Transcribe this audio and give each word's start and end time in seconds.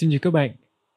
Xin 0.00 0.10
chào 0.10 0.18
các 0.22 0.30
bạn, 0.30 0.50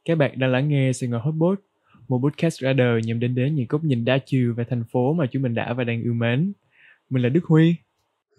các 0.06 0.16
bạn 0.16 0.40
đang 0.40 0.52
lắng 0.52 0.70
nghe 0.70 0.94
Sài 0.94 1.10
Gòn 1.10 1.22
Hotbot, 1.22 1.60
một 2.08 2.22
podcast 2.24 2.60
ra 2.60 2.74
đời 2.74 3.02
nhằm 3.06 3.20
đến 3.20 3.36
đến 3.36 3.56
những 3.56 3.66
góc 3.70 3.84
nhìn 3.84 4.06
đa 4.06 4.18
chiều 4.26 4.54
về 4.58 4.64
thành 4.70 4.84
phố 4.92 5.14
mà 5.14 5.26
chúng 5.32 5.42
mình 5.42 5.56
đã 5.56 5.74
và 5.74 5.84
đang 5.84 6.02
yêu 6.02 6.14
mến. 6.14 6.54
Mình 7.10 7.24
là 7.24 7.30
Đức 7.30 7.44
Huy. 7.44 7.76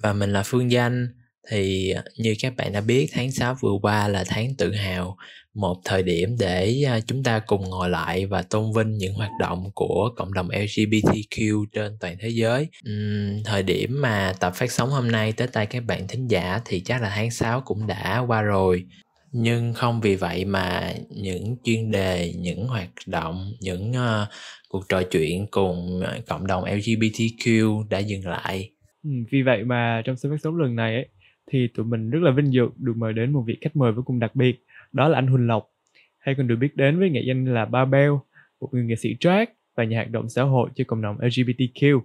Và 0.03 0.13
mình 0.13 0.33
là 0.33 0.43
Phương 0.47 0.71
Danh. 0.71 1.09
Thì 1.51 1.95
như 2.19 2.35
các 2.41 2.57
bạn 2.57 2.73
đã 2.73 2.81
biết, 2.81 3.09
tháng 3.13 3.33
6 3.33 3.57
vừa 3.61 3.73
qua 3.83 4.09
là 4.09 4.25
tháng 4.27 4.55
tự 4.59 4.73
hào, 4.73 5.17
một 5.55 5.81
thời 5.85 6.03
điểm 6.03 6.37
để 6.41 6.83
à, 6.87 7.01
chúng 7.01 7.23
ta 7.23 7.39
cùng 7.39 7.71
ngồi 7.71 7.91
lại 7.91 8.27
và 8.27 8.43
tôn 8.43 8.73
vinh 8.77 8.91
những 8.99 9.15
hoạt 9.15 9.31
động 9.41 9.71
của 9.75 10.11
cộng 10.17 10.35
đồng 10.35 10.49
LGBTQ 10.49 11.65
trên 11.73 11.97
toàn 12.01 12.17
thế 12.21 12.29
giới. 12.29 12.69
Uhm, 12.91 13.43
thời 13.45 13.63
điểm 13.63 14.03
mà 14.03 14.33
tập 14.41 14.53
phát 14.55 14.73
sóng 14.73 14.91
hôm 14.91 15.11
nay 15.11 15.33
tới 15.33 15.49
tay 15.49 15.67
các 15.67 15.85
bạn 15.85 16.09
thính 16.09 16.31
giả 16.31 16.61
thì 16.65 16.81
chắc 16.81 17.03
là 17.03 17.13
tháng 17.15 17.31
6 17.31 17.61
cũng 17.61 17.87
đã 17.87 18.19
qua 18.19 18.43
rồi 18.43 18.87
nhưng 19.33 19.73
không 19.73 20.01
vì 20.01 20.17
vậy 20.17 20.45
mà 20.45 20.93
những 21.11 21.57
chuyên 21.65 21.91
đề 21.91 22.33
những 22.37 22.67
hoạt 22.67 22.89
động 23.07 23.53
những 23.61 23.91
uh, 23.91 24.29
cuộc 24.69 24.89
trò 24.89 25.03
chuyện 25.03 25.47
cùng 25.51 26.01
ờ, 26.05 26.21
cộng 26.29 26.47
đồng 26.47 26.65
lgbtq 26.65 27.89
đã 27.89 27.99
dừng 27.99 28.27
lại. 28.27 28.71
Ừ, 29.05 29.11
vì 29.31 29.43
vậy 29.43 29.65
mà 29.65 30.03
trong 30.05 30.17
số 30.17 30.31
phát 30.31 30.37
sóng 30.43 30.57
lần 30.57 30.77
này 30.77 30.95
ấy, 30.95 31.09
thì 31.53 31.69
tụi 31.75 31.87
mình 31.87 32.11
rất 32.11 32.23
là 32.23 32.31
vinh 32.31 32.53
dự 32.53 32.69
được 32.77 32.93
mời 32.97 33.13
đến 33.13 33.33
một 33.33 33.45
vị 33.47 33.57
khách 33.61 33.77
mời 33.77 33.93
vô 33.93 34.03
cùng 34.03 34.19
đặc 34.19 34.37
biệt 34.37 34.65
đó 34.93 35.09
là 35.09 35.19
anh 35.19 35.27
Huỳnh 35.27 35.47
Lộc. 35.47 35.71
Hay 36.19 36.35
còn 36.35 36.49
được 36.49 36.57
biết 36.57 36.77
đến 36.77 36.99
với 36.99 37.11
nghệ 37.11 37.23
danh 37.27 37.55
là 37.55 37.65
Ba 37.65 37.85
Beo, 37.85 38.23
một 38.61 38.69
người 38.73 38.85
nghệ 38.85 38.97
sĩ 38.97 39.17
drag 39.21 39.45
và 39.77 39.85
nhà 39.85 39.97
hoạt 39.97 40.11
động 40.11 40.29
xã 40.29 40.43
hội 40.43 40.71
cho 40.75 40.85
cộng 40.89 41.03
đồng 41.03 41.19
LGBTQ 41.19 42.01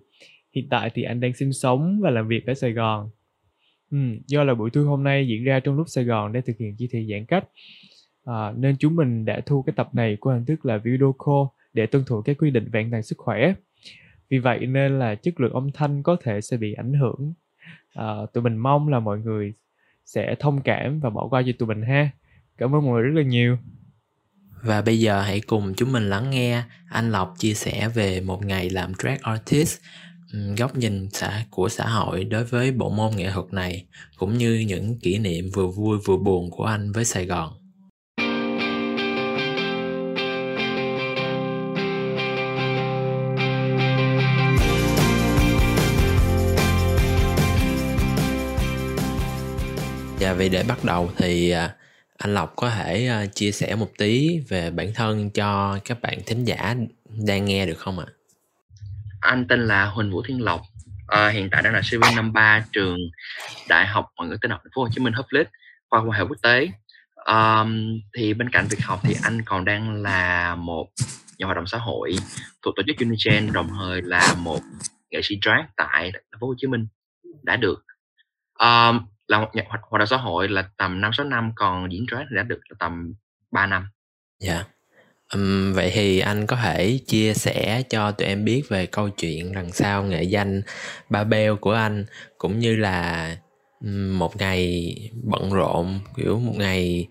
hiện 0.55 0.67
tại 0.69 0.91
thì 0.93 1.03
anh 1.03 1.19
đang 1.19 1.33
sinh 1.33 1.53
sống 1.53 1.99
và 2.03 2.09
làm 2.09 2.27
việc 2.27 2.45
ở 2.45 2.53
Sài 2.53 2.71
Gòn. 2.71 3.09
Ừ, 3.91 3.97
do 4.27 4.43
là 4.43 4.53
buổi 4.53 4.69
thu 4.69 4.83
hôm 4.83 5.03
nay 5.03 5.27
diễn 5.27 5.43
ra 5.43 5.59
trong 5.59 5.75
lúc 5.75 5.89
Sài 5.89 6.03
Gòn 6.03 6.33
để 6.33 6.41
thực 6.41 6.57
hiện 6.57 6.75
chỉ 6.77 6.87
thị 6.91 7.07
giãn 7.11 7.25
cách. 7.25 7.43
À, 8.25 8.51
nên 8.57 8.75
chúng 8.79 8.95
mình 8.95 9.25
đã 9.25 9.41
thu 9.45 9.61
cái 9.61 9.73
tập 9.75 9.89
này 9.93 10.17
của 10.19 10.31
hình 10.31 10.45
thức 10.45 10.65
là 10.65 10.77
video 10.77 11.15
call 11.25 11.45
để 11.73 11.85
tuân 11.85 12.03
thủ 12.05 12.21
các 12.21 12.37
quy 12.39 12.51
định 12.51 12.69
về 12.71 12.79
an 12.79 12.91
toàn 12.91 13.03
sức 13.03 13.17
khỏe. 13.17 13.53
Vì 14.29 14.37
vậy 14.37 14.65
nên 14.65 14.99
là 14.99 15.15
chất 15.15 15.39
lượng 15.39 15.53
âm 15.53 15.71
thanh 15.71 16.03
có 16.03 16.17
thể 16.23 16.41
sẽ 16.41 16.57
bị 16.57 16.73
ảnh 16.73 16.93
hưởng. 16.93 17.33
À, 17.93 18.13
tụi 18.33 18.43
mình 18.43 18.57
mong 18.57 18.87
là 18.87 18.99
mọi 18.99 19.19
người 19.19 19.53
sẽ 20.05 20.35
thông 20.39 20.61
cảm 20.61 20.99
và 20.99 21.09
bỏ 21.09 21.27
qua 21.27 21.43
cho 21.45 21.51
tụi 21.59 21.67
mình 21.67 21.81
ha. 21.81 22.09
Cảm 22.57 22.75
ơn 22.75 22.85
mọi 22.85 22.93
người 22.93 23.01
rất 23.01 23.21
là 23.21 23.27
nhiều. 23.27 23.57
Và 24.61 24.81
bây 24.81 24.99
giờ 24.99 25.21
hãy 25.21 25.41
cùng 25.47 25.73
chúng 25.77 25.91
mình 25.91 26.09
lắng 26.09 26.29
nghe 26.29 26.63
anh 26.89 27.11
Lộc 27.11 27.33
chia 27.37 27.53
sẻ 27.53 27.89
về 27.89 28.21
một 28.21 28.45
ngày 28.45 28.69
làm 28.69 28.91
drag 28.99 29.17
artist. 29.21 29.81
Ừ, 30.33 30.39
góc 30.57 30.77
nhìn 30.77 31.09
xã, 31.13 31.45
của 31.49 31.69
xã 31.69 31.87
hội 31.87 32.23
đối 32.23 32.43
với 32.43 32.71
bộ 32.71 32.89
môn 32.89 33.15
nghệ 33.15 33.31
thuật 33.31 33.53
này, 33.53 33.85
cũng 34.17 34.37
như 34.37 34.65
những 34.67 34.99
kỷ 34.99 35.17
niệm 35.17 35.49
vừa 35.53 35.67
vui 35.67 35.97
vừa 36.05 36.17
buồn 36.17 36.51
của 36.51 36.63
anh 36.63 36.91
với 36.91 37.05
Sài 37.05 37.25
Gòn. 37.25 37.53
Và 50.19 50.33
vì 50.33 50.49
để 50.49 50.63
bắt 50.63 50.83
đầu 50.83 51.09
thì 51.17 51.49
à, 51.49 51.75
anh 52.17 52.33
Lộc 52.33 52.53
có 52.55 52.69
thể 52.69 53.07
à, 53.07 53.25
chia 53.25 53.51
sẻ 53.51 53.75
một 53.75 53.89
tí 53.97 54.39
về 54.39 54.71
bản 54.71 54.93
thân 54.93 55.29
cho 55.29 55.79
các 55.85 56.01
bạn 56.01 56.19
thính 56.25 56.43
giả 56.45 56.75
đang 57.25 57.45
nghe 57.45 57.65
được 57.65 57.77
không 57.77 57.99
ạ? 57.99 58.05
À? 58.07 58.24
Anh 59.25 59.47
tên 59.47 59.67
là 59.67 59.85
Huỳnh 59.85 60.11
Vũ 60.11 60.21
Thiên 60.21 60.43
Lộc 60.43 60.61
à, 61.07 61.29
hiện 61.29 61.49
tại 61.49 61.61
đang 61.61 61.73
là 61.73 61.81
sinh 61.83 61.99
viên 62.01 62.15
năm 62.15 62.33
3 62.33 62.65
trường 62.71 62.97
Đại 63.69 63.87
học 63.87 64.05
Ngoại 64.17 64.29
ngữ 64.29 64.37
Tin 64.41 64.51
học 64.51 64.59
Thành 64.63 64.71
phố 64.75 64.81
Hồ 64.81 64.89
Chí 64.91 65.01
Minh 65.01 65.13
Hoplit 65.13 65.47
khoa 65.89 65.99
quan 65.99 66.11
hệ 66.11 66.21
quốc 66.21 66.37
tế 66.43 66.69
um, 67.25 67.99
thì 68.17 68.33
bên 68.33 68.49
cạnh 68.49 68.67
việc 68.69 68.79
học 68.83 68.99
thì 69.03 69.15
anh 69.23 69.41
còn 69.45 69.65
đang 69.65 70.03
là 70.03 70.55
một 70.55 70.87
nhà 71.37 71.45
hoạt 71.45 71.55
động 71.55 71.67
xã 71.67 71.77
hội 71.77 72.15
thuộc 72.61 72.73
tổ 72.75 72.83
chức 72.87 72.95
Unigen 72.99 73.53
đồng 73.53 73.69
thời 73.79 74.01
là 74.01 74.35
một 74.37 74.59
nghệ 75.11 75.19
sĩ 75.23 75.39
drag 75.41 75.65
tại 75.77 76.11
thành 76.11 76.39
phố 76.39 76.47
Hồ 76.47 76.53
Chí 76.57 76.67
Minh 76.67 76.87
đã 77.43 77.55
được 77.55 77.85
um, 78.59 78.99
là 79.27 79.39
một 79.39 79.49
nhà 79.53 79.63
hoạt, 79.67 79.81
hoạt 79.89 79.99
động 79.99 80.07
xã 80.07 80.17
hội 80.17 80.47
là 80.47 80.69
tầm 80.77 81.01
năm 81.01 81.11
sáu 81.13 81.25
năm 81.25 81.51
còn 81.55 81.91
diễn 81.91 82.05
drag 82.11 82.25
thì 82.29 82.35
đã 82.35 82.43
được 82.43 82.59
là 82.69 82.75
tầm 82.79 83.13
3 83.51 83.65
năm. 83.65 83.87
Dạ. 84.39 84.53
Yeah. 84.53 84.74
Ừm, 85.33 85.73
vậy 85.73 85.91
thì 85.93 86.19
anh 86.19 86.45
có 86.47 86.55
thể 86.55 86.99
chia 87.07 87.33
sẻ 87.33 87.83
cho 87.89 88.11
tụi 88.11 88.27
em 88.27 88.45
biết 88.45 88.63
về 88.69 88.85
câu 88.85 89.09
chuyện 89.09 89.53
đằng 89.53 89.71
sau 89.71 90.03
nghệ 90.03 90.23
danh 90.23 90.61
ba 91.09 91.23
beo 91.23 91.55
của 91.55 91.73
anh 91.73 92.05
cũng 92.37 92.59
như 92.59 92.75
là 92.75 93.37
một 94.11 94.37
ngày 94.37 94.95
bận 95.23 95.53
rộn 95.53 95.99
kiểu 96.17 96.39
một 96.39 96.53
ngày 96.57 97.07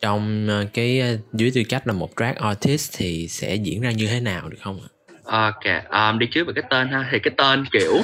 trong 0.00 0.46
ờ, 0.48 0.66
cái 0.74 1.00
ờ, 1.00 1.16
dưới 1.32 1.50
tư 1.54 1.62
cách 1.68 1.86
là 1.86 1.92
một 1.92 2.10
drag 2.16 2.34
artist 2.34 2.94
thì 2.98 3.28
sẽ 3.28 3.54
diễn 3.54 3.80
ra 3.80 3.90
như 3.90 4.06
thế 4.06 4.20
nào 4.20 4.48
được 4.48 4.58
không 4.62 4.80
ạ? 4.82 4.88
Ok, 5.24 5.84
um, 5.90 6.18
đi 6.18 6.26
trước 6.26 6.46
về 6.46 6.52
cái 6.56 6.64
tên 6.70 6.88
ha 6.88 7.08
thì 7.12 7.18
cái 7.18 7.34
tên 7.36 7.64
kiểu 7.72 7.94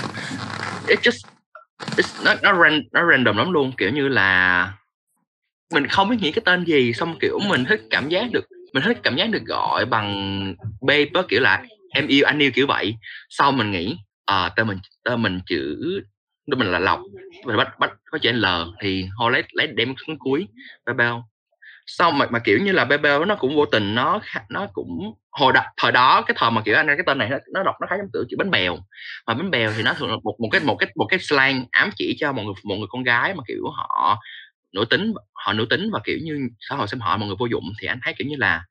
it 0.89 0.99
just 1.03 1.27
it's, 1.97 2.25
nó 2.25 2.35
nó, 2.43 2.63
ran, 2.63 2.83
nó 2.93 3.11
random 3.11 3.37
lắm 3.37 3.53
luôn 3.53 3.73
kiểu 3.79 3.91
như 3.91 4.09
là 4.09 4.73
mình 5.73 5.87
không 5.87 6.09
biết 6.09 6.17
nghĩ 6.21 6.33
cái 6.33 6.43
tên 6.45 6.65
gì 6.65 6.93
xong 6.93 7.17
kiểu 7.21 7.39
mình 7.49 7.65
thích 7.69 7.81
cảm 7.91 8.09
giác 8.09 8.25
được 8.33 8.45
mình 8.73 8.83
thích 8.83 8.99
cảm 9.03 9.17
giác 9.17 9.31
được 9.31 9.43
gọi 9.47 9.87
bằng 9.87 10.55
babe 10.81 11.05
đó, 11.05 11.23
kiểu 11.29 11.41
là 11.41 11.65
em 11.91 12.07
yêu 12.07 12.25
anh 12.27 12.39
yêu 12.39 12.51
kiểu 12.55 12.67
vậy. 12.67 12.97
Sau 13.29 13.53
mình 13.53 13.71
nghĩ 13.71 13.97
ờ, 14.25 14.45
à, 14.45 14.49
tên 14.49 14.67
mình 14.67 14.79
tên 15.05 15.23
mình 15.23 15.41
chữ 15.47 15.77
đó 16.47 16.57
mình 16.57 16.73
là 16.73 16.79
lộc 16.79 17.01
mình 17.45 17.57
bắt 17.57 17.79
bắt 17.79 17.93
có 18.11 18.19
chữ 18.19 18.33
l 18.33 18.47
thì 18.81 19.07
họ 19.19 19.31
lấy 19.31 19.43
lấy 19.53 19.67
đem 19.67 19.95
xuống 20.07 20.19
cuối 20.19 20.49
Babel 20.87 21.13
sau 21.87 22.11
mà 22.11 22.27
mà 22.31 22.39
kiểu 22.39 22.59
như 22.59 22.73
là 22.73 22.85
bao 22.85 23.25
nó 23.25 23.35
cũng 23.35 23.57
vô 23.57 23.67
tình 23.67 23.95
nó 23.95 24.21
nó 24.49 24.67
cũng 24.73 25.15
hồi 25.31 25.53
đó, 25.53 25.63
thời 25.77 25.93
đó 25.93 26.23
cái 26.27 26.37
thời 26.39 26.51
mà 26.51 26.63
kiểu 26.65 26.77
anh 26.77 26.87
cái 26.87 26.97
tên 27.07 27.19
này 27.19 27.29
nó, 27.31 27.39
nó 27.55 27.63
đọc 27.63 27.75
nó 27.81 27.87
khá 27.91 27.97
giống 27.97 28.09
tự 28.13 28.25
chữ 28.29 28.37
bánh 28.39 28.51
bèo. 28.51 28.77
Mà 29.27 29.35
bánh 29.35 29.51
bèo 29.51 29.73
thì 29.77 29.83
nó 29.83 29.95
thường 29.95 30.11
là 30.11 30.17
một 30.23 30.37
một 30.41 30.49
cái 30.53 30.61
một 30.61 30.77
cái 30.77 30.91
một 30.97 31.07
cái 31.09 31.19
slang 31.19 31.65
ám 31.71 31.91
chỉ 31.97 32.17
cho 32.19 32.33
một 32.33 32.43
người 32.43 32.55
một 32.65 32.77
người 32.77 32.87
con 32.91 33.03
gái 33.03 33.35
mà 33.35 33.43
kiểu 33.49 33.65
họ 33.77 34.21
nữ 34.73 34.85
tính 34.91 35.15
họ 35.33 35.53
nữ 35.53 35.67
tính 35.71 35.91
và, 35.93 36.01
kiểu 36.05 36.19
như, 36.23 36.49
xã 36.61 36.77
hội 36.77 36.89
xem 36.89 37.01
họ 37.01 37.17
mọi 37.17 37.27
người 37.27 37.37
vô 37.39 37.47
dụng 37.47 37.65
thì 37.81 37.87
anh 37.89 38.01
thấy, 38.03 38.15
kiểu 38.19 38.29
như 38.29 38.37
là 38.39 38.63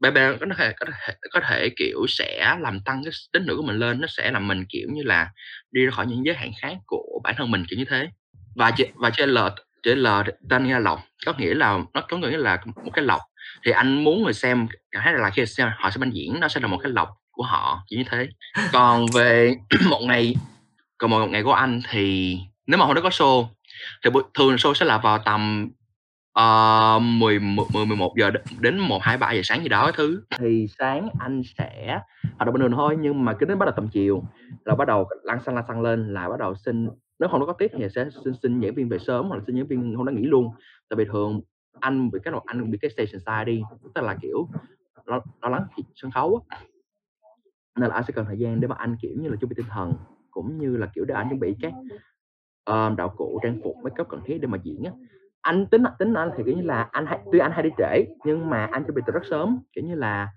Babel 0.00 0.36
có 0.40 0.46
thể 0.58 0.72
có 0.80 0.86
thể 0.86 1.14
có 1.30 1.40
thể, 1.48 1.68
kiểu, 1.76 2.06
sẽ 2.08 2.56
làm 2.60 2.80
tăng 2.80 3.04
cái 3.04 3.12
tính 3.32 3.46
nữ 3.46 3.56
của 3.56 3.62
mình 3.62 3.76
lên, 3.78 4.00
nó 4.00 4.06
sẽ 4.10 4.30
làm 4.30 4.48
mình, 4.48 4.64
kiểu 4.68 4.88
như 4.92 5.02
là, 5.02 5.30
đi 5.72 5.84
ra 5.84 5.90
khỏi 5.90 6.06
những 6.06 6.24
giới 6.26 6.34
hạn 6.34 6.50
khác 6.60 6.76
của 6.86 7.20
bản 7.24 7.34
thân 7.38 7.50
mình, 7.50 7.64
kiểu 7.68 7.78
như 7.78 7.84
thế. 7.84 8.08
Và 8.56 8.72
và 8.94 9.10
trên 9.10 9.28
L 9.30 9.38
trên 9.82 9.98
L 9.98 10.06
tên 10.50 10.66
nghe 10.66 10.80
lọc 10.80 11.00
có 11.26 11.32
nghĩa 11.38 11.54
là, 11.54 11.78
nó 11.94 12.00
có 12.08 12.16
nghĩa 12.16 12.36
là 12.36 12.58
một 12.84 12.90
cái 12.94 13.04
lọc 13.04 13.20
thì 13.64 13.70
anh 13.72 14.04
muốn 14.04 14.22
người 14.22 14.32
xem, 14.32 14.66
cảm 14.90 15.02
thấy 15.04 15.12
là 15.12 15.30
khi 15.30 15.46
xem, 15.46 15.68
họ 15.76 15.90
sẽ 15.90 15.98
bên 15.98 16.10
diễn, 16.10 16.40
nó 16.40 16.48
sẽ 16.48 16.60
là 16.60 16.66
một 16.66 16.78
cái 16.82 16.92
lọc 16.92 17.08
của 17.30 17.42
họ, 17.42 17.84
kiểu 17.90 17.98
như 17.98 18.04
thế. 18.10 18.28
Còn 18.72 19.06
về 19.14 19.54
một 19.90 20.00
ngày, 20.02 20.34
còn 20.98 21.10
một 21.10 21.26
ngày 21.26 21.42
của 21.42 21.52
anh 21.52 21.80
thì, 21.90 22.36
nếu 22.66 22.78
mà 22.78 22.86
hôm 22.86 22.94
đó 22.94 23.02
có 23.02 23.08
show 23.08 23.46
thì 24.04 24.10
thường 24.34 24.54
show 24.54 24.74
sẽ 24.74 24.86
là 24.86 24.98
vào 24.98 25.18
tầm 25.24 25.70
uh, 26.38 27.02
10, 27.02 27.38
10 27.38 27.86
11 27.86 28.14
giờ 28.16 28.30
đến 28.60 28.78
1 28.78 29.02
2 29.02 29.16
3 29.18 29.32
giờ 29.32 29.40
sáng 29.44 29.62
gì 29.62 29.68
đó 29.68 29.90
thứ. 29.94 30.22
Thì 30.38 30.66
sáng 30.78 31.08
anh 31.18 31.42
sẽ 31.58 32.00
hoạt 32.22 32.46
động 32.46 32.52
bình 32.52 32.62
thường 32.62 32.72
thôi 32.76 32.96
nhưng 33.00 33.24
mà 33.24 33.34
cứ 33.38 33.46
đến 33.46 33.58
bắt 33.58 33.66
đầu 33.66 33.74
tầm 33.76 33.88
chiều 33.88 34.22
là 34.64 34.74
bắt 34.74 34.88
đầu 34.88 35.08
lăn 35.22 35.42
xăng 35.46 35.54
lăn 35.54 35.64
xăng 35.68 35.80
lên 35.80 36.14
là 36.14 36.28
bắt 36.28 36.38
đầu 36.38 36.54
xin 36.54 36.88
nếu 37.18 37.28
không 37.28 37.46
có 37.46 37.52
tiết 37.52 37.70
thì 37.74 37.84
sẽ 37.94 38.04
xin 38.24 38.34
xin 38.42 38.60
diễn 38.60 38.74
viên 38.74 38.88
về 38.88 38.98
sớm 38.98 39.28
hoặc 39.28 39.36
là 39.36 39.42
xin 39.46 39.56
giảng 39.56 39.66
viên 39.66 39.94
không 39.96 40.04
đã 40.04 40.12
nghỉ 40.12 40.22
luôn. 40.22 40.50
Tại 40.88 40.96
vì 40.96 41.04
thường 41.04 41.40
anh 41.80 42.10
bị 42.10 42.18
cái 42.24 42.34
anh 42.46 42.70
bị 42.70 42.78
cái 42.82 42.90
station 42.90 43.20
side 43.26 43.44
đi 43.44 43.62
tức 43.94 44.02
là 44.02 44.16
kiểu 44.22 44.48
lo, 45.04 45.20
lo 45.42 45.48
lắng 45.48 45.66
sân 45.94 46.10
khấu 46.10 46.44
á. 46.48 46.58
Nên 47.76 47.88
là 47.88 47.94
anh 47.94 48.04
sẽ 48.08 48.12
cần 48.12 48.24
thời 48.26 48.38
gian 48.38 48.60
để 48.60 48.68
mà 48.68 48.76
anh 48.78 48.96
kiểu 49.02 49.12
như 49.20 49.28
là 49.28 49.36
chuẩn 49.36 49.48
bị 49.48 49.54
tinh 49.56 49.66
thần 49.70 49.94
cũng 50.30 50.58
như 50.58 50.76
là 50.76 50.86
kiểu 50.94 51.04
để 51.04 51.14
anh 51.14 51.28
chuẩn 51.28 51.40
bị 51.40 51.56
các 51.60 51.72
um, 52.64 52.96
đạo 52.96 53.14
cụ 53.16 53.40
trang 53.42 53.60
phục 53.64 53.76
make 53.84 54.02
up 54.02 54.08
cần 54.08 54.20
thiết 54.26 54.38
để 54.40 54.48
mà 54.48 54.58
diễn 54.64 54.84
á. 54.84 54.90
Anh 55.42 55.66
tính 55.66 55.82
tính 55.98 56.14
anh 56.14 56.30
thì 56.36 56.42
kiểu 56.46 56.56
như 56.56 56.62
là 56.62 56.88
anh 56.92 57.06
hay 57.06 57.18
tuy 57.32 57.38
anh 57.38 57.52
hay 57.52 57.62
đi 57.62 57.70
trễ 57.78 58.04
nhưng 58.24 58.50
mà 58.50 58.68
anh 58.72 58.84
chuẩn 58.84 58.94
bị 58.94 59.02
từ 59.06 59.12
rất 59.12 59.22
sớm 59.30 59.58
kiểu 59.72 59.84
như 59.84 59.94
là 59.94 60.28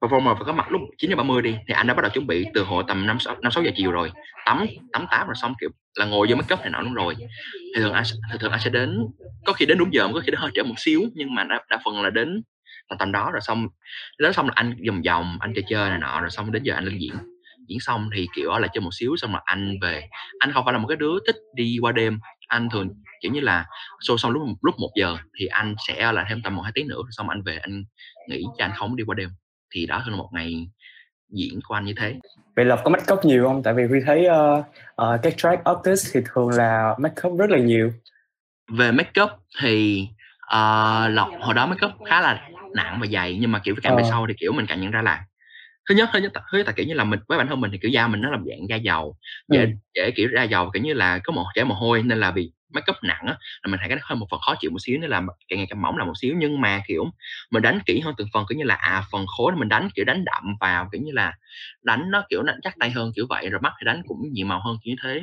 performer 0.00 0.34
phải 0.34 0.44
có 0.46 0.52
mặt 0.52 0.72
lúc 0.72 0.80
9 0.98 1.10
giờ 1.10 1.16
30 1.16 1.42
đi 1.42 1.56
thì 1.68 1.74
anh 1.74 1.86
đã 1.86 1.94
bắt 1.94 2.02
đầu 2.02 2.10
chuẩn 2.10 2.26
bị 2.26 2.46
từ 2.54 2.64
hồi 2.64 2.84
tầm 2.88 3.06
5 3.06 3.18
6, 3.18 3.36
5 3.42 3.52
6 3.52 3.62
giờ 3.64 3.70
chiều 3.76 3.92
rồi. 3.92 4.12
Tắm 4.46 4.66
tắm 4.92 5.06
tắm 5.10 5.26
rồi 5.26 5.34
xong 5.34 5.54
kiểu 5.60 5.70
là 5.94 6.06
ngồi 6.06 6.26
vô 6.30 6.36
make 6.36 6.54
up 6.54 6.60
này 6.60 6.70
nọ 6.70 6.80
luôn 6.80 6.94
rồi. 6.94 7.16
Thì 7.74 7.82
thường 7.82 7.92
anh 7.92 8.04
thì 8.32 8.38
thường 8.40 8.50
anh 8.50 8.60
sẽ 8.60 8.70
đến 8.70 9.06
có 9.46 9.52
khi 9.52 9.66
đến 9.66 9.78
đúng 9.78 9.94
giờ 9.94 10.08
có 10.14 10.20
khi 10.20 10.30
đến 10.30 10.40
hơi 10.40 10.50
trễ 10.54 10.62
một 10.62 10.74
xíu 10.76 11.00
nhưng 11.14 11.34
mà 11.34 11.44
đa, 11.44 11.64
đa 11.70 11.78
phần 11.84 12.02
là 12.02 12.10
đến 12.10 12.42
là 12.90 12.96
tầm 12.98 13.12
đó 13.12 13.30
rồi 13.32 13.40
xong 13.40 13.68
đến 14.18 14.32
xong 14.32 14.46
là 14.46 14.52
anh 14.56 14.74
vòng 14.86 15.02
vòng 15.06 15.36
anh 15.40 15.52
chơi 15.54 15.64
chơi 15.68 15.90
này 15.90 15.98
nọ 15.98 16.20
rồi 16.20 16.30
xong 16.30 16.52
đến 16.52 16.62
giờ 16.62 16.74
anh 16.74 16.84
lên 16.84 16.98
diễn 16.98 17.14
diễn 17.70 17.80
xong 17.80 18.10
thì 18.14 18.28
kiểu 18.36 18.58
là 18.58 18.68
chơi 18.68 18.80
một 18.80 18.90
xíu 18.92 19.16
xong 19.16 19.32
là 19.32 19.40
anh 19.44 19.78
về. 19.82 20.08
anh 20.38 20.52
không 20.52 20.64
phải 20.64 20.72
là 20.72 20.78
một 20.78 20.88
cái 20.88 20.96
đứa 20.96 21.12
thích 21.26 21.36
đi 21.54 21.78
qua 21.82 21.92
đêm. 21.92 22.18
Anh 22.48 22.68
thường 22.70 22.88
kiểu 23.22 23.32
như 23.32 23.40
là 23.40 23.66
show 24.08 24.16
xong 24.16 24.32
lúc 24.32 24.42
lúc 24.62 24.74
một 24.78 24.90
giờ 24.96 25.16
thì 25.38 25.46
anh 25.46 25.74
sẽ 25.88 26.12
là 26.12 26.26
thêm 26.28 26.42
tầm 26.42 26.56
một 26.56 26.62
hai 26.62 26.72
tiếng 26.74 26.88
nữa 26.88 27.02
xong 27.10 27.28
anh 27.28 27.42
về 27.42 27.56
anh 27.56 27.84
nghỉ 28.28 28.44
cho 28.58 28.64
anh 28.64 28.72
không 28.76 28.96
đi 28.96 29.04
qua 29.04 29.14
đêm. 29.14 29.30
Thì 29.74 29.86
đó 29.86 30.02
là 30.06 30.16
một 30.16 30.28
ngày 30.32 30.66
diễn 31.28 31.60
của 31.64 31.74
anh 31.74 31.84
như 31.84 31.94
thế. 31.96 32.14
Vậy 32.56 32.64
là 32.64 32.76
có 32.84 32.90
make 32.90 33.12
up 33.12 33.24
nhiều 33.24 33.44
không? 33.46 33.62
Tại 33.62 33.74
vì 33.74 33.86
huy 33.86 34.00
thấy 34.06 34.26
uh, 34.28 34.64
uh, 35.02 35.20
các 35.22 35.34
track 35.36 35.64
artist 35.64 36.14
thì 36.14 36.20
thường 36.34 36.48
là 36.48 36.94
make 36.98 37.28
up 37.28 37.38
rất 37.38 37.50
là 37.50 37.58
nhiều. 37.58 37.92
Về 38.72 38.92
make 38.92 39.22
up 39.22 39.30
thì 39.62 40.06
uh, 40.56 41.10
lọc 41.10 41.28
hồi 41.40 41.54
đó 41.54 41.66
make 41.66 41.86
up 41.86 41.92
khá 42.08 42.20
là 42.20 42.48
nặng 42.74 42.98
và 43.00 43.06
dày 43.06 43.38
nhưng 43.40 43.52
mà 43.52 43.58
kiểu 43.58 43.74
càng 43.82 43.96
về 43.96 44.02
Ờ. 44.02 44.08
sau 44.10 44.26
thì 44.28 44.34
kiểu 44.38 44.52
mình 44.52 44.66
càng 44.66 44.80
nhận 44.80 44.90
ra 44.90 45.02
là 45.02 45.24
thứ 45.90 45.96
nhất 45.96 46.10
thứ 46.12 46.18
nhất 46.18 46.32
thứ 46.52 46.58
nhất 46.58 46.66
là 46.66 46.72
kiểu 46.72 46.86
như 46.86 46.94
là 46.94 47.04
mình 47.04 47.20
với 47.28 47.38
bản 47.38 47.48
thân 47.48 47.60
mình 47.60 47.70
thì 47.72 47.78
kiểu 47.82 47.90
da 47.90 48.06
mình 48.08 48.20
nó 48.20 48.30
làm 48.30 48.44
dạng 48.48 48.68
da 48.68 48.76
dầu 48.76 49.16
dễ 49.48 49.60
Ừm. 49.60 49.70
dễ 49.94 50.10
kiểu 50.16 50.28
da 50.34 50.42
dầu 50.42 50.70
kiểu 50.74 50.82
như 50.82 50.92
là 50.94 51.18
có 51.24 51.32
một 51.32 51.44
chảy 51.54 51.64
mồ 51.64 51.74
hôi 51.74 52.02
nên 52.02 52.20
là 52.20 52.30
vì 52.30 52.52
make 52.74 52.92
up 52.92 52.96
nặng 53.02 53.24
á 53.26 53.34
là 53.62 53.70
mình 53.70 53.80
thấy 53.80 53.88
cái 53.88 53.98
hơi 54.02 54.16
một 54.16 54.26
phần 54.30 54.40
khó 54.46 54.54
chịu 54.60 54.70
một 54.70 54.78
xíu 54.80 54.98
nên 54.98 55.10
là 55.10 55.22
càng 55.48 55.58
ngày 55.58 55.66
càng 55.70 55.82
mỏng 55.82 55.96
là 55.98 56.04
một 56.04 56.12
xíu. 56.20 56.34
Nhưng 56.38 56.60
mà 56.60 56.82
kiểu 56.88 57.04
mình 57.50 57.62
đánh 57.62 57.80
kỹ 57.86 58.00
hơn 58.00 58.14
từng 58.18 58.28
phần 58.32 58.44
kiểu 58.48 58.58
như 58.58 58.64
là 58.64 58.74
à 58.74 59.04
phần 59.12 59.26
khối 59.26 59.52
mình 59.56 59.68
đánh 59.68 59.88
kiểu 59.94 60.04
đánh 60.04 60.24
đậm 60.24 60.44
vào 60.60 60.88
kiểu 60.92 61.00
như 61.02 61.12
là 61.12 61.34
đánh 61.82 62.10
nó 62.10 62.24
kiểu 62.30 62.42
đánh 62.42 62.60
chắc 62.62 62.74
tay 62.80 62.90
hơn 62.90 63.12
kiểu 63.16 63.26
vậy 63.28 63.50
rồi 63.50 63.60
mắt 63.60 63.72
thì 63.80 63.84
đánh 63.86 64.02
cũng 64.08 64.18
nhiều 64.32 64.46
màu 64.46 64.60
hơn 64.64 64.76
kiểu 64.84 64.94
như 64.94 64.96
thế. 65.02 65.20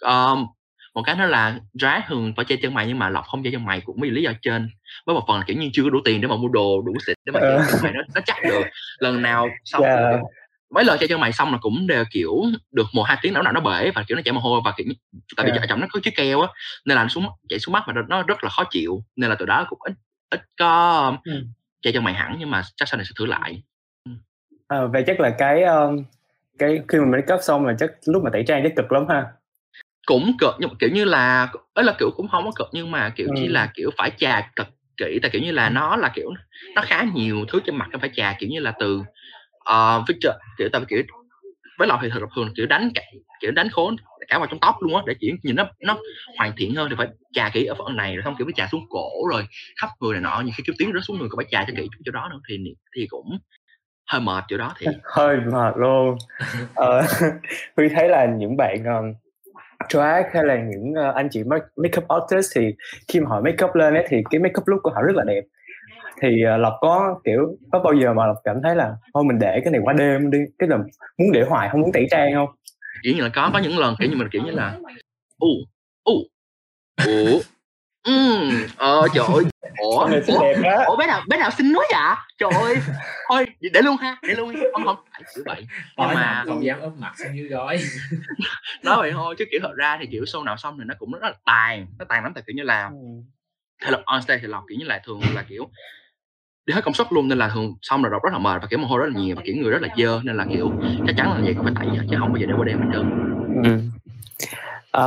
Ờm, 0.00 0.46
một 0.94 1.02
cái 1.02 1.16
nữa 1.16 1.26
là 1.26 1.60
drag 1.74 2.00
thường 2.08 2.32
phải 2.36 2.44
che 2.44 2.56
chân 2.62 2.74
mày 2.74 2.86
nhưng 2.86 2.98
mà 2.98 3.08
lọc 3.08 3.24
không 3.24 3.42
che 3.44 3.50
chân 3.50 3.64
mày 3.64 3.80
cũng 3.80 4.00
vì 4.00 4.10
lý 4.10 4.22
do 4.22 4.32
trên 4.42 4.68
với 5.06 5.14
một 5.14 5.24
phần 5.28 5.38
là 5.38 5.44
kiểu 5.46 5.56
như 5.56 5.70
chưa 5.72 5.82
có 5.84 5.90
đủ 5.90 5.98
tiền 6.04 6.20
để 6.20 6.28
mà 6.28 6.36
mua 6.36 6.48
đồ 6.48 6.82
đủ 6.86 6.92
xịn 7.06 7.16
để 7.26 7.32
mà 7.32 7.40
Ờ. 7.40 7.48
kiểu 7.48 7.66
chân 7.72 7.80
mày 7.82 7.92
nó 7.92 8.00
nó 8.14 8.20
chắc 8.26 8.36
được 8.48 8.62
lần 8.98 9.22
nào 9.22 9.48
xong 9.64 9.82
Yeah. 9.82 9.98
kiểu, 10.10 10.20
mấy 10.74 10.84
lần 10.84 10.98
che 10.98 11.06
chân 11.06 11.20
mày 11.20 11.32
xong 11.32 11.52
là 11.52 11.58
cũng 11.60 11.86
đều 11.86 12.04
kiểu 12.10 12.42
được 12.72 12.86
một 12.92 13.02
hai 13.02 13.16
tiếng 13.22 13.32
nào 13.32 13.42
nào 13.42 13.52
nó 13.52 13.60
bể 13.60 13.90
và 13.90 14.04
kiểu 14.08 14.16
nó 14.16 14.22
chảy 14.24 14.32
mồ 14.32 14.40
hôi 14.40 14.60
và 14.64 14.72
kiểu 14.76 14.86
tại 15.36 15.46
vì 15.46 15.52
Yeah. 15.52 15.68
trong 15.68 15.80
nó 15.80 15.86
có 15.92 16.00
chiếc 16.02 16.16
keo 16.16 16.40
á 16.40 16.48
nên 16.84 16.96
là 16.96 17.02
nó 17.02 17.08
xuống 17.08 17.26
chảy 17.48 17.58
xuống 17.58 17.72
mắt 17.72 17.82
và 17.86 17.92
nó- 18.08 18.22
rất 18.22 18.44
là 18.44 18.50
khó 18.50 18.64
chịu 18.70 19.04
nên 19.16 19.30
là 19.30 19.36
từ 19.38 19.46
đó 19.46 19.66
cũng 19.68 19.78
ít 19.84 19.92
ít 20.30 20.40
có 20.58 21.16
Ừ. 21.24 21.32
che 21.82 21.92
chân 21.92 22.04
mày 22.04 22.14
hẳn 22.14 22.36
nhưng 22.38 22.50
mà 22.50 22.62
chắc 22.76 22.88
sau 22.88 22.96
này 22.98 23.04
sẽ 23.04 23.12
thử 23.18 23.26
lại 23.26 23.62
À, 24.68 24.86
vậy 24.86 25.04
chắc 25.06 25.20
là 25.20 25.30
cái 25.38 25.62
um, 25.62 26.04
cái 26.58 26.80
khi 26.88 26.98
mà 26.98 27.04
make 27.04 27.34
up 27.34 27.40
xong 27.42 27.66
là 27.66 27.74
chắc 27.78 27.90
lúc 28.06 28.22
mà 28.24 28.30
tẩy 28.32 28.44
trang 28.46 28.60
chắc 28.62 28.72
cực 28.76 28.92
lắm 28.92 29.06
ha 29.08 29.26
cũng 30.08 30.36
cực 30.38 30.54
nhưng 30.58 30.70
kiểu 30.78 30.90
như 30.90 31.04
là 31.04 31.48
ấy 31.74 31.84
là 31.84 31.94
kiểu 31.98 32.10
cũng 32.16 32.28
không 32.28 32.44
có 32.44 32.50
cực 32.56 32.68
nhưng 32.72 32.90
mà 32.90 33.12
kiểu 33.16 33.28
chỉ 33.36 33.46
Ừ. 33.46 33.52
là 33.52 33.70
kiểu 33.74 33.90
phải 33.98 34.10
chà 34.18 34.50
thật 34.56 34.68
kỹ 34.96 35.18
tại 35.22 35.30
kiểu 35.30 35.42
như 35.42 35.52
là 35.52 35.70
nó 35.70 35.96
là 35.96 36.12
kiểu 36.14 36.30
nó 36.74 36.82
khá 36.82 37.04
nhiều 37.14 37.44
thứ 37.48 37.60
trên 37.64 37.76
mặt 37.76 37.88
nó 37.92 37.98
phải 37.98 38.10
chà 38.14 38.36
kiểu 38.38 38.50
như 38.50 38.60
là 38.60 38.72
từ 38.80 39.02
uh, 39.58 40.06
picture 40.08 40.32
kiểu 40.58 40.68
tại 40.72 40.82
kiểu 40.88 41.02
với 41.78 41.88
lọc 41.88 42.00
thì 42.02 42.08
thường 42.10 42.28
thường 42.36 42.52
kiểu 42.56 42.66
đánh 42.66 42.90
cả 42.94 43.02
kiểu 43.40 43.50
đánh 43.50 43.68
khốn 43.68 43.96
cả 44.28 44.38
vào 44.38 44.46
trong 44.46 44.60
tóc 44.60 44.76
luôn 44.80 44.96
á 44.96 45.02
để 45.06 45.14
chỉ 45.20 45.32
nhìn 45.42 45.56
nó 45.56 45.70
nó 45.80 45.98
hoàn 46.38 46.52
thiện 46.56 46.74
hơn 46.74 46.88
thì 46.90 46.96
phải 46.98 47.08
chà 47.32 47.50
kỹ 47.52 47.64
ở 47.64 47.74
phần 47.74 47.96
này 47.96 48.16
rồi 48.16 48.22
xong 48.24 48.34
kiểu 48.38 48.46
phải 48.46 48.54
chà 48.56 48.68
xuống 48.72 48.86
cổ 48.90 49.10
rồi 49.30 49.46
khắp 49.80 49.88
người 50.00 50.12
này 50.12 50.20
nọ 50.20 50.42
nhưng 50.44 50.54
khi 50.56 50.62
kiểu 50.66 50.74
tiếng 50.78 50.92
rớt 50.94 51.02
xuống 51.04 51.18
người 51.18 51.28
còn 51.28 51.36
phải 51.36 51.46
chà 51.50 51.64
cho 51.68 51.72
kỹ 51.76 51.88
chỗ 52.04 52.12
đó 52.12 52.28
nữa 52.30 52.40
thì 52.48 52.56
thì 52.96 53.06
cũng 53.10 53.38
hơi 54.10 54.20
mệt 54.20 54.44
chỗ 54.48 54.56
đó 54.56 54.74
thì 54.78 54.86
hơi 55.16 55.36
mệt 55.36 55.74
luôn 55.76 56.16
ờ, 56.74 57.02
Huy 57.76 57.88
thấy 57.88 58.08
là 58.08 58.26
những 58.38 58.56
bạn 58.56 58.84
um, 58.84 59.27
drag 59.90 60.22
hay 60.32 60.44
là 60.44 60.56
những 60.56 60.92
uh, 61.08 61.14
anh 61.14 61.28
chị 61.30 61.42
make- 61.42 61.68
makeup 61.76 62.08
artist 62.08 62.52
thì 62.56 62.74
khi 63.08 63.20
mà 63.20 63.26
họ 63.28 63.40
make 63.40 63.64
up 63.64 63.74
lên 63.74 63.94
ấy, 63.94 64.06
thì 64.08 64.22
cái 64.30 64.38
make 64.38 64.54
up 64.60 64.68
look 64.68 64.82
của 64.82 64.90
họ 64.90 65.02
rất 65.02 65.16
là 65.16 65.24
đẹp. 65.24 65.42
Thì 66.20 66.28
uh, 66.54 66.60
lộc 66.60 66.72
có 66.80 67.20
kiểu 67.24 67.56
có 67.72 67.78
bao 67.78 67.92
giờ 67.92 68.12
mà 68.12 68.26
lộc 68.26 68.36
cảm 68.44 68.56
thấy 68.62 68.76
là 68.76 68.92
thôi 69.14 69.24
mình 69.24 69.38
để 69.38 69.60
cái 69.64 69.72
này 69.72 69.80
qua 69.84 69.92
đêm 69.92 70.30
đi 70.30 70.38
cái 70.58 70.68
là 70.68 70.76
muốn 71.18 71.32
để 71.32 71.42
hoài 71.42 71.68
không 71.72 71.80
muốn 71.80 71.92
tẩy 71.92 72.06
trang 72.10 72.34
không? 72.34 72.48
Kiểu 73.02 73.14
như 73.16 73.22
là 73.22 73.30
có 73.34 73.50
có 73.52 73.58
những 73.58 73.78
lần 73.78 73.94
kiểu 73.98 74.08
như 74.10 74.16
mình 74.16 74.28
kiểu 74.32 74.42
như 74.42 74.50
là 74.50 74.78
u 75.38 75.48
u 76.04 76.14
ủa 77.06 77.38
ừ 78.08 78.66
ờ 78.76 79.08
trời 79.14 79.24
ơi 79.34 79.44
ủa 79.78 79.98
ủa, 79.98 80.42
đẹp 80.42 80.54
á. 80.64 80.84
ủa 80.86 80.96
bé 80.96 81.06
nào 81.06 81.22
bé 81.28 81.36
nào 81.38 81.50
xinh 81.50 81.72
quá 81.76 81.84
vậy? 81.92 82.16
Trời 82.38 82.50
ơi 82.62 82.80
thôi 83.28 83.46
để 83.72 83.82
luôn 83.82 83.96
ha 83.96 84.16
để 84.22 84.34
luôn 84.34 84.54
không 84.72 84.84
không 84.86 84.96
phải 85.12 85.22
kiểu 85.34 85.44
vậy 85.46 85.66
nhưng 85.96 86.14
mà 86.14 86.44
không 86.48 86.64
dám 86.64 86.80
úp 86.80 86.92
mặt 86.98 87.12
xuống 87.22 87.36
dưới 87.36 87.48
gói 87.48 87.78
nói 88.84 88.96
vậy 88.96 89.12
thôi 89.12 89.34
chứ 89.38 89.44
kiểu 89.50 89.60
thật 89.62 89.72
ra 89.76 89.98
thì 90.00 90.06
kiểu 90.12 90.24
show 90.24 90.44
nào 90.44 90.56
xong 90.56 90.76
thì 90.78 90.84
nó 90.86 90.94
cũng 90.98 91.12
rất 91.12 91.22
là 91.22 91.32
tàn 91.44 91.86
nó 91.98 92.04
tàn 92.08 92.22
lắm 92.22 92.32
tại 92.34 92.44
kiểu 92.46 92.54
như 92.56 92.62
là 92.62 92.90
hay 93.80 93.92
là 93.92 93.98
on 94.04 94.22
stage 94.22 94.40
thì 94.40 94.46
lọc 94.46 94.64
kiểu 94.68 94.78
như 94.78 94.84
là 94.84 95.00
thường 95.04 95.34
là 95.34 95.42
kiểu 95.48 95.70
đi 96.66 96.74
hết 96.74 96.84
công 96.84 96.94
suất 96.94 97.06
luôn 97.10 97.28
nên 97.28 97.38
là 97.38 97.48
thường 97.54 97.74
xong 97.82 98.02
rồi 98.02 98.10
đọc 98.12 98.22
rất 98.24 98.32
là 98.32 98.38
mệt 98.38 98.62
và 98.62 98.68
kiểu 98.70 98.78
mồ 98.78 98.86
hôi 98.86 98.98
rất 98.98 99.06
là 99.14 99.20
nhiều 99.20 99.36
và 99.36 99.42
kiểu 99.44 99.56
người 99.56 99.70
rất 99.70 99.82
là 99.82 99.88
dơ 99.98 100.20
nên 100.24 100.36
là 100.36 100.46
kiểu 100.52 100.72
chắc 101.06 101.16
chắn 101.16 101.32
là 101.34 101.40
vậy 101.44 101.54
cũng 101.54 101.64
phải 101.64 101.74
tẩy 101.76 101.86
chứ 102.10 102.16
không 102.18 102.32
bao 102.32 102.40
giờ 102.40 102.46
để 102.46 102.54
qua 102.56 102.64
đêm 102.64 102.78
hết 102.80 102.86
trơn. 102.92 103.10
Ừ. 103.64 103.80
À, 104.92 105.04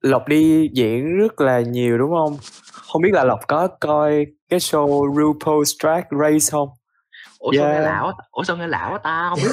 Lộc 0.00 0.28
đi 0.28 0.68
diễn 0.72 1.18
rất 1.18 1.40
là 1.40 1.60
nhiều 1.60 1.98
đúng 1.98 2.10
không? 2.10 2.36
Không 2.72 3.02
biết 3.02 3.10
là 3.12 3.24
Lộc 3.24 3.40
có 3.48 3.68
coi 3.80 4.26
cái 4.48 4.58
show 4.58 5.14
RuPaul's 5.14 5.64
Drag 5.82 6.04
Race 6.20 6.50
không? 6.50 6.68
ủa 7.38 7.52
sao 7.52 7.64
nghe 7.66 7.72
Yeah. 7.72 7.84
lão 7.84 8.12
ủa 8.30 8.42
sao 8.42 8.56
nghe 8.56 8.66
lão 8.66 8.98
ta 8.98 9.30
không 9.30 9.38
biết 9.42 9.50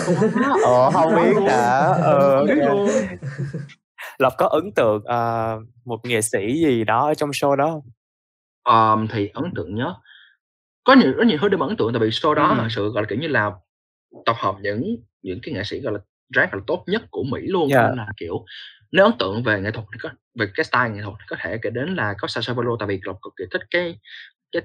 Ờ, 0.64 0.92
không 0.92 1.16
biết 1.16 1.52
hả? 1.52 1.80
Ờ, 2.02 2.38
không 2.40 2.48
biết 2.48 2.62
ok. 2.68 2.76
luôn 2.76 2.90
Lộc 4.18 4.34
có 4.38 4.48
ấn 4.48 4.72
tượng 4.76 5.04
à, 5.06 5.56
một 5.86 6.06
nghệ 6.06 6.22
sĩ 6.22 6.54
gì 6.66 6.84
đó 6.84 7.08
ở 7.08 7.14
trong 7.14 7.30
show 7.30 7.56
đó 7.56 7.70
không? 7.70 7.82
Ờm, 8.64 9.08
thì 9.12 9.28
ấn 9.34 9.44
tượng 9.56 9.76
nhất 9.76 9.94
có 10.84 10.94
nhiều 10.94 11.12
rất 11.12 11.24
nhiều 11.28 11.38
thứ 11.42 11.50
để 11.50 11.58
mà 11.58 11.66
ấn 11.68 11.78
tượng 11.78 11.94
tại 11.94 12.00
vì 12.00 12.10
show 12.10 12.34
đó 12.34 12.48
Ừ. 12.50 12.56
thật 12.58 12.68
sự 12.70 12.90
gọi 12.90 13.04
là 13.04 13.08
kiểu 13.10 13.20
như 13.20 13.28
là 13.28 13.52
tập 14.26 14.36
hợp 14.40 14.56
những 14.62 14.96
những 15.22 15.40
cái 15.44 15.54
nghệ 15.54 15.64
sĩ 15.64 15.80
gọi 15.80 15.94
là 15.94 16.00
drag 16.36 16.48
là 16.52 16.60
tốt 16.68 16.84
nhất 16.88 17.02
của 17.12 17.24
Mỹ 17.24 17.42
luôn 17.44 17.70
nên 17.70 17.98
là 17.98 18.08
kiểu 18.18 18.46
nếu 18.96 19.06
ấn 19.06 19.14
tượng 19.20 19.44
về 19.44 19.62
nghệ 19.62 19.72
thuật 19.72 19.86
thì 19.94 20.00
có 20.02 20.10
về 20.40 20.48
cái 20.56 20.64
style 20.64 20.90
nghệ 20.90 21.02
thuật 21.02 21.16
thì 21.20 21.26
có 21.30 21.36
thể 21.40 21.58
kể 21.62 21.70
đến 21.70 21.96
là 21.96 22.16
có 22.20 22.28
Sasha 22.28 22.54
Velour 22.54 22.80
tại 22.80 22.88
vì 22.88 23.00
Lộc 23.04 23.18
cực 23.22 23.34
kỳ 23.38 23.46
thích 23.52 23.62
cái 23.72 24.00
cái 24.52 24.62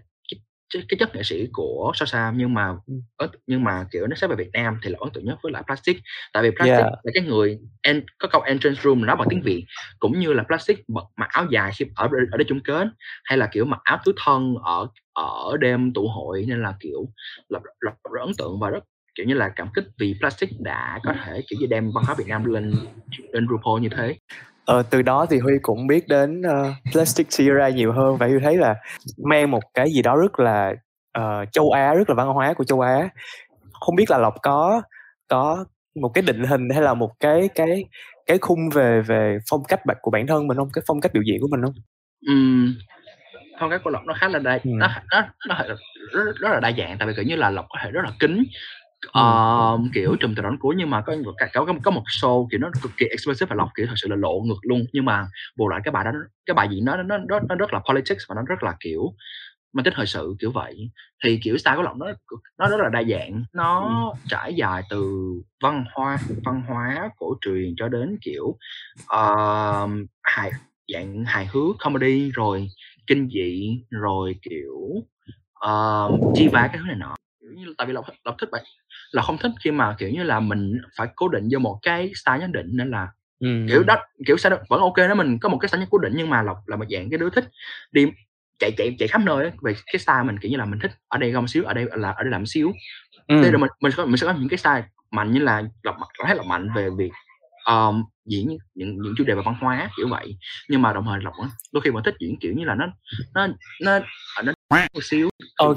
cái, 0.75 0.83
cái, 0.89 0.99
chất 0.99 1.15
nghệ 1.15 1.23
sĩ 1.23 1.49
của 1.53 1.93
Sasha 1.95 2.33
nhưng 2.37 2.55
mà 2.55 2.75
Ừ. 3.17 3.27
nhưng 3.47 3.65
mà 3.65 3.87
kiểu 3.91 4.07
nó 4.07 4.17
xét 4.17 4.31
về 4.31 4.37
Việt 4.37 4.51
Nam 4.53 4.79
thì 4.83 4.91
là 4.91 4.99
ấn 5.01 5.11
tượng 5.13 5.25
nhất 5.25 5.39
với 5.43 5.53
lại 5.53 5.63
Plastic 5.67 6.03
tại 6.33 6.43
vì 6.43 6.51
Plastic 6.51 6.79
Yeah. 6.79 6.93
là 7.03 7.11
cái 7.15 7.25
người 7.25 7.59
en, 7.83 8.05
có 8.19 8.29
câu 8.29 8.43
entrance 8.43 8.81
room 8.83 9.07
nói 9.07 9.17
bằng 9.17 9.29
tiếng 9.31 9.43
Việt 9.43 9.65
cũng 9.99 10.21
như 10.21 10.33
là 10.33 10.43
Plastic 10.43 10.91
mặc, 10.91 11.05
mặc 11.17 11.29
áo 11.31 11.47
dài 11.51 11.73
khi 11.77 11.87
ở 11.95 12.09
ở 12.33 12.37
đây 12.37 12.45
chung 12.49 12.61
kết 12.65 12.89
hay 13.25 13.39
là 13.39 13.49
kiểu 13.53 13.65
mặc 13.65 13.81
áo 13.85 13.99
tứ 14.05 14.13
thân 14.25 14.55
ở 14.65 14.89
ở 15.13 15.57
đêm 15.61 15.93
tụ 15.93 16.09
hội 16.09 16.45
nên 16.49 16.63
là 16.63 16.75
kiểu 16.81 17.09
là 17.49 17.61
rất, 17.81 17.95
rất 18.11 18.21
ấn 18.21 18.33
tượng 18.39 18.61
và 18.61 18.71
rất 18.71 18.85
kiểu 19.15 19.27
như 19.27 19.35
là 19.35 19.49
cảm 19.57 19.69
kích 19.75 19.85
vì 20.01 20.15
Plastic 20.21 20.51
đã 20.61 21.01
có 21.05 21.13
thể 21.25 21.41
kiểu 21.49 21.59
như 21.61 21.67
đem 21.67 21.91
văn 21.95 22.05
hóa 22.05 22.15
Việt 22.19 22.27
Nam 22.29 22.45
lên 22.45 22.73
lên 23.33 23.47
RuPaul 23.49 23.81
như 23.81 23.89
thế 23.97 24.17
Ờ, 24.65 24.83
từ 24.91 25.03
đó 25.03 25.27
thì 25.31 25.39
Huy 25.39 25.53
cũng 25.63 25.87
biết 25.87 26.09
đến 26.09 26.41
uh, 26.41 26.93
Plastic 26.93 27.33
Sierra 27.33 27.69
nhiều 27.69 27.93
hơn 27.93 28.17
và 28.17 28.27
Huy 28.27 28.39
thấy 28.43 28.57
là 28.57 28.75
mang 29.25 29.51
một 29.51 29.63
cái 29.75 29.91
gì 29.93 30.03
đó 30.03 30.17
rất 30.17 30.41
là 30.41 30.75
ờ, 31.13 31.45
châu 31.53 31.71
Á, 31.71 31.95
rất 31.95 32.11
là 32.11 32.15
văn 32.15 32.29
hóa 32.29 32.53
của 32.53 32.65
châu 32.65 32.81
Á. 32.81 33.09
Không 33.73 33.97
biết 33.97 34.11
là 34.11 34.19
Lộc 34.19 34.35
có 34.43 34.83
có 35.29 35.65
một 36.01 36.09
cái 36.15 36.23
định 36.23 36.45
hình 36.45 36.69
hay 36.71 36.83
là 36.83 36.95
một 36.95 37.11
cái 37.21 37.49
cái 37.55 37.85
cái 38.27 38.39
khung 38.39 38.71
về 38.75 39.03
về 39.03 39.39
phong 39.51 39.65
cách 39.69 39.81
của 40.01 40.11
bản 40.11 40.27
thân 40.27 40.47
mình 40.47 40.57
không? 40.57 40.69
Cái 40.73 40.85
phong 40.87 41.01
cách 41.01 41.13
biểu 41.15 41.23
diễn 41.23 41.41
của 41.41 41.49
mình 41.51 41.63
không? 41.63 41.75
Ừm, 42.27 42.75
phong 43.61 43.71
cách 43.71 43.81
của 43.85 43.91
lộc 43.91 44.05
nó 44.07 44.15
khá 44.15 44.29
là 44.29 44.39
đa 44.39 44.53
Ừ. 44.53 44.59
nó 44.65 44.89
nó 45.13 45.23
nó 45.49 45.55
rất, 45.69 46.37
rất, 46.41 46.51
là 46.51 46.61
đa 46.61 46.73
dạng 46.79 46.99
tại 46.99 47.09
vì 47.09 47.15
kiểu 47.15 47.25
như 47.25 47.37
là 47.37 47.51
lộc 47.51 47.67
có 47.69 47.79
thể 47.83 47.91
rất 47.91 48.01
là 48.05 48.11
kính. 48.21 48.45
Ờ, 49.09 49.79
kiểu 49.95 50.17
trùm 50.21 50.35
từ 50.35 50.43
đầu 50.43 50.51
đến 50.51 50.59
cuối 50.59 50.75
nhưng 50.79 50.91
mà 50.91 51.01
có 51.01 51.17
một 51.25 51.33
cái 51.39 51.51
có, 51.55 51.67
có 51.83 51.91
một 51.91 52.03
show 52.21 52.49
kiểu 52.51 52.61
nó 52.61 52.71
cực 52.83 52.93
kỳ 52.97 53.07
expressive 53.07 53.49
và 53.51 53.57
lộc 53.57 53.69
kiểu 53.77 53.87
thật 53.87 53.95
sự 53.97 54.09
là 54.09 54.17
lộ 54.17 54.41
ngược 54.41 54.59
luôn. 54.63 54.85
Nhưng 54.93 55.05
mà 55.05 55.27
bù 55.57 55.69
lại 55.69 55.81
cái 55.85 55.93
bài 55.93 56.05
đó 56.05 56.11
cái 56.47 56.55
bài 56.55 56.69
diễn 56.71 56.85
nó 56.85 56.97
nó 56.97 57.19
nó, 57.19 57.41
nó 57.49 57.55
rất 57.55 57.73
là 57.73 57.81
politics 57.89 58.25
và 58.29 58.35
nó 58.35 58.43
rất 58.49 58.63
là 58.63 58.77
kiểu 58.81 59.15
mang 59.73 59.85
tính 59.85 59.95
thời 59.97 60.07
sự 60.07 60.35
kiểu 60.41 60.53
vậy. 60.53 60.91
Thì 61.25 61.41
kiểu 61.43 61.59
style 61.59 61.77
của 61.77 61.83
lộc 61.83 61.97
nó 61.97 62.07
nó 62.59 62.69
rất 62.69 62.77
là 62.81 62.89
đa 62.89 63.03
dạng. 63.03 63.45
Nó 63.53 63.89
trải 64.29 64.55
dài 64.55 64.83
từ 64.91 65.33
văn 65.63 65.85
hóa 65.95 66.19
văn 66.45 66.63
hóa 66.69 67.11
cổ 67.17 67.37
truyền 67.41 67.75
cho 67.77 67.89
đến 67.89 68.19
kiểu 68.23 68.57
ờ, 69.07 69.89
hài 70.23 70.51
dạng 70.95 71.25
hài 71.25 71.47
hước 71.47 71.77
comedy 71.79 72.31
rồi 72.31 72.69
kinh 73.07 73.29
dị 73.29 73.83
rồi 73.91 74.35
kiểu 74.43 74.79
uh, 75.67 76.35
chi 76.35 76.49
vá 76.49 76.67
cái 76.67 76.79
thứ 76.79 76.85
này 76.87 76.97
nọ. 76.97 77.17
Kiểu 77.41 77.51
như 77.57 77.75
tại 77.79 77.87
vì 77.87 77.93
lộc 77.93 78.05
lộc 78.25 78.35
thích 78.39 78.49
vậy 78.53 78.63
là 79.13 79.23
không 79.23 79.39
thích 79.39 79.53
khi 79.65 79.71
mà 79.71 79.95
kiểu 79.99 80.09
như 80.09 80.23
là 80.23 80.41
mình 80.41 80.81
phải 80.97 81.09
cố 81.17 81.29
định 81.29 81.49
vô 81.53 81.59
một 81.59 81.79
cái 81.83 82.13
style 82.15 82.39
nhất 82.39 82.51
định 82.53 82.67
nên 82.73 82.91
là 82.91 83.09
Ừ. 83.41 83.65
kiểu 83.69 83.83
đó 83.83 83.97
kiểu 84.27 84.37
sao 84.37 84.59
vẫn 84.69 84.81
ok 84.81 84.97
đó 84.97 85.15
mình 85.15 85.39
có 85.39 85.49
một 85.49 85.59
cái 85.59 85.69
style 85.69 85.81
nhất 85.81 85.89
cố 85.91 85.99
định 85.99 86.13
nhưng 86.17 86.31
mà 86.31 86.43
lộc 86.43 86.57
là 86.69 86.77
một 86.77 86.85
dạng 86.91 87.11
cái 87.11 87.19
đứa 87.19 87.31
thích 87.31 87.45
đi 87.93 88.07
chạy 88.59 88.71
chạy 88.77 88.97
chạy 88.99 89.09
khắp 89.09 89.21
nơi 89.25 89.51
về 89.63 89.75
cái 89.93 89.99
style 89.99 90.23
mình 90.25 90.39
kiểu 90.39 90.51
như 90.51 90.57
là 90.57 90.65
mình 90.65 90.79
thích 90.79 90.91
ở 91.09 91.19
đây 91.19 91.31
gom 91.31 91.49
xíu 91.49 91.65
ở 91.65 91.75
đây 91.75 91.87
là 91.93 92.11
ở 92.11 92.23
đây 92.23 92.31
làm 92.31 92.47
xíu 92.47 92.73
Ừ. 93.27 93.43
đây 93.43 93.53
là 93.53 93.59
mình 93.59 93.71
mình 93.81 93.93
sẽ 93.93 93.97
có, 93.97 94.07
mình 94.07 94.17
sẽ 94.17 94.27
có 94.27 94.33
những 94.33 94.49
cái 94.49 94.59
style 94.59 94.85
mạnh 95.11 95.33
như 95.33 95.41
là 95.41 95.63
lộc 95.83 95.99
mặt 95.99 96.07
thấy 96.27 96.35
là 96.37 96.43
mạnh 96.43 96.69
về 96.77 96.89
việc 96.99 97.11
um, 97.67 98.05
diễn 98.27 98.49
những 98.75 98.97
những 99.03 99.15
chủ 99.19 99.25
đề 99.25 99.35
về 99.35 99.43
văn 99.45 99.55
hóa 99.61 99.91
kiểu 99.97 100.09
vậy 100.09 100.37
nhưng 100.69 100.83
mà 100.83 100.93
đồng 100.93 101.05
thời 101.05 101.21
lộc 101.23 101.35
đôi 101.73 101.81
khi 101.81 101.91
vẫn 101.91 102.03
thích 102.05 102.15
diễn 102.21 102.37
kiểu 102.41 102.53
như 102.57 102.65
là 102.65 102.75
nó 102.75 102.87
nó 103.35 103.47
nó 103.83 103.99
nó 104.45 104.53
một 104.71 105.05
xíu 105.05 105.29
Ok. 105.59 105.77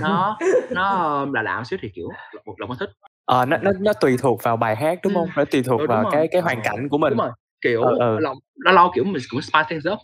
nó 0.00 0.38
nó 0.70 1.26
là 1.32 1.42
lạ 1.42 1.56
một 1.56 1.64
xíu 1.64 1.78
thì 1.82 1.88
kiểu 1.94 2.08
lộc 2.46 2.58
lộc 2.58 2.68
vẫn 2.68 2.78
thích 2.78 2.90
Ờ, 3.24 3.46
nó 3.46 3.56
nó 3.56 3.70
nó 3.80 3.92
tùy 3.92 4.16
thuộc 4.18 4.42
vào 4.42 4.56
bài 4.56 4.76
hát 4.76 4.98
đúng 5.02 5.14
Ừ. 5.14 5.18
không? 5.18 5.28
Nó 5.36 5.44
tùy 5.44 5.62
thuộc 5.62 5.80
Ừ, 5.80 5.86
vào 5.86 6.02
rồi. 6.02 6.12
cái 6.12 6.28
cái 6.32 6.42
hoàn 6.42 6.60
cảnh 6.64 6.88
của 6.88 6.98
mình. 6.98 7.10
đúng 7.10 7.18
rồi 7.18 7.30
kiểu 7.60 7.82
Ờ, 7.82 7.96
ờ. 7.98 8.20
lâu 8.20 8.34
lâu 8.56 8.74
lâu 8.74 8.90
kiểu 8.94 9.04
mình 9.04 9.22
cũng 9.30 9.42
spice 9.42 9.64
things 9.68 9.86
up 9.92 9.98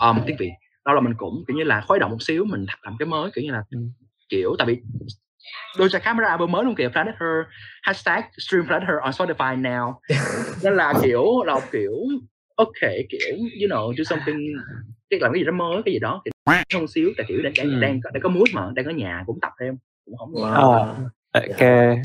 um, 0.00 0.18
tiếng 0.26 0.36
việt 0.38 0.50
lâu 0.84 0.94
là 0.94 1.00
mình 1.00 1.14
cũng 1.18 1.44
kiểu 1.48 1.56
như 1.56 1.64
là 1.64 1.80
khuấy 1.88 1.98
động 2.00 2.10
một 2.10 2.22
xíu 2.22 2.44
mình 2.44 2.66
làm 2.82 2.96
cái 2.98 3.06
mới 3.06 3.30
kiểu 3.34 3.44
như 3.44 3.50
là 3.52 3.62
Ừ. 3.70 3.78
kiểu 4.28 4.54
tại 4.58 4.66
vì 4.66 4.76
Doja 5.76 5.98
Cat 6.00 6.16
mới 6.16 6.22
ra 6.24 6.28
album 6.30 6.50
mới 6.52 6.64
luôn 6.64 6.74
kìa 6.74 6.88
Planet 6.88 7.14
Her 7.20 7.30
hashtag 7.82 8.22
stream 8.38 8.66
Planet 8.66 8.88
Her 8.88 8.96
on 9.02 9.10
Spotify 9.10 9.62
now 9.62 9.94
nên 10.64 10.76
là 10.76 10.94
kiểu 11.02 11.24
là 11.46 11.60
kiểu 11.72 11.92
ok 12.56 12.80
kiểu 13.10 13.36
you 13.36 13.68
know 13.68 13.92
do 13.98 14.04
something 14.04 14.36
cái 15.10 15.20
làm 15.20 15.32
cái 15.32 15.40
gì 15.40 15.44
đó 15.46 15.52
mới 15.52 15.82
cái 15.84 15.94
gì 15.94 15.98
đó 15.98 16.22
hơn 16.46 16.88
xíu 16.88 17.10
tại 17.16 17.26
kiểu 17.28 17.42
đang 17.42 17.52
đang, 17.56 17.70
Ừ. 17.70 17.80
đang, 17.80 18.00
đang 18.12 18.22
có 18.22 18.28
mood 18.28 18.48
mà 18.52 18.70
đang 18.74 18.84
ở 18.84 18.90
nhà 18.90 19.22
cũng 19.26 19.40
tập 19.40 19.52
thêm 19.60 19.74
cũng 20.04 20.16
không 20.16 20.32
Wow. 20.32 20.52
Ờ, 21.32 21.40
ok 21.48 21.96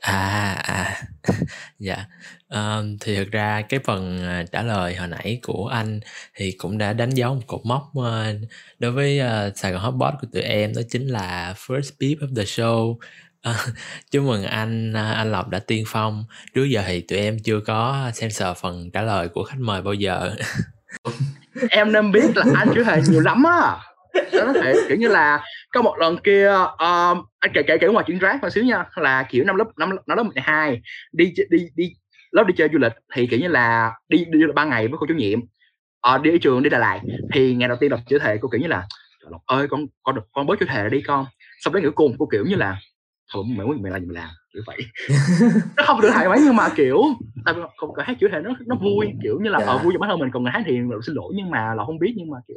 À, 0.00 0.52
à, 0.62 1.02
dạ. 1.78 2.04
Ờm, 2.48 2.98
thì 2.98 3.16
thực 3.16 3.30
ra 3.30 3.62
cái 3.62 3.80
phần, 3.84 4.24
à, 4.26 4.44
trả 4.52 4.62
lời 4.62 4.96
hồi 4.96 5.08
nãy 5.08 5.40
của 5.42 5.66
anh 5.66 6.00
thì 6.34 6.52
cũng 6.58 6.78
đã 6.78 6.92
đánh 6.92 7.10
dấu 7.10 7.34
một 7.34 7.40
cột 7.46 7.60
mốc, 7.64 7.82
ơ, 7.94 8.34
đối 8.78 8.92
với, 8.92 9.18
ơ, 9.18 9.52
Sài 9.56 9.72
Gòn 9.72 9.80
Hotbot 9.82 10.14
của 10.20 10.26
tụi 10.32 10.42
em 10.42 10.72
đó 10.76 10.82
chính 10.90 11.06
là 11.08 11.54
first 11.66 11.90
beep 12.00 12.18
of 12.18 12.34
the 12.36 12.42
show. 12.42 12.96
Ờ, 13.42 13.54
chúc 14.10 14.24
mừng 14.24 14.44
anh, 14.44 14.92
a, 14.96 15.12
anh 15.12 15.32
Lộc 15.32 15.48
đã 15.48 15.58
tiên 15.58 15.84
phong. 15.86 16.24
Trước 16.54 16.64
giờ 16.64 16.82
thì 16.86 17.00
tụi 17.00 17.18
em 17.18 17.38
chưa 17.44 17.60
có 17.60 18.10
censor 18.20 18.56
phần 18.62 18.90
trả 18.90 19.02
lời 19.02 19.28
của 19.28 19.44
khách 19.44 19.58
mời 19.60 19.82
bao 19.82 19.94
giờ. 19.94 20.34
em 21.70 21.92
nên 21.92 22.12
biết 22.12 22.36
là 22.36 22.44
anh 22.56 22.68
chữ 22.74 22.84
thề 22.84 23.00
nhiều 23.08 23.20
lắm 23.20 23.42
á. 23.44 23.76
Đó 24.32 24.44
nó 24.46 24.52
thể 24.52 24.74
kiểu 24.88 24.96
như 24.96 25.08
là 25.08 25.44
có 25.72 25.82
một 25.82 25.96
lần 25.98 26.18
kia 26.18 26.48
um, 26.78 27.24
anh 27.40 27.50
kể 27.54 27.62
kể 27.66 27.78
kể 27.78 27.88
ngoài 27.88 28.04
chuyện 28.08 28.18
rác 28.18 28.42
một 28.42 28.50
xíu 28.50 28.64
nha 28.64 28.84
là 28.96 29.22
kiểu 29.22 29.44
năm 29.44 29.56
lớp 29.56 29.64
năm 29.76 29.90
năm 30.06 30.16
lớp 30.16 30.22
12 30.22 30.82
đi 31.12 31.32
đi 31.50 31.58
đi 31.74 31.92
lớp 32.30 32.44
đi 32.46 32.54
chơi 32.56 32.68
du 32.72 32.78
lịch 32.78 32.92
thì 33.14 33.26
kiểu 33.26 33.40
như 33.40 33.48
là 33.48 33.92
đi 34.08 34.18
đi 34.18 34.40
du 34.40 34.46
lịch 34.46 34.54
ba 34.54 34.64
ngày 34.64 34.88
với 34.88 34.98
cô 35.00 35.06
chủ 35.06 35.14
nhiệm. 35.14 35.40
Ờ, 36.00 36.18
đi 36.18 36.30
ở 36.30 36.36
trường 36.40 36.62
đi 36.62 36.70
Đà 36.70 36.78
Lạt 36.78 37.00
thì 37.32 37.54
ngày 37.54 37.68
đầu 37.68 37.78
tiên 37.80 37.90
đọc 37.90 38.00
chữ 38.06 38.18
thề 38.18 38.38
cô 38.40 38.48
kiểu 38.48 38.60
như 38.60 38.66
là 38.66 38.86
"Trời 39.22 39.30
ơi 39.46 39.66
con 39.70 39.86
con 40.02 40.14
được 40.14 40.22
con 40.32 40.46
bớt 40.46 40.60
chữ 40.60 40.66
thề 40.68 40.88
đi 40.88 41.00
con. 41.00 41.26
Xong 41.58 41.74
đến 41.74 41.82
ngữ 41.82 41.90
cùng 41.90 42.16
cô 42.18 42.28
kiểu 42.32 42.44
như 42.48 42.56
là 42.56 42.76
thôi 43.32 43.44
mày 43.56 43.66
muốn 43.66 43.82
mày 43.82 43.92
làm 43.92 44.00
gì 44.00 44.06
mày 44.06 44.22
làm 44.22 44.30
kiểu 44.54 44.62
vậy. 44.66 44.78
Nó 45.76 45.82
không 45.86 46.00
được 46.00 46.10
hại 46.12 46.28
mấy 46.28 46.40
nhưng 46.44 46.56
mà 46.56 46.68
kiểu 46.76 47.02
tại 47.44 47.54
vì 47.54 47.60
còn 47.76 47.90
hát 47.98 48.16
chữ 48.20 48.28
thề 48.32 48.40
nó 48.40 48.50
nó 48.66 48.76
vui 48.76 49.12
kiểu 49.22 49.38
như 49.42 49.50
là 49.50 49.58
Dạ. 49.60 49.66
ờ 49.66 49.78
vui 49.78 49.92
cho 49.92 49.98
bản 49.98 50.10
thân 50.10 50.18
mình 50.18 50.30
còn 50.32 50.42
người 50.42 50.52
hát 50.52 50.62
thì 50.66 50.78
là 50.78 50.96
xin 51.06 51.14
lỗi 51.14 51.32
nhưng 51.36 51.50
mà 51.50 51.74
là 51.74 51.84
không 51.84 51.98
biết 51.98 52.14
nhưng 52.16 52.30
mà 52.30 52.38
kiểu 52.48 52.56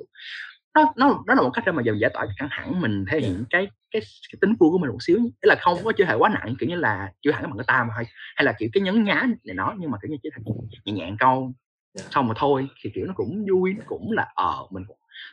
nó 0.75 0.94
nó 0.98 1.24
nó 1.27 1.34
là 1.34 1.41
một 1.41 1.50
cách 1.53 1.63
để 1.65 1.72
mà 1.72 1.82
dần 1.86 2.00
giải 2.00 2.12
tỏa 2.13 2.25
căng 2.38 2.50
thẳng 2.51 2.82
mình 2.82 3.05
thể 3.12 3.20
hiện 3.20 3.44
cái 3.50 3.67
cái 3.91 4.01
cái 4.32 4.38
tính 4.41 4.55
vui 4.60 4.70
của 4.72 4.77
mình 4.77 4.89
một 4.91 4.98
xíu. 5.03 5.17
Ý 5.17 5.32
là 5.41 5.55
không 5.62 5.77
có 5.84 5.91
chữ 5.91 6.05
hệ 6.05 6.13
quá 6.15 6.29
nặng 6.29 6.55
kiểu 6.60 6.70
như 6.70 6.75
là 6.75 7.12
chữ 7.22 7.32
hẳn 7.32 7.44
bằng 7.44 7.58
cái 7.58 7.65
ta 7.67 7.84
mà 7.84 7.94
thôi 7.96 8.03
hay 8.36 8.46
là 8.46 8.53
kiểu 8.60 8.70
cái 8.74 8.82
nhấn 8.82 9.03
nhá 9.03 9.24
này 9.44 9.55
nó 9.55 9.74
nhưng 9.79 9.91
mà 9.91 9.98
kiểu 10.01 10.10
như 10.12 10.17
chữ 10.24 10.29
hệ 10.36 10.41
nhẹ 10.86 10.94
nhàng 10.94 11.15
câu 11.20 11.53
Dạ. 11.98 12.03
xong 12.12 12.27
mà 12.27 12.34
thôi 12.38 12.67
thì 12.84 12.91
kiểu 12.96 13.05
nó 13.05 13.13
cũng 13.15 13.46
vui 13.51 13.74
nó 13.74 13.84
cũng 13.86 14.12
là 14.12 14.27
ờ 14.36 14.55
mình 14.72 14.84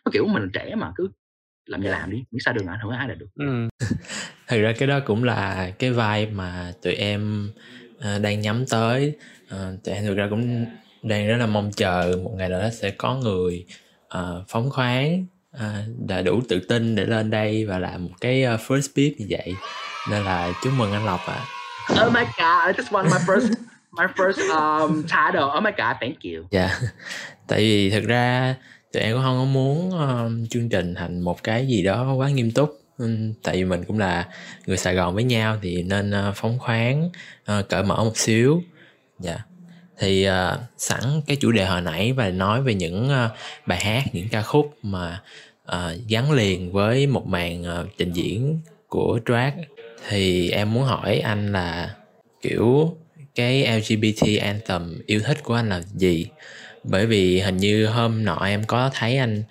nó 0.05 0.11
kiểu 0.13 0.27
mình 0.27 0.51
trẻ 0.53 0.75
mà 0.75 0.93
cứ 0.97 1.09
làm 1.67 1.83
gì 1.83 1.89
làm 1.89 2.11
đi 2.11 2.25
miễn 2.31 2.41
xa 2.45 2.53
đường 2.53 2.67
ảnh 2.67 2.81
hưởng 2.83 2.93
ai 2.93 3.09
là 3.09 3.15
được 3.15 3.27
ừ. 3.37 3.69
Thực 4.49 4.61
ra 4.63 4.73
cái 4.79 4.89
đó 4.89 5.01
cũng 5.07 5.25
là 5.25 5.71
cái 5.79 5.91
vibe 5.91 6.27
mà 6.33 6.73
tụi 6.83 6.95
em, 6.95 7.51
ờ, 8.01 8.19
đang 8.19 8.41
nhắm 8.41 8.65
tới. 8.67 9.17
Ờ, 9.49 9.77
tụi 9.85 9.95
em 9.95 10.05
thực 10.05 10.15
ra 10.17 10.27
cũng 10.31 10.67
đang 11.03 11.27
rất 11.29 11.37
là 11.37 11.47
mong 11.47 11.71
chờ 11.77 12.19
một 12.25 12.33
ngày 12.37 12.49
nào 12.49 12.61
đó 12.61 12.69
sẽ 12.71 12.91
có 12.91 13.15
người, 13.15 13.67
ờ, 14.09 14.45
phóng 14.49 14.71
khoáng, 14.71 15.27
ờ, 15.53 15.83
đã 16.07 16.23
đủ 16.23 16.41
tự 16.49 16.61
tin 16.69 16.95
để 16.95 17.05
lên 17.07 17.31
đây 17.31 17.65
và 17.67 17.79
làm 17.79 18.05
một 18.05 18.11
cái, 18.21 18.43
first 18.43 18.89
beat 18.97 19.13
như 19.19 19.27
vậy. 19.31 19.55
Nên 20.11 20.23
là 20.25 20.53
chúc 20.63 20.73
mừng 20.77 20.93
anh 20.93 21.07
Lộc 21.07 21.21
ạ. 21.27 21.45
oh 22.07 22.13
my 22.13 22.21
god 22.25 22.67
I 22.67 22.73
just 22.83 22.91
want 22.91 23.05
my 23.05 23.19
first 23.27 23.53
my 23.93 24.07
first 24.17 24.49
um 24.59 25.03
title 25.03 25.43
oh 25.59 25.63
my 25.63 25.71
god 25.71 25.97
thank 26.01 26.17
you 26.23 26.45
Dạ, 26.51 26.71
tại 27.49 27.59
vì 27.59 27.91
thực 27.91 28.05
ra 28.05 28.55
tụi 28.93 29.03
em 29.03 29.13
cũng 29.15 29.23
không 29.23 29.39
có 29.39 29.45
muốn, 29.45 29.89
uh, 29.89 30.51
chương 30.51 30.69
trình 30.69 30.95
thành 30.95 31.21
một 31.21 31.43
cái 31.43 31.67
gì 31.67 31.83
đó 31.83 32.15
quá 32.15 32.29
nghiêm 32.29 32.51
túc. 32.51 32.79
Ừ, 32.99 33.17
tại 33.43 33.57
vì 33.57 33.65
mình 33.65 33.85
cũng 33.85 33.99
là 33.99 34.29
người 34.67 34.77
Sài 34.77 34.95
Gòn 34.95 35.15
với 35.15 35.25
nhau 35.25 35.59
thì 35.63 35.83
nên, 35.83 36.11
ờ, 36.11 36.33
phóng 36.37 36.59
khoáng, 36.59 37.11
ờ, 37.45 37.63
cởi 37.63 37.83
mở 37.83 38.05
một 38.05 38.17
xíu. 38.17 38.63
Dạ, 39.21 39.39
thì, 39.99 40.29
uh, 40.29 40.59
sẵn 40.79 41.01
cái 41.27 41.37
chủ 41.41 41.53
đề 41.53 41.65
hồi 41.67 41.81
nãy 41.81 42.13
và 42.13 42.29
nói 42.29 42.63
về 42.63 42.75
những, 42.75 43.05
uh, 43.05 43.31
bài 43.67 43.85
hát, 43.85 44.05
những 44.13 44.29
ca 44.29 44.43
khúc 44.43 44.75
mà, 44.83 45.23
uh, 45.69 46.09
gắn 46.09 46.33
liền 46.33 46.73
với 46.73 47.07
một 47.07 47.27
màn, 47.27 47.63
uh, 47.63 47.89
trình 47.99 48.13
diễn 48.13 48.61
của 48.89 49.21
drag 49.27 49.53
thì 50.09 50.51
em 50.51 50.73
muốn 50.73 50.85
hỏi 50.85 51.19
anh 51.19 51.53
là, 51.53 51.95
kiểu, 52.43 52.97
cái 53.35 53.81
LGBT 53.81 54.39
anthem 54.43 55.03
yêu 55.07 55.21
thích 55.21 55.43
của 55.43 55.55
anh 55.55 55.69
là 55.69 55.81
gì? 55.95 56.27
Bởi 56.85 57.07
vì 57.07 57.41
hình 57.41 57.57
như 57.57 57.87
hôm 57.87 58.25
nọ 58.25 58.45
em 58.45 58.65
có 58.65 58.91
thấy 58.95 59.17
anh 59.19 59.43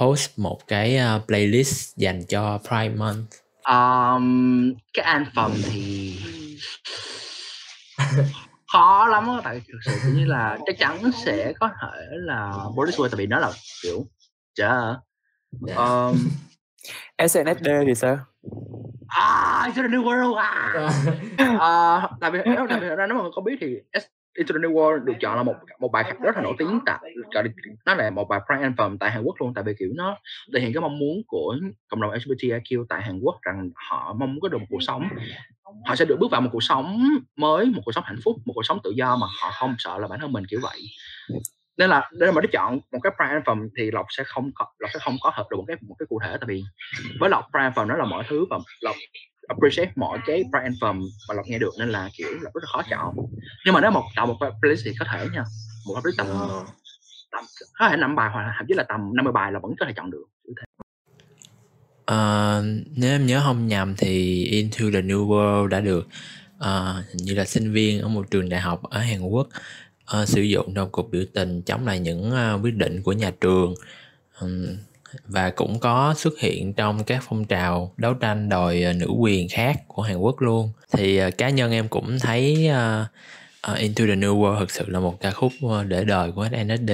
post 0.00 0.38
một 0.38 0.66
cái, 0.68 0.96
ơ, 0.96 1.20
playlist 1.26 1.96
dành 1.96 2.22
cho 2.28 2.58
Pride 2.68 2.94
Month. 2.94 3.32
um, 3.64 4.74
cái 4.94 5.04
anthem 5.04 5.50
thì 5.70 6.18
khó 8.72 9.06
lắm 9.06 9.28
á 9.28 9.34
tại 9.44 9.60
thực 9.72 9.78
sự 9.84 9.92
như 10.14 10.24
là 10.24 10.58
chắc 10.66 10.78
chắn 10.78 11.10
sẽ 11.24 11.52
có 11.60 11.68
thể 11.82 12.06
là 12.10 12.54
Boris 12.76 12.96
Way 13.00 13.08
tại 13.08 13.18
vì 13.18 13.26
nó 13.26 13.38
là 13.38 13.52
kiểu 13.82 14.06
chả. 14.54 14.72
Um, 15.76 16.30
SNSD 17.16 17.68
thì 17.86 17.94
sao? 17.94 18.18
Ah 19.08 19.66
Into 19.66 19.82
the 19.82 19.88
New 19.88 20.02
World 20.04 20.34
à. 20.34 20.72
À, 21.60 22.08
tại 22.20 22.30
vì 22.30 22.38
nếu 22.44 22.66
tại 22.68 22.80
vì 22.80 22.86
ra 22.88 23.06
nếu 23.06 23.18
mà 23.18 23.24
không 23.34 23.44
biết 23.44 23.56
thì 23.60 23.66
S- 23.92 24.06
Into 24.38 24.52
the 24.54 24.58
New 24.58 24.72
World 24.72 25.04
được 25.04 25.12
chọn 25.20 25.36
là 25.36 25.42
một 25.42 25.54
một 25.80 25.88
bài 25.92 26.04
hát 26.04 26.16
rất 26.20 26.36
là 26.36 26.42
nổi 26.42 26.54
tiếng 26.58 26.80
tại 26.86 26.98
là- 27.32 27.42
nó 27.86 27.94
là 27.94 28.10
một 28.10 28.24
bài 28.28 28.40
Pride 28.46 28.62
Anthem 28.62 28.98
tại 28.98 29.10
Hàn 29.10 29.22
Quốc 29.22 29.34
luôn 29.40 29.54
tại 29.54 29.64
vì 29.64 29.72
kiểu 29.78 29.88
nó 29.94 30.16
thể 30.54 30.60
hiện 30.60 30.72
cái 30.72 30.80
mong 30.80 30.98
muốn 30.98 31.22
của 31.26 31.56
cộng 31.88 32.00
đồng 32.00 32.10
LGBTIQ 32.10 32.84
tại 32.88 33.02
Hàn 33.02 33.20
Quốc 33.22 33.38
rằng 33.42 33.70
họ 33.90 34.14
mong 34.18 34.30
muốn 34.34 34.40
có 34.40 34.48
được 34.48 34.58
một 34.58 34.66
cuộc 34.70 34.82
sống. 34.82 35.08
Họ 35.86 35.96
sẽ 35.96 36.04
được 36.04 36.16
bước 36.20 36.30
vào 36.30 36.40
một 36.40 36.50
cuộc 36.52 36.62
sống 36.62 36.98
mới 37.36 37.66
một 37.66 37.82
cuộc 37.84 37.92
sống 37.92 38.04
hạnh 38.06 38.18
phúc 38.24 38.36
một 38.44 38.52
cuộc 38.56 38.66
sống 38.66 38.78
tự 38.84 38.90
do 38.96 39.16
mà 39.16 39.26
họ 39.42 39.50
không 39.50 39.74
sợ 39.78 39.98
là 39.98 40.08
bản 40.08 40.20
thân 40.20 40.32
mình 40.32 40.44
kiểu 40.50 40.60
vậy. 40.62 40.80
Nên 41.78 41.90
là 41.90 42.10
nên 42.18 42.34
mà 42.34 42.40
để 42.40 42.48
chọn 42.52 42.80
một 42.92 42.98
cái 43.02 43.12
Pride 43.16 43.32
Anthem 43.32 43.68
thì 43.78 43.90
lộc 43.90 44.06
sẽ 44.10 44.24
không 44.26 44.50
có 44.54 44.66
lộc 44.78 44.90
sẽ 44.94 44.98
không 45.02 45.16
có 45.22 45.30
hợp 45.34 45.46
được 45.50 45.56
một 45.56 45.64
cái 45.68 45.76
một 45.88 45.94
cái 45.98 46.06
cụ 46.08 46.18
thể 46.24 46.30
tại 46.30 46.44
vì 46.48 46.62
với 47.20 47.30
lộc 47.30 47.44
Pride 47.50 47.62
Anthem 47.62 47.88
nó 47.88 47.96
là 47.96 48.04
mọi 48.04 48.24
thứ 48.28 48.44
và 48.50 48.58
lộc 48.80 48.96
appreciate 49.54 49.92
mọi 49.96 50.18
cái 50.26 50.36
Pride 50.50 50.64
Anthem 50.64 51.02
mà 51.28 51.34
lộc 51.34 51.46
nghe 51.46 51.58
được 51.58 51.74
nên 51.78 51.88
là 51.88 52.10
kiểu 52.16 52.28
là 52.30 52.50
rất 52.54 52.60
là 52.62 52.68
khó 52.72 52.82
chọn. 52.90 53.14
Nhưng 53.64 53.74
mà 53.74 53.80
nếu 53.80 53.90
một 53.90 54.04
chọn 54.16 54.28
một 54.28 54.36
playlist 54.60 54.82
thì 54.84 54.92
có 54.98 55.04
thể 55.12 55.28
nha 55.32 55.44
một 55.86 56.00
playlist 56.00 56.18
tầm 56.18 56.26
tầm 57.30 57.44
có 57.78 57.88
thể 57.88 57.96
năm 57.96 58.16
bài 58.16 58.30
hoặc 58.32 58.42
là 58.42 58.54
thậm 58.58 58.66
chí 58.68 58.74
là 58.74 58.82
tầm 58.82 59.00
50 59.14 59.32
bài 59.32 59.52
là 59.52 59.58
vẫn 59.58 59.74
có 59.80 59.86
thể 59.86 59.92
chọn 59.96 60.10
được. 60.10 60.24
Ờ, 62.04 62.64
nếu 62.96 63.10
em 63.10 63.26
nhớ 63.26 63.40
không 63.44 63.66
nhầm 63.68 63.94
thì 63.98 64.44
Into 64.44 64.84
the 64.92 65.02
New 65.02 65.28
World 65.28 65.66
đã 65.66 65.80
được 65.80 66.08
ờ, 66.58 67.02
hình 67.08 67.16
như 67.16 67.34
là 67.34 67.44
sinh 67.44 67.72
viên 67.72 68.00
ở 68.00 68.08
một 68.08 68.30
trường 68.30 68.48
đại 68.48 68.60
học 68.60 68.82
ở 68.82 69.00
Hàn 69.00 69.20
Quốc 69.20 69.48
ờ, 70.04 70.26
sử 70.26 70.42
dụng 70.42 70.74
trong 70.74 70.88
cuộc 70.92 71.10
biểu 71.10 71.24
tình 71.34 71.62
chống 71.62 71.86
lại 71.86 72.00
những 72.00 72.30
ờ, 72.30 72.58
quyết 72.62 72.74
định 72.74 73.02
của 73.02 73.12
nhà 73.12 73.30
trường. 73.40 73.74
Ừm, 74.40 74.76
và 75.24 75.50
cũng 75.50 75.78
có 75.78 76.14
xuất 76.16 76.38
hiện 76.40 76.72
trong 76.72 77.04
các 77.04 77.22
phong 77.28 77.44
trào 77.44 77.94
đấu 77.96 78.14
tranh 78.14 78.48
đòi 78.48 78.82
ờ, 78.82 78.92
nữ 78.92 79.06
quyền 79.06 79.48
khác 79.48 79.76
của 79.88 80.02
Hàn 80.02 80.16
Quốc 80.16 80.40
luôn. 80.40 80.72
Thì 80.92 81.16
ờ, 81.16 81.30
cá 81.30 81.50
nhân 81.50 81.72
em 81.72 81.88
cũng 81.88 82.18
thấy 82.18 82.66
ờ, 82.66 83.06
ờ, 83.60 83.74
Into 83.74 84.04
the 84.06 84.14
New 84.14 84.40
World 84.40 84.58
thực 84.58 84.70
sự 84.70 84.84
là 84.88 85.00
một 85.00 85.20
ca 85.20 85.30
khúc 85.30 85.52
ờ, 85.62 85.84
để 85.84 86.04
đời 86.04 86.32
của 86.32 86.48
SNSD 86.50 86.92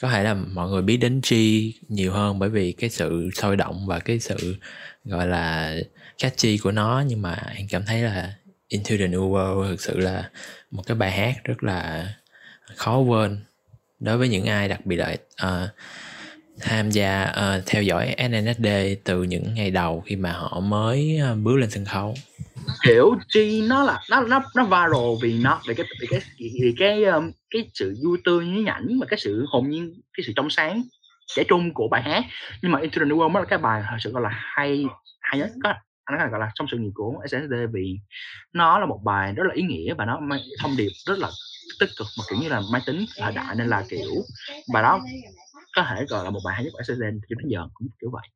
có 0.00 0.10
thể 0.10 0.22
là 0.22 0.34
mọi 0.34 0.68
người 0.68 0.82
biết 0.82 0.96
đến 0.96 1.20
G 1.30 1.34
nhiều 1.88 2.12
hơn 2.12 2.38
bởi 2.38 2.48
vì 2.48 2.72
cái 2.72 2.90
sự 2.90 3.30
sôi 3.34 3.56
động 3.56 3.86
và 3.86 3.98
cái 3.98 4.20
sự 4.20 4.56
gọi 5.04 5.26
là 5.26 5.76
catchy 6.18 6.58
của 6.58 6.72
nó. 6.72 7.02
Nhưng 7.06 7.22
mà 7.22 7.52
em 7.56 7.66
cảm 7.70 7.84
thấy 7.86 8.02
là 8.02 8.34
Into 8.68 8.96
the 8.98 9.06
New 9.06 9.30
World 9.30 9.68
thực 9.68 9.80
sự 9.80 9.98
là 9.98 10.30
một 10.70 10.82
cái 10.86 10.94
bài 10.94 11.10
hát 11.10 11.44
rất 11.44 11.62
là 11.62 12.08
khó 12.76 12.98
quên 12.98 13.44
đối 14.00 14.18
với 14.18 14.28
những 14.28 14.46
ai 14.46 14.68
đặc 14.68 14.86
biệt 14.86 14.96
là 14.96 15.16
uh, 15.46 15.70
tham 16.60 16.90
gia 16.90 17.22
uh, 17.30 17.66
theo 17.66 17.82
dõi 17.82 18.14
SNSD 18.18 18.66
từ 19.04 19.22
những 19.22 19.54
ngày 19.54 19.70
đầu 19.70 20.02
khi 20.06 20.16
mà 20.16 20.32
họ 20.32 20.60
mới 20.60 21.18
uh, 21.32 21.38
bước 21.38 21.56
lên 21.56 21.70
sân 21.70 21.84
khấu. 21.84 22.14
Kiểu 22.84 23.14
chi 23.28 23.62
nó 23.68 23.84
là 23.84 24.00
nó 24.10 24.20
nó 24.20 24.42
nó 24.56 24.64
viral 24.64 25.22
vì 25.22 25.38
nó 25.38 25.60
vì 25.68 25.74
cái 25.74 25.86
vì 26.00 26.06
cái 26.10 26.20
vì 26.40 26.74
cái 26.78 27.04
um, 27.04 27.30
cái 27.50 27.70
sự 27.74 27.96
vui 28.04 28.18
tươi 28.24 28.46
nhí 28.46 28.62
nhảnh 28.62 28.98
mà 28.98 29.06
cái 29.06 29.18
sự 29.18 29.44
hồn 29.48 29.70
nhiên 29.70 30.00
cái 30.16 30.24
sự 30.26 30.32
trong 30.36 30.50
sáng 30.50 30.82
trẻ 31.36 31.44
trung 31.48 31.74
của 31.74 31.88
bài 31.88 32.02
hát. 32.02 32.24
Nhưng 32.62 32.72
mà 32.72 32.80
Into 32.80 32.98
the 32.98 33.04
New 33.04 33.16
World 33.16 33.28
mới 33.28 33.42
là 33.42 33.46
cái 33.48 33.58
bài 33.58 33.82
thật 33.90 33.96
sự 34.00 34.12
gọi 34.12 34.22
là 34.22 34.30
hay 34.32 34.84
hay 35.20 35.40
nhất. 35.40 35.50
Có 35.62 35.74
anh 36.04 36.18
nói 36.18 36.26
là 36.26 36.30
gọi 36.30 36.40
là 36.40 36.50
trong 36.54 36.66
sự 36.70 36.78
nghiệp 36.78 36.90
của 36.94 37.14
SNSD 37.26 37.54
vì 37.72 37.98
nó 38.52 38.78
là 38.78 38.86
một 38.86 39.00
bài 39.04 39.32
rất 39.32 39.42
là 39.46 39.54
ý 39.54 39.62
nghĩa 39.62 39.94
và 39.94 40.04
nó 40.04 40.20
thông 40.60 40.76
điệp 40.76 40.90
rất 41.06 41.18
là 41.18 41.28
tích 41.80 41.90
cực 41.98 42.06
mà 42.18 42.24
kiểu 42.30 42.38
như 42.38 42.48
là 42.48 42.60
máy 42.72 42.82
tính 42.86 43.04
thời 43.16 43.32
đại 43.32 43.54
nên 43.56 43.66
là 43.66 43.84
kiểu 43.88 44.10
bài 44.72 44.82
đó 44.82 45.00
có 45.76 45.84
thể 45.90 46.04
gọi 46.08 46.24
là 46.24 46.30
một 46.30 46.40
bài 46.44 46.54
hay 46.54 46.64
nhất 46.64 46.70
của 46.72 46.82
SNSD 46.82 47.02
cho 47.28 47.36
đến 47.38 47.48
giờ 47.48 47.68
cũng 47.74 47.88
kiểu 48.00 48.10
vậy. 48.10 48.28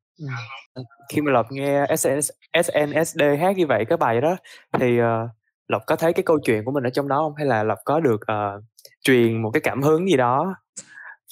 Khi 1.13 1.21
mà 1.21 1.31
lộc 1.31 1.45
nghe 1.51 1.85
SNS, 1.97 2.31
SNSD 2.53 3.21
hát 3.39 3.57
như 3.57 3.67
vậy 3.67 3.85
cái 3.89 3.97
bài 3.97 4.21
đó 4.21 4.35
thì 4.79 5.01
uh, 5.01 5.29
lộc 5.67 5.81
có 5.87 5.95
thấy 5.95 6.13
cái 6.13 6.23
câu 6.23 6.39
chuyện 6.45 6.65
của 6.65 6.71
mình 6.71 6.83
ở 6.83 6.89
trong 6.89 7.07
đó 7.07 7.17
không? 7.17 7.33
Hay 7.37 7.45
là 7.45 7.63
lộc 7.63 7.77
có 7.85 7.99
được 7.99 8.21
uh, 8.21 8.63
truyền 9.03 9.41
một 9.41 9.51
cái 9.53 9.61
cảm 9.61 9.81
hứng 9.81 10.09
gì 10.09 10.17
đó 10.17 10.55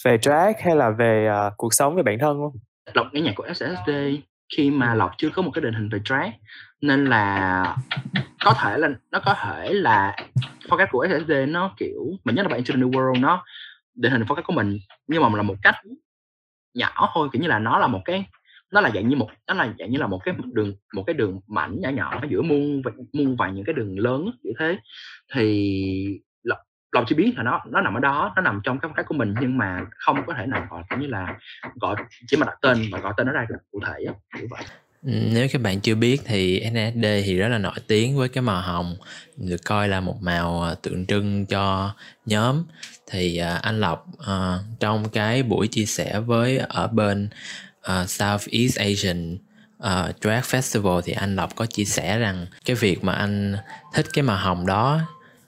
về 0.05 0.17
drag 0.21 0.53
hay 0.63 0.75
là 0.75 0.89
về 0.89 1.29
uh, 1.47 1.53
cuộc 1.57 1.73
sống 1.73 1.95
về 1.95 2.03
bản 2.03 2.17
thân 2.19 2.37
không? 2.37 2.59
Lộc 2.93 3.07
nghe 3.11 3.21
nhạc 3.21 3.33
của 3.35 3.47
SNSD 3.53 3.91
khi 4.57 4.71
mà 4.71 4.93
lộc 4.93 5.11
chưa 5.17 5.29
có 5.29 5.41
một 5.41 5.51
cái 5.53 5.61
định 5.61 5.73
hình 5.73 5.89
về 5.89 5.99
drag 6.05 6.31
nên 6.81 7.05
là 7.05 7.75
có 8.45 8.53
thể 8.63 8.77
là 8.77 8.89
nó 9.11 9.19
có 9.25 9.35
thể 9.43 9.73
là 9.73 10.15
phong 10.69 10.79
cách 10.79 10.89
của 10.91 11.07
SNSD 11.09 11.31
nó 11.47 11.75
kiểu 11.77 12.01
mình 12.23 12.35
nhớ 12.35 12.41
là 12.43 12.49
bạn 12.49 12.57
Into 12.57 12.73
the 12.73 12.81
New 12.81 12.91
World 12.91 13.21
nó 13.21 13.43
định 13.97 14.11
hình 14.11 14.23
phong 14.27 14.35
cách 14.35 14.45
của 14.45 14.53
mình, 14.53 14.79
nhưng 15.07 15.21
mà 15.23 15.29
là 15.35 15.43
một 15.43 15.55
cách 15.61 15.75
nhỏ 16.73 17.09
thôi, 17.13 17.29
kiểu 17.33 17.41
như 17.41 17.47
là, 17.47 17.59
nó 17.59 17.79
là 17.79 17.87
một 17.87 18.01
cái, 18.05 18.25
nó 18.71 18.81
là 18.81 18.91
dạng 18.95 19.07
như 19.07 19.15
một, 19.15 19.29
nó 19.47 19.53
là 19.53 19.73
dạng 19.79 19.91
như 19.91 19.99
là 19.99 20.07
một 20.07 20.19
cái 20.23 20.35
đường, 20.53 20.75
một 20.93 21.03
cái 21.07 21.13
đường 21.13 21.39
mảnh 21.47 21.81
nhỏ 21.81 21.89
nhỏ 21.89 22.21
giữa 22.29 22.41
muôn 22.41 22.81
muôn 23.13 23.35
vài 23.35 23.51
những 23.51 23.65
cái 23.65 23.73
đường 23.73 23.99
lớn 23.99 24.31
kiểu 24.43 24.53
thế. 24.59 24.77
Thì 25.33 26.19
lòng 26.91 27.05
chỉ 27.07 27.15
biết 27.15 27.33
là 27.37 27.43
nó 27.43 27.61
nó 27.71 27.81
nằm 27.81 27.93
ở 27.93 27.99
đó, 27.99 28.33
nó 28.35 28.41
nằm 28.41 28.61
trong 28.63 28.79
cái 28.79 28.91
cái 28.95 29.05
của 29.05 29.15
mình, 29.15 29.35
nhưng 29.41 29.57
mà 29.57 29.81
không 29.97 30.23
có 30.27 30.33
thể 30.37 30.45
nào 30.45 30.67
gọi 30.69 30.83
như 30.99 31.07
là, 31.07 31.37
gọi, 31.75 31.95
chỉ 32.27 32.37
mà 32.37 32.45
đặt 32.45 32.57
tên 32.61 32.77
và 32.91 32.99
gọi 32.99 33.13
tên 33.17 33.27
nó 33.27 33.33
ra 33.33 33.45
được 33.49 33.55
cụ 33.71 33.79
thể 33.87 33.93
như 34.41 34.47
vậy. 34.49 34.63
Ừ, 35.03 35.11
nếu 35.33 35.47
các 35.53 35.61
bạn 35.61 35.79
chưa 35.81 35.95
biết 35.95 36.21
thì 36.25 36.59
NSD 36.59 37.05
thì 37.25 37.37
rất 37.37 37.47
là 37.47 37.57
nổi 37.57 37.75
tiếng 37.87 38.17
với 38.17 38.29
cái 38.29 38.41
màu 38.41 38.61
hồng, 38.61 38.95
được 39.37 39.61
coi 39.65 39.87
là 39.87 39.99
một 39.99 40.17
màu 40.21 40.61
ờ, 40.61 40.75
tượng 40.81 41.05
trưng 41.05 41.45
cho 41.45 41.95
nhóm 42.25 42.63
thì 43.11 43.41
uh, 43.41 43.61
anh 43.61 43.79
Lộc 43.79 44.07
uh, 44.19 44.79
trong 44.79 45.09
cái 45.09 45.43
buổi 45.43 45.67
chia 45.67 45.85
sẻ 45.85 46.19
với 46.19 46.57
ở 46.57 46.87
bên 46.87 47.29
uh, 47.79 48.09
Southeast 48.09 48.77
Asian 48.77 49.37
uh, 49.83 50.15
Drag 50.21 50.41
Festival 50.41 51.01
thì 51.01 51.13
anh 51.13 51.35
Lộc 51.35 51.55
có 51.55 51.65
chia 51.65 51.85
sẻ 51.85 52.19
rằng 52.19 52.45
cái 52.65 52.75
việc 52.75 53.03
mà 53.03 53.13
anh 53.13 53.55
thích 53.93 54.05
cái 54.13 54.23
màu 54.23 54.37
hồng 54.37 54.65
đó 54.65 55.01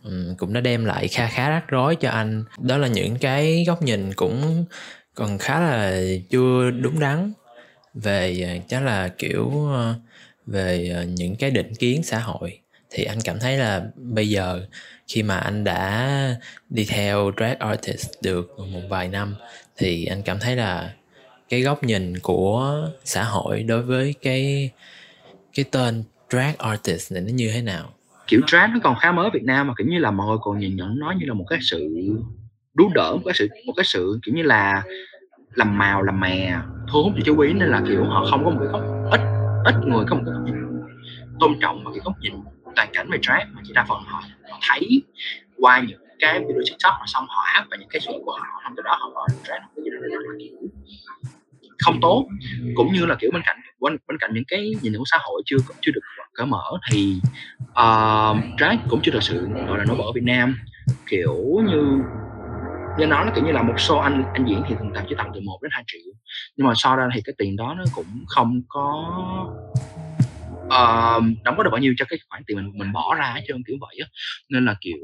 um, 0.04 0.36
cũng 0.36 0.54
đã 0.54 0.62
đem 0.62 0.86
lại 0.86 1.08
kha 1.08 1.28
khá 1.28 1.50
rắc 1.50 1.68
rối 1.68 1.96
cho 1.96 2.10
anh. 2.10 2.44
Đó 2.60 2.78
là 2.78 2.88
những 2.88 3.16
cái 3.16 3.64
góc 3.68 3.82
nhìn 3.82 4.14
cũng 4.14 4.66
còn 5.16 5.38
khá 5.38 5.60
là 5.60 6.02
chưa 6.30 6.72
đúng 6.72 7.00
đắn 7.00 7.34
về 7.94 8.62
chắc 8.68 8.84
là 8.84 9.08
kiểu 9.08 9.70
về 10.46 11.06
những 11.08 11.36
cái 11.36 11.52
định 11.52 11.76
kiến 11.76 12.04
xã 12.04 12.20
hội 12.20 12.60
thì 12.92 13.04
anh 13.04 13.18
cảm 13.24 13.40
thấy 13.40 13.58
là 13.58 13.86
bây 13.96 14.30
giờ 14.30 14.62
khi 15.08 15.24
mà 15.24 15.38
anh 15.38 15.64
đã 15.64 16.36
đi 16.70 16.86
theo 16.90 17.32
drag 17.38 17.56
artist 17.60 18.10
được 18.24 18.60
một 18.60 18.82
vài 18.90 19.08
năm, 19.08 19.36
thì 19.78 20.06
anh 20.06 20.22
cảm 20.22 20.40
thấy 20.40 20.56
là 20.56 20.94
cái 21.50 21.62
góc 21.62 21.84
nhìn 21.84 22.20
của 22.20 22.88
xã 23.04 23.24
hội 23.24 23.64
đối 23.64 23.82
với 23.82 24.16
cái 24.22 24.70
cái 25.54 25.66
tên 25.72 26.04
drag 26.30 26.56
artist 26.58 27.12
này 27.14 27.22
nó 27.22 27.32
như 27.34 27.52
thế 27.54 27.62
nào? 27.62 27.90
Kiểu 28.28 28.42
drag 28.48 28.74
nó 28.74 28.80
còn 28.84 28.96
khá 29.00 29.12
mới 29.12 29.26
ở 29.26 29.30
Việt 29.34 29.44
Nam 29.44 29.68
mà 29.68 29.74
kiểu 29.78 29.88
như 29.88 30.00
là 30.00 30.12
mọi 30.12 30.28
người 30.28 30.38
còn 30.42 30.60
nhìn 30.60 30.76
nhận 30.76 31.00
nó 31.00 31.14
như 31.20 31.26
là 31.26 31.34
một 31.34 31.46
cái 31.50 31.60
sự 31.62 31.90
đú 32.74 32.90
đỡ, 32.96 33.12
một 33.14 33.22
cái 33.26 33.34
sự, 33.34 33.48
một 33.66 33.74
cái 33.78 33.86
sự 33.86 34.20
kiểu 34.26 34.36
như 34.36 34.44
là 34.44 34.84
làm 35.56 35.78
màu, 35.78 36.02
làm 36.02 36.20
mè, 36.20 36.56
thu 36.92 37.04
hút 37.04 37.14
cho 37.16 37.22
chú 37.26 37.40
ý. 37.40 37.54
Nên 37.54 37.70
là 37.70 37.82
kiểu 37.88 38.04
họ 38.04 38.26
không 38.30 38.46
có 38.46 38.50
một 38.50 38.58
cái 38.60 38.68
góc, 38.68 38.82
ít 39.12 39.22
ít 39.66 39.76
người 39.86 40.06
có 40.10 40.16
một 40.16 40.22
cái 40.26 40.34
góc 40.34 40.44
nhìn 40.46 40.56
tôn 41.40 41.60
trọng 41.62 41.84
và 41.84 41.92
cái 41.92 42.00
góc 42.04 42.14
nhìn 42.20 42.34
toàn 42.76 42.90
cảnh 42.94 43.08
về 43.12 43.18
trap 43.22 43.48
mà 43.52 43.62
chỉ 43.66 43.74
đa 43.74 43.86
phần 43.90 44.04
họ, 44.06 44.24
họ 44.50 44.60
thấy 44.70 45.02
qua 45.58 45.84
những 45.88 46.02
cái 46.20 46.40
video 46.40 46.62
tiktok 46.66 46.94
mà 47.00 47.06
xong 47.06 47.26
họ 47.30 47.44
áp 47.54 47.66
và 47.72 47.78
những 47.78 47.90
cái 47.90 48.00
chuyện 48.06 48.22
của 48.26 48.32
họ 48.32 48.62
không 48.64 48.74
từ 48.78 48.84
đó 48.84 48.98
họ 49.00 49.10
gọi 49.10 49.28
trap 49.44 49.62
cái 49.76 49.84
gì 49.84 49.90
đó 49.90 49.98
là 50.02 50.34
kiểu 50.40 50.70
không 51.86 52.00
tốt. 52.02 52.28
Cũng 52.76 52.94
như 52.94 53.06
là 53.06 53.16
kiểu 53.20 53.30
bên 53.34 53.42
cạnh 53.46 53.58
bên, 53.80 53.98
bên 54.08 54.18
cạnh 54.20 54.32
những 54.34 54.44
cái 54.48 54.72
nhìn 54.82 54.98
của 54.98 55.04
xã 55.06 55.18
hội 55.22 55.42
chưa 55.46 55.58
chưa 55.82 55.92
được 55.92 56.02
cởi 56.34 56.48
mở 56.48 56.64
thì 56.92 57.22
ờ, 57.74 58.36
uh, 58.38 58.60
drag 58.60 58.78
cũng 58.90 59.00
chưa 59.04 59.12
thực 59.12 59.24
sự 59.24 59.48
gọi 59.68 59.78
là 59.78 59.86
nổi 59.86 59.98
bật 59.98 60.04
ở 60.04 60.12
Việt 60.16 60.24
Nam. 60.24 60.58
Kiểu 61.08 61.36
như 61.66 62.00
như 62.98 63.06
nói 63.06 63.26
nó 63.26 63.32
kiểu 63.36 63.46
như 63.46 63.52
là 63.52 63.62
một 63.62 63.74
show 63.76 64.00
anh 64.00 64.24
anh 64.34 64.46
diễn 64.46 64.64
thì 64.68 64.76
thường 64.80 64.92
tầm 64.96 65.04
chỉ 65.10 65.16
tầm 65.18 65.28
từ 65.34 65.42
1 65.42 65.60
đến 65.62 65.70
2 65.74 65.84
triệu. 65.88 66.14
Nhưng 66.58 66.68
mà 66.68 66.74
sau 66.76 66.96
ra 66.96 67.10
thì 67.14 67.22
cái 67.26 67.34
tiền 67.38 67.56
đó 67.56 67.76
nó 67.78 67.84
cũng 67.96 68.26
không 68.28 68.62
có 68.68 69.16
uh, 70.70 71.44
đóng 71.44 71.58
có 71.58 71.64
được 71.64 71.70
bao 71.72 71.82
nhiêu 71.82 71.94
cho 71.98 72.06
cái 72.10 72.20
khoản 72.30 72.44
tiền 72.48 72.58
mình 72.58 72.72
mình 72.78 72.92
bỏ 72.92 73.16
ra 73.16 73.36
chứ 73.48 73.54
kiểu 73.68 73.78
vậy 73.82 74.00
á. 74.02 74.08
Nên 74.50 74.66
là 74.66 74.76
kiểu 74.82 74.98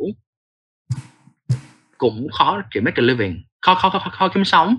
cũng 1.97 2.27
khó 2.31 2.61
kiểu 2.71 2.83
make 2.83 3.01
a 3.01 3.05
living 3.05 3.43
khó 3.61 3.75
khó 3.75 3.89
khó, 3.89 3.99
khó 3.99 4.27
kiếm 4.27 4.45
sống. 4.45 4.75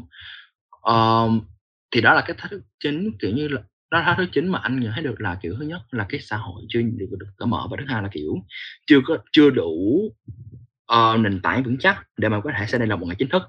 Uh, 0.90 1.42
thì 1.90 2.00
đó 2.00 2.14
là 2.14 2.20
cái 2.20 2.36
thách 2.38 2.50
thức 2.50 2.62
chính 2.80 3.10
kiểu 3.20 3.30
như 3.30 3.48
là 3.48 3.62
đó 3.90 3.98
là 3.98 4.04
thách 4.04 4.16
thức 4.18 4.28
chính 4.32 4.48
mà 4.48 4.58
anh 4.62 4.80
nhận 4.80 4.92
thấy 4.94 5.04
được 5.04 5.20
là 5.20 5.38
kiểu 5.42 5.54
thứ 5.58 5.64
nhất 5.64 5.80
là 5.90 6.06
cái 6.08 6.20
xã 6.20 6.36
hội 6.36 6.62
chưa 6.68 6.80
được 6.82 7.06
được 7.18 7.26
cởi 7.36 7.46
mở 7.46 7.66
và 7.70 7.76
thứ 7.80 7.84
hai 7.88 8.02
là 8.02 8.08
kiểu 8.12 8.34
chưa 8.86 9.00
có 9.06 9.18
chưa 9.32 9.50
đủ 9.50 9.70
uh, 10.92 11.20
nền 11.20 11.40
tảng 11.42 11.62
vững 11.62 11.78
chắc 11.78 12.06
để 12.16 12.28
mà 12.28 12.40
có 12.40 12.50
thể 12.58 12.66
xem 12.66 12.78
đây 12.78 12.88
là 12.88 12.96
một 12.96 13.06
ngày 13.06 13.16
chính 13.18 13.28
thức 13.28 13.42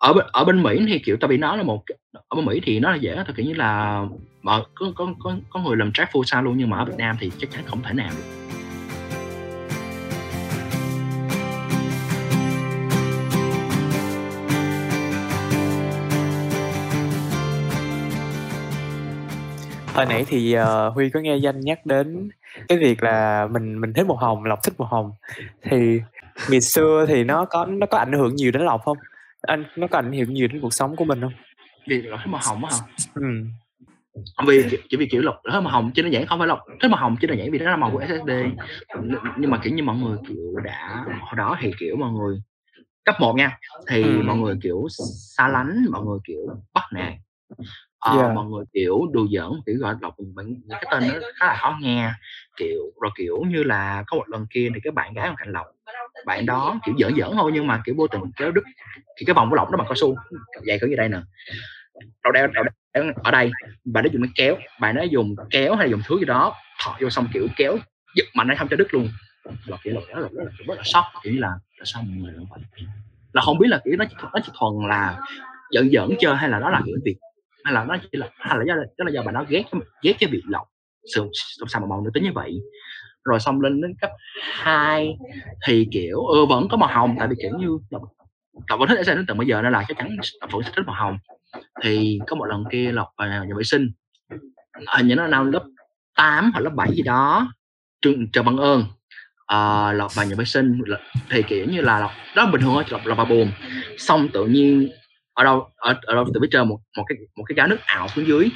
ở 0.00 0.12
ở 0.32 0.44
bên 0.44 0.62
Mỹ 0.62 0.84
thì 0.88 0.98
kiểu 0.98 1.16
tại 1.20 1.28
bị 1.28 1.36
nói 1.36 1.56
là 1.56 1.62
một 1.62 1.82
ở 2.12 2.36
bên 2.36 2.44
Mỹ 2.44 2.60
thì 2.64 2.80
nó 2.80 2.90
là 2.90 2.96
dễ 2.96 3.16
thật 3.26 3.32
kiểu 3.36 3.46
như 3.46 3.54
là 3.54 4.02
mà 4.42 4.52
có 4.74 4.86
có 4.96 5.06
có 5.18 5.36
có 5.50 5.60
người 5.60 5.76
làm 5.76 5.92
track 5.92 6.12
full 6.12 6.22
time 6.32 6.42
luôn 6.42 6.56
nhưng 6.56 6.70
mà 6.70 6.78
ở 6.78 6.84
Việt 6.84 6.96
Nam 6.98 7.16
thì 7.20 7.30
chắc 7.38 7.50
chắn 7.50 7.62
không 7.66 7.82
thể 7.82 7.92
nào 7.92 8.10
được. 8.16 8.22
Hồi 19.94 20.06
nãy 20.06 20.24
thì 20.28 20.56
uh, 20.58 20.94
huy 20.94 21.10
có 21.10 21.20
nghe 21.20 21.36
danh 21.36 21.60
nhắc 21.60 21.86
đến 21.86 22.30
cái 22.68 22.78
việc 22.78 23.02
là 23.02 23.48
mình 23.50 23.80
mình 23.80 23.92
thích 23.92 24.06
màu 24.06 24.16
hồng 24.16 24.44
lộc 24.44 24.62
thích 24.62 24.74
màu 24.78 24.88
hồng. 24.88 25.12
Thì 25.62 26.00
ngày 26.50 26.60
xưa 26.60 27.06
thì 27.08 27.24
nó 27.24 27.44
có 27.44 27.66
nó 27.66 27.86
có 27.86 27.98
ảnh 27.98 28.12
hưởng 28.12 28.36
nhiều 28.36 28.50
đến 28.50 28.62
lộc 28.62 28.82
không? 28.84 28.96
Anh 29.42 29.64
nó 29.76 29.86
có 29.86 29.98
ảnh 29.98 30.12
hưởng 30.12 30.34
nhiều 30.34 30.48
đến 30.48 30.60
cuộc 30.60 30.74
sống 30.74 30.96
của 30.96 31.04
mình 31.04 31.20
không? 31.20 31.32
Vì 31.88 32.02
thích 32.02 32.26
màu 32.26 32.40
hồng 32.44 32.64
á 32.64 32.70
hả? 32.76 32.86
Ừ. 33.14 33.26
vì 34.46 34.78
chỉ 34.90 34.96
vì 34.96 35.06
kiểu 35.06 35.22
lộc 35.22 35.34
thích 35.52 35.60
màu 35.60 35.72
hồng 35.72 35.90
chứ 35.94 36.02
nó 36.02 36.08
giản 36.08 36.26
không 36.26 36.38
phải 36.38 36.48
lộc 36.48 36.58
thích 36.82 36.88
màu 36.88 37.00
hồng 37.00 37.16
chứ 37.20 37.28
nó 37.28 37.34
giản 37.34 37.50
vì 37.50 37.58
nó 37.58 37.70
là 37.70 37.76
màu 37.76 37.90
của 37.92 38.00
SSD 38.00 38.30
nhưng 39.36 39.50
mà 39.50 39.60
kiểu 39.64 39.74
như 39.74 39.82
mọi 39.82 39.96
người 39.96 40.18
kiểu 40.28 40.54
đã 40.64 41.04
hồi 41.20 41.34
đó 41.36 41.56
thì 41.60 41.72
kiểu 41.78 41.96
mọi 41.96 42.12
người 42.12 42.42
cấp 43.04 43.14
1 43.20 43.36
nha 43.36 43.58
thì 43.88 44.02
ừ. 44.02 44.22
mọi 44.22 44.36
người 44.36 44.54
kiểu 44.62 44.86
xa 45.36 45.48
lánh 45.48 45.84
mọi 45.90 46.04
người 46.04 46.18
kiểu 46.24 46.46
bắt 46.74 46.84
nạt 46.92 47.12
ờ, 48.00 48.16
yeah. 48.16 48.34
mọi 48.34 48.44
người 48.46 48.64
kiểu 48.72 49.08
đùa 49.12 49.26
giỡn 49.30 49.50
kiểu 49.66 49.76
gọi 49.78 49.94
đọc 50.00 50.14
những 50.18 50.60
cái 50.70 50.84
tên 50.90 51.02
nó 51.08 51.14
khá 51.36 51.46
là 51.46 51.56
khó 51.60 51.78
nghe 51.80 52.12
kiểu 52.56 52.80
rồi 53.00 53.10
kiểu 53.16 53.42
như 53.46 53.62
là 53.62 54.04
có 54.06 54.16
một 54.16 54.28
lần 54.28 54.46
kia 54.50 54.68
thì 54.74 54.80
cái 54.84 54.90
bạn 54.90 55.14
gái 55.14 55.28
bên 55.28 55.36
cạnh 55.38 55.52
lộc 55.52 55.66
bạn 56.26 56.46
đó 56.46 56.80
kiểu 56.86 56.94
giỡn 56.98 57.14
giỡn 57.16 57.30
thôi 57.32 57.50
nhưng 57.54 57.66
mà 57.66 57.82
kiểu 57.84 57.94
vô 57.98 58.06
tình 58.06 58.20
kéo 58.36 58.52
đứt 58.52 58.64
thì 59.18 59.26
cái 59.26 59.34
vòng 59.34 59.50
của 59.50 59.56
lộc 59.56 59.70
đó 59.70 59.76
bằng 59.76 59.86
cao 59.86 59.94
su 59.94 60.16
vậy 60.66 60.78
kiểu 60.80 60.88
như 60.90 60.96
đây 60.96 61.08
nè. 61.08 61.18
Đầu 62.24 62.32
đeo 62.32 62.46
đầu 62.46 62.64
đeo 62.94 63.12
ở 63.24 63.30
đây 63.30 63.50
bạn 63.84 64.04
đó 64.04 64.10
dùng 64.12 64.22
cái 64.22 64.32
kéo 64.34 64.56
bạn 64.80 64.94
đó 64.94 65.02
dùng 65.02 65.34
kéo 65.50 65.74
hay 65.74 65.90
dùng 65.90 66.00
thứ 66.06 66.18
gì 66.18 66.24
đó 66.24 66.54
thọ 66.84 66.96
vô 67.00 67.10
xong 67.10 67.26
kiểu 67.32 67.46
kéo 67.56 67.76
giật 68.16 68.24
mạnh 68.34 68.48
nó 68.48 68.54
không 68.58 68.68
cho 68.68 68.76
đứt 68.76 68.94
luôn. 68.94 69.08
Lộc 69.66 69.80
kiểu 69.82 69.94
là 69.94 70.00
rất 70.14 70.32
là, 70.32 70.44
rất 70.66 70.74
là 70.76 70.82
sốc 70.84 71.04
kiểu 71.22 71.34
là 71.38 71.48
là 71.48 71.84
sao 71.84 72.02
mọi 72.02 72.16
người 72.16 72.34
vậy? 72.50 72.86
Là 73.32 73.42
không 73.42 73.58
biết 73.58 73.68
là 73.68 73.80
kiểu 73.84 73.96
nó 73.98 74.04
chỉ, 74.04 74.16
nó 74.22 74.40
chỉ 74.44 74.52
thuần 74.58 74.88
là 74.88 75.20
giỡn 75.70 75.90
giỡn 75.92 76.08
chơi 76.18 76.36
hay 76.36 76.48
là 76.48 76.58
đó 76.58 76.70
là 76.70 76.82
kiểu 76.86 76.96
việc 77.04 77.16
hay 77.64 77.74
là 77.74 77.84
nó 77.84 77.96
chỉ 78.02 78.18
là 78.18 78.28
hay 78.38 78.58
là 78.58 78.64
do 78.66 78.74
đó 78.74 79.04
là 79.04 79.10
do 79.10 79.22
bà 79.22 79.32
nó 79.32 79.44
ghét 79.48 79.64
ghét 80.02 80.12
cái 80.20 80.30
việc 80.30 80.42
lọc 80.48 80.66
sự 81.14 81.28
sao 81.68 81.80
mà 81.80 81.86
màu 81.90 82.00
nữ 82.00 82.10
tính 82.14 82.24
như 82.24 82.32
vậy. 82.34 82.60
Rồi 83.24 83.40
xong 83.40 83.60
lên 83.60 83.80
đến 83.80 83.94
cấp 84.00 84.10
2 84.42 85.16
thì 85.66 85.88
kiểu 85.92 86.20
ừ, 86.20 86.46
vẫn 86.46 86.68
có 86.70 86.76
màu 86.76 86.88
hồng 86.92 87.16
tại 87.18 87.28
vì 87.28 87.36
kiểu 87.42 87.58
như 87.58 87.78
lộc 88.68 88.78
vẫn 88.78 88.88
thích 88.88 88.98
đến 89.06 89.24
tận 89.28 89.38
bây 89.38 89.46
giờ 89.46 89.62
nên 89.62 89.72
là 89.72 89.84
chắc 89.88 89.96
chắn 89.98 90.16
lộc 90.40 90.52
vẫn 90.52 90.62
thích 90.76 90.86
màu 90.86 90.96
hồng. 90.96 91.18
Thì 91.82 92.18
có 92.26 92.36
một 92.36 92.44
lần 92.44 92.64
kia 92.70 92.92
lộc 92.92 93.08
à, 93.16 93.26
ờ, 93.26 93.30
vào 93.30 93.44
nhà 93.44 93.54
vệ 93.56 93.62
sinh 93.62 93.90
hình 94.96 95.08
như 95.08 95.14
nó 95.14 95.26
nào 95.26 95.44
lớp 95.44 95.64
8 96.16 96.50
hoặc 96.52 96.60
lớp 96.60 96.70
7 96.74 96.88
gì 96.94 97.02
đó 97.02 97.52
trường 98.02 98.30
chờ 98.32 98.42
bằng 98.42 98.56
ơn 98.56 98.84
à, 99.46 99.92
lộc 99.92 100.14
vào 100.14 100.26
nhà 100.26 100.34
vệ 100.38 100.44
sinh 100.44 100.82
thì 101.30 101.42
kiểu 101.42 101.66
như 101.66 101.80
là 101.80 101.98
lộc 101.98 102.10
đó 102.36 102.46
bình 102.52 102.60
thường 102.60 102.70
thôi 102.74 102.84
lộc 102.88 103.06
là 103.06 103.14
vào 103.14 103.26
buồn 103.26 103.50
xong 103.98 104.28
tự 104.32 104.46
nhiên 104.46 104.90
ở 105.40 105.44
đâu 105.44 105.68
ở, 105.76 105.94
ở 106.02 106.14
đâu 106.14 106.24
tụi 106.24 106.40
biết 106.40 106.48
chơi 106.50 106.64
một 106.64 106.78
một 106.96 107.04
cái 107.08 107.18
một 107.36 107.44
cái 107.44 107.54
gáo 107.54 107.66
nước 107.66 107.78
ảo 107.86 108.08
xuống 108.08 108.26
dưới. 108.26 108.48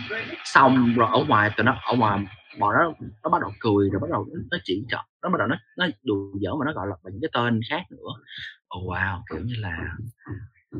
Xong 0.45 0.95
rồi 0.97 1.09
ở 1.13 1.25
ngoài 1.29 1.51
từ 1.57 1.63
nó 1.63 1.77
ở 1.85 1.97
ngoài 1.97 2.27
bọn 2.59 2.75
nó 2.75 2.93
nó 3.23 3.31
bắt 3.31 3.41
đầu 3.41 3.51
cười 3.61 3.91
rồi 3.91 4.01
bắt 4.01 4.11
đầu 4.11 4.27
nó 4.51 4.59
chỉ 4.65 4.85
chọn 4.91 5.05
nó 5.23 5.29
bắt 5.29 5.39
đầu 5.39 5.49
nó 5.49 5.57
nó 5.79 5.87
đùa 6.03 6.31
giỡn 6.33 6.53
mà 6.59 6.65
nó 6.67 6.73
gọi 6.73 6.87
là 6.87 6.97
những 7.13 7.21
cái 7.23 7.31
tên 7.33 7.61
khác 7.71 7.83
nữa. 7.91 8.11
Oh 8.79 8.91
wow 8.91 9.21
kiểu 9.31 9.41
như 9.45 9.55
là 9.59 9.95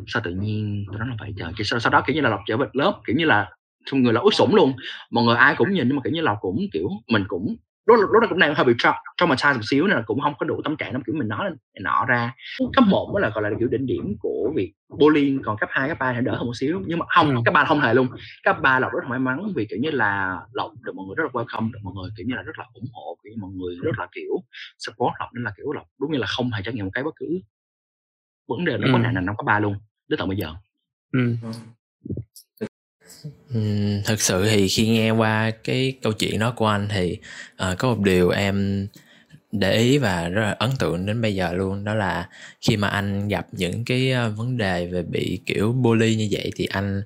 sao 0.07 0.23
tự 0.25 0.31
nhiên 0.31 0.85
tụi 0.89 0.99
nói 0.99 1.09
là 1.09 1.17
vậy 1.21 1.35
trời. 1.39 1.53
Sau, 1.65 1.81
sau 1.81 1.93
đó 1.93 2.03
kiểu 2.07 2.15
như 2.15 2.21
là 2.21 2.31
lọc 2.31 2.41
trở 2.47 2.57
về 2.57 2.67
lớp 2.73 3.01
kiểu 3.07 3.17
như 3.17 3.25
là 3.25 3.51
xong 3.87 4.03
người 4.03 4.13
là 4.13 4.21
út 4.21 4.35
sủng 4.35 4.55
luôn. 4.55 4.73
Mọi 5.11 5.25
người 5.25 5.37
ai 5.37 5.55
cũng 5.57 5.73
nhìn 5.73 5.89
nhưng 5.89 5.97
mà 5.97 6.03
kiểu 6.05 6.13
như 6.13 6.21
là 6.21 6.37
cũng 6.41 6.59
kiểu 6.73 6.89
mình 7.09 7.25
cũng 7.29 7.57
lúc 7.87 7.97
lúc 8.13 8.23
đó 8.23 8.27
cũng 8.29 8.39
đang 8.39 8.55
hơi 8.55 8.65
bị 8.65 8.73
tra 8.79 8.93
traumatized 9.17 9.55
một 9.55 9.63
xíu 9.71 9.87
nên 9.87 9.97
là 9.97 10.03
cũng 10.07 10.21
không 10.21 10.35
có 10.39 10.47
đủ 10.47 10.61
tâm 10.65 10.77
trạng 10.77 10.93
lắm 10.93 11.03
kiểu 11.07 11.15
mình 11.19 11.29
nói 11.29 11.51
nọ 11.81 12.05
ra 12.09 12.35
cấp 12.73 12.85
một 12.89 13.11
mới 13.15 13.23
là 13.23 13.29
gọi 13.29 13.43
là 13.43 13.51
kiểu 13.59 13.69
đỉnh 13.69 13.87
điểm 13.87 14.17
của 14.21 14.53
việc 14.57 14.73
bullying 14.89 15.43
còn 15.45 15.57
cấp 15.59 15.69
2, 15.73 15.89
cấp 15.89 15.99
3 16.01 16.13
thì 16.13 16.21
đỡ 16.25 16.37
hơn 16.37 16.47
một 16.47 16.57
xíu 16.57 16.83
nhưng 16.87 16.99
mà 16.99 17.07
không 17.09 17.37
ừ. 17.37 17.43
cấp 17.45 17.55
ba 17.55 17.65
không 17.65 17.81
hề 17.81 17.95
luôn 17.95 18.09
cấp 18.43 18.57
ba 18.63 18.79
lộc 18.79 18.93
rất 18.93 19.01
là 19.03 19.09
may 19.09 19.19
mắn 19.19 19.53
vì 19.57 19.67
kiểu 19.71 19.79
như 19.79 19.91
là 19.91 20.41
lộc 20.53 20.73
được 20.85 20.93
mọi 20.95 21.07
người 21.07 21.15
rất 21.15 21.25
là 21.25 21.31
welcome 21.31 21.73
được 21.73 21.79
mọi 21.83 21.95
người 21.95 22.11
kiểu 22.17 22.27
như 22.29 22.35
là 22.35 22.43
rất 22.43 22.59
là 22.59 22.65
ủng 22.75 22.89
hộ 22.93 23.19
kiểu 23.25 23.33
như 23.33 23.37
mọi 23.41 23.51
người 23.51 23.77
rất 23.83 23.99
là 23.99 24.09
kiểu 24.15 24.35
support 24.79 25.13
lộc 25.21 25.29
nên 25.35 25.45
là 25.45 25.53
kiểu 25.57 25.73
lộc 25.73 25.87
đúng 26.01 26.13
như 26.13 26.19
là 26.19 26.27
không 26.27 26.51
hề 26.53 26.63
trải 26.65 26.75
nghiệm 26.75 26.85
một 26.85 26.91
cái 26.95 27.05
bất 27.05 27.15
cứ 27.17 27.41
vấn 28.49 28.65
đề 28.65 28.79
nó 28.79 28.87
ừ. 28.87 28.91
có 28.93 28.99
nạn 28.99 29.15
nào 29.15 29.23
năm 29.23 29.37
cấp 29.37 29.47
ba 29.47 29.59
luôn 29.59 29.75
đến 30.09 30.19
tận 30.19 30.29
bây 30.29 30.37
giờ 30.37 30.55
ừ. 31.13 31.37
Ừ, 33.55 33.61
Thực 34.05 34.21
sự 34.21 34.47
thì 34.51 34.69
khi 34.69 34.89
nghe 34.89 35.11
qua 35.11 35.51
cái 35.65 35.95
câu 36.03 36.13
chuyện 36.13 36.39
đó 36.39 36.53
của 36.57 36.67
anh 36.67 36.89
thì, 36.91 37.19
uh, 37.73 37.79
có 37.79 37.89
một 37.89 38.01
điều 38.01 38.31
em 38.31 38.87
để 39.53 39.73
ý 39.79 39.99
và 39.99 40.29
rất 40.29 40.43
là 40.43 40.53
ấn 40.59 40.71
tượng 40.79 41.07
đến 41.07 41.23
bây 41.23 41.35
giờ 41.35 41.53
luôn, 41.53 41.85
đó 41.85 41.95
là 41.95 42.29
khi 42.61 42.77
mà 42.77 42.89
anh 42.89 43.29
gặp 43.29 43.47
những 43.53 43.85
cái, 43.85 44.13
ờ, 44.13 44.31
vấn 44.31 44.57
đề 44.59 44.87
về 44.87 45.03
bị, 45.03 45.41
kiểu, 45.47 45.73
bully 45.73 46.17
như 46.17 46.29
vậy 46.31 46.53
thì 46.57 46.67
anh 46.67 47.03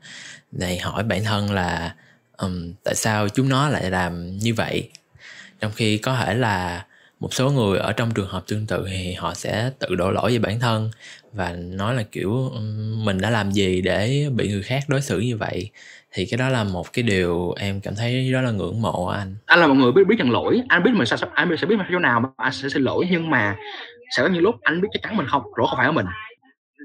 này 0.53 0.79
hỏi 0.79 1.05
bản 1.05 1.25
thân 1.25 1.53
là, 1.53 1.94
um, 2.38 2.73
tại 2.85 2.94
sao 2.94 3.29
chúng 3.29 3.49
nó 3.49 3.68
lại 3.68 3.90
làm 3.90 4.38
như 4.38 4.55
vậy? 4.55 4.90
Trong 5.61 5.73
khi 5.77 5.99
có 5.99 6.16
thể 6.16 6.35
là 6.35 6.87
một 7.21 7.35
số 7.35 7.51
người 7.51 7.79
ở 7.79 7.92
trong 7.92 8.14
trường 8.14 8.29
hợp 8.29 8.44
tương 8.49 8.66
tự 8.66 8.87
thì 8.90 9.12
họ 9.14 9.35
sẽ 9.35 9.71
tự 9.79 9.94
đổ 9.94 10.11
lỗi 10.11 10.33
về 10.33 10.38
bản 10.38 10.61
thân 10.61 10.90
và 11.33 11.53
nói 11.53 11.94
là 11.94 12.03
kiểu 12.12 12.53
mình 13.05 13.21
đã 13.21 13.31
làm 13.31 13.53
gì 13.53 13.81
để 13.83 14.29
bị 14.35 14.49
người 14.51 14.62
khác 14.62 14.85
đối 14.88 15.03
xử 15.03 15.21
như 15.21 15.37
vậy? 15.37 15.71
Thì 16.12 16.27
cái 16.31 16.38
đó 16.38 16.49
là 16.49 16.64
một 16.64 16.92
cái 16.92 17.03
điều 17.03 17.55
em 17.61 17.81
cảm 17.81 17.94
thấy 17.97 18.33
đó 18.33 18.40
là 18.40 18.51
ngưỡng 18.51 18.83
mộ 18.83 19.07
anh. 19.07 19.37
Anh 19.47 19.59
là 19.59 19.66
một 19.66 19.75
người 19.75 19.92
biết 19.92 20.03
biết 20.09 20.16
nhận 20.18 20.31
lỗi. 20.31 20.62
Anh 20.68 20.83
biết 20.83 20.90
mình 20.94 21.07
sẽ 21.07 21.16
anh 21.35 21.57
sẽ 21.59 21.66
biết 21.66 21.77
mình 21.77 21.87
chỗ 21.92 21.99
nào 21.99 22.21
mà 22.21 22.29
anh 22.37 22.53
sẽ 22.53 22.68
xin 22.68 22.83
lỗi. 22.83 23.07
Nhưng 23.11 23.31
mà 23.31 23.57
sẽ 24.16 24.23
có 24.23 24.29
những 24.29 24.42
lúc 24.42 24.55
anh 24.62 24.81
biết 24.81 24.88
chắc 24.92 25.03
chắn 25.03 25.16
mình 25.16 25.27
không 25.27 25.42
lỗi 25.57 25.66
không 25.71 25.77
phải 25.77 25.87
ở 25.87 25.92
mình. 25.92 26.07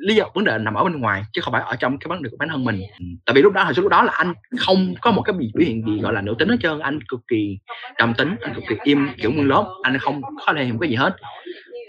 Lý 0.07 0.15
do, 0.15 0.25
vấn 0.33 0.43
đề 0.43 0.57
nằm 0.57 0.73
ở 0.73 0.83
bên 0.83 0.99
ngoài, 0.99 1.23
chứ 1.33 1.41
không 1.41 1.51
phải 1.51 1.61
ở 1.61 1.75
trong 1.75 1.97
cái 1.97 2.07
vấn 2.07 2.23
đề 2.23 2.29
của 2.29 2.37
bản 2.37 2.49
thân 2.49 2.63
mình. 2.63 2.81
Tại 3.25 3.33
vì 3.33 3.41
lúc 3.41 3.53
đó, 3.53 3.63
hồi 3.63 3.73
lúc 3.75 3.87
đó 3.91 4.03
là 4.03 4.13
anh 4.13 4.33
không 4.59 4.93
có 5.01 5.11
một 5.11 5.21
cái 5.21 5.33
biểu 5.33 5.65
hiện 5.67 5.85
gì 5.85 6.01
gọi 6.01 6.13
là 6.13 6.21
nữ 6.21 6.35
tính 6.39 6.49
hết 6.49 6.57
trơn. 6.61 6.79
Anh 6.79 6.99
cực 7.07 7.19
kỳ 7.27 7.57
trầm 7.97 8.13
tính, 8.17 8.35
anh 8.41 8.53
cực 8.53 8.63
kỳ 8.69 8.75
im, 8.83 9.07
kiểu 9.17 9.31
nguyên 9.31 9.47
lớp 9.47 9.65
anh 9.83 9.97
không 9.97 10.21
có 10.45 10.53
thể 10.53 10.65
hiểu 10.65 10.77
cái 10.81 10.89
gì 10.89 10.95
hết. 10.95 11.15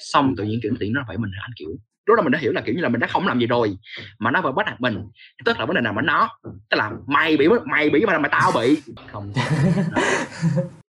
Xong 0.01 0.35
tự 0.37 0.44
nhiên 0.44 0.61
kiểu 0.62 0.73
tiện 0.81 0.92
nó 0.92 1.01
phải 1.09 1.18
mình 1.18 1.31
anh, 1.42 1.51
kiểu 1.57 1.68
lúc 2.06 2.16
đó 2.16 2.22
mình 2.22 2.32
đã 2.32 2.38
hiểu 2.38 2.52
là 2.52 2.60
kiểu 2.60 2.74
như 2.74 2.80
là 2.80 2.88
mình 2.88 3.00
đã 3.00 3.06
không 3.06 3.26
làm 3.26 3.38
gì 3.38 3.46
rồi 3.46 3.76
mà 4.18 4.30
nó 4.30 4.40
vẫn 4.40 4.54
bắt 4.54 4.66
nạt 4.66 4.80
mình. 4.80 5.08
Tức 5.44 5.58
là 5.58 5.66
vấn 5.66 5.74
đề 5.74 5.80
nào 5.80 5.92
mà 5.92 6.02
nó 6.02 6.28
tức 6.70 6.76
là 6.76 6.90
mày 7.06 7.36
bị 7.36 7.48
mày 7.64 7.90
bị 7.90 8.06
mà 8.06 8.18
mày 8.18 8.30
tao 8.32 8.52
bị. 8.52 8.82
Không. 9.12 9.32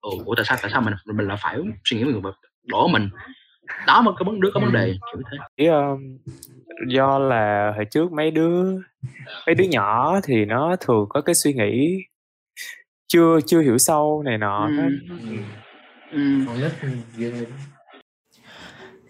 Ừ, 0.02 0.10
ủa 0.26 0.36
tại 0.36 0.46
sao 0.46 0.58
tại 0.62 0.72
sao 0.72 0.82
mình 0.82 0.94
mình 1.06 1.28
là 1.28 1.36
phải 1.36 1.58
suy 1.86 1.98
nghĩ 1.98 2.04
người 2.04 2.22
đổ 2.64 2.88
mình? 2.88 3.10
Đó 3.88 4.02
mà 4.02 4.12
có 4.12 4.26
vấn 4.26 4.40
đứa 4.40 4.52
có 4.54 4.60
vấn 4.60 4.74
đề 4.74 4.86
kiểu 5.14 5.22
thế. 5.32 5.38
Ý, 5.56 5.70
uh, 5.70 6.00
do 6.88 7.20
là 7.20 7.72
hồi 7.76 7.86
trước 7.86 8.12
mấy 8.12 8.32
đứa 8.32 8.64
mấy 9.48 9.56
đứa 9.56 9.64
nhỏ 9.64 10.20
thì 10.24 10.46
nó 10.46 10.76
thường 10.76 11.06
có 11.10 11.22
cái 11.22 11.36
suy 11.36 11.54
nghĩ 11.54 12.04
chưa 13.08 13.40
chưa 13.46 13.62
hiểu 13.62 13.78
sâu 13.78 14.24
này 14.26 14.38
nọ 14.38 14.68
ừ. 14.68 14.84
ừ. 15.10 15.38
ừ. 16.12 17.46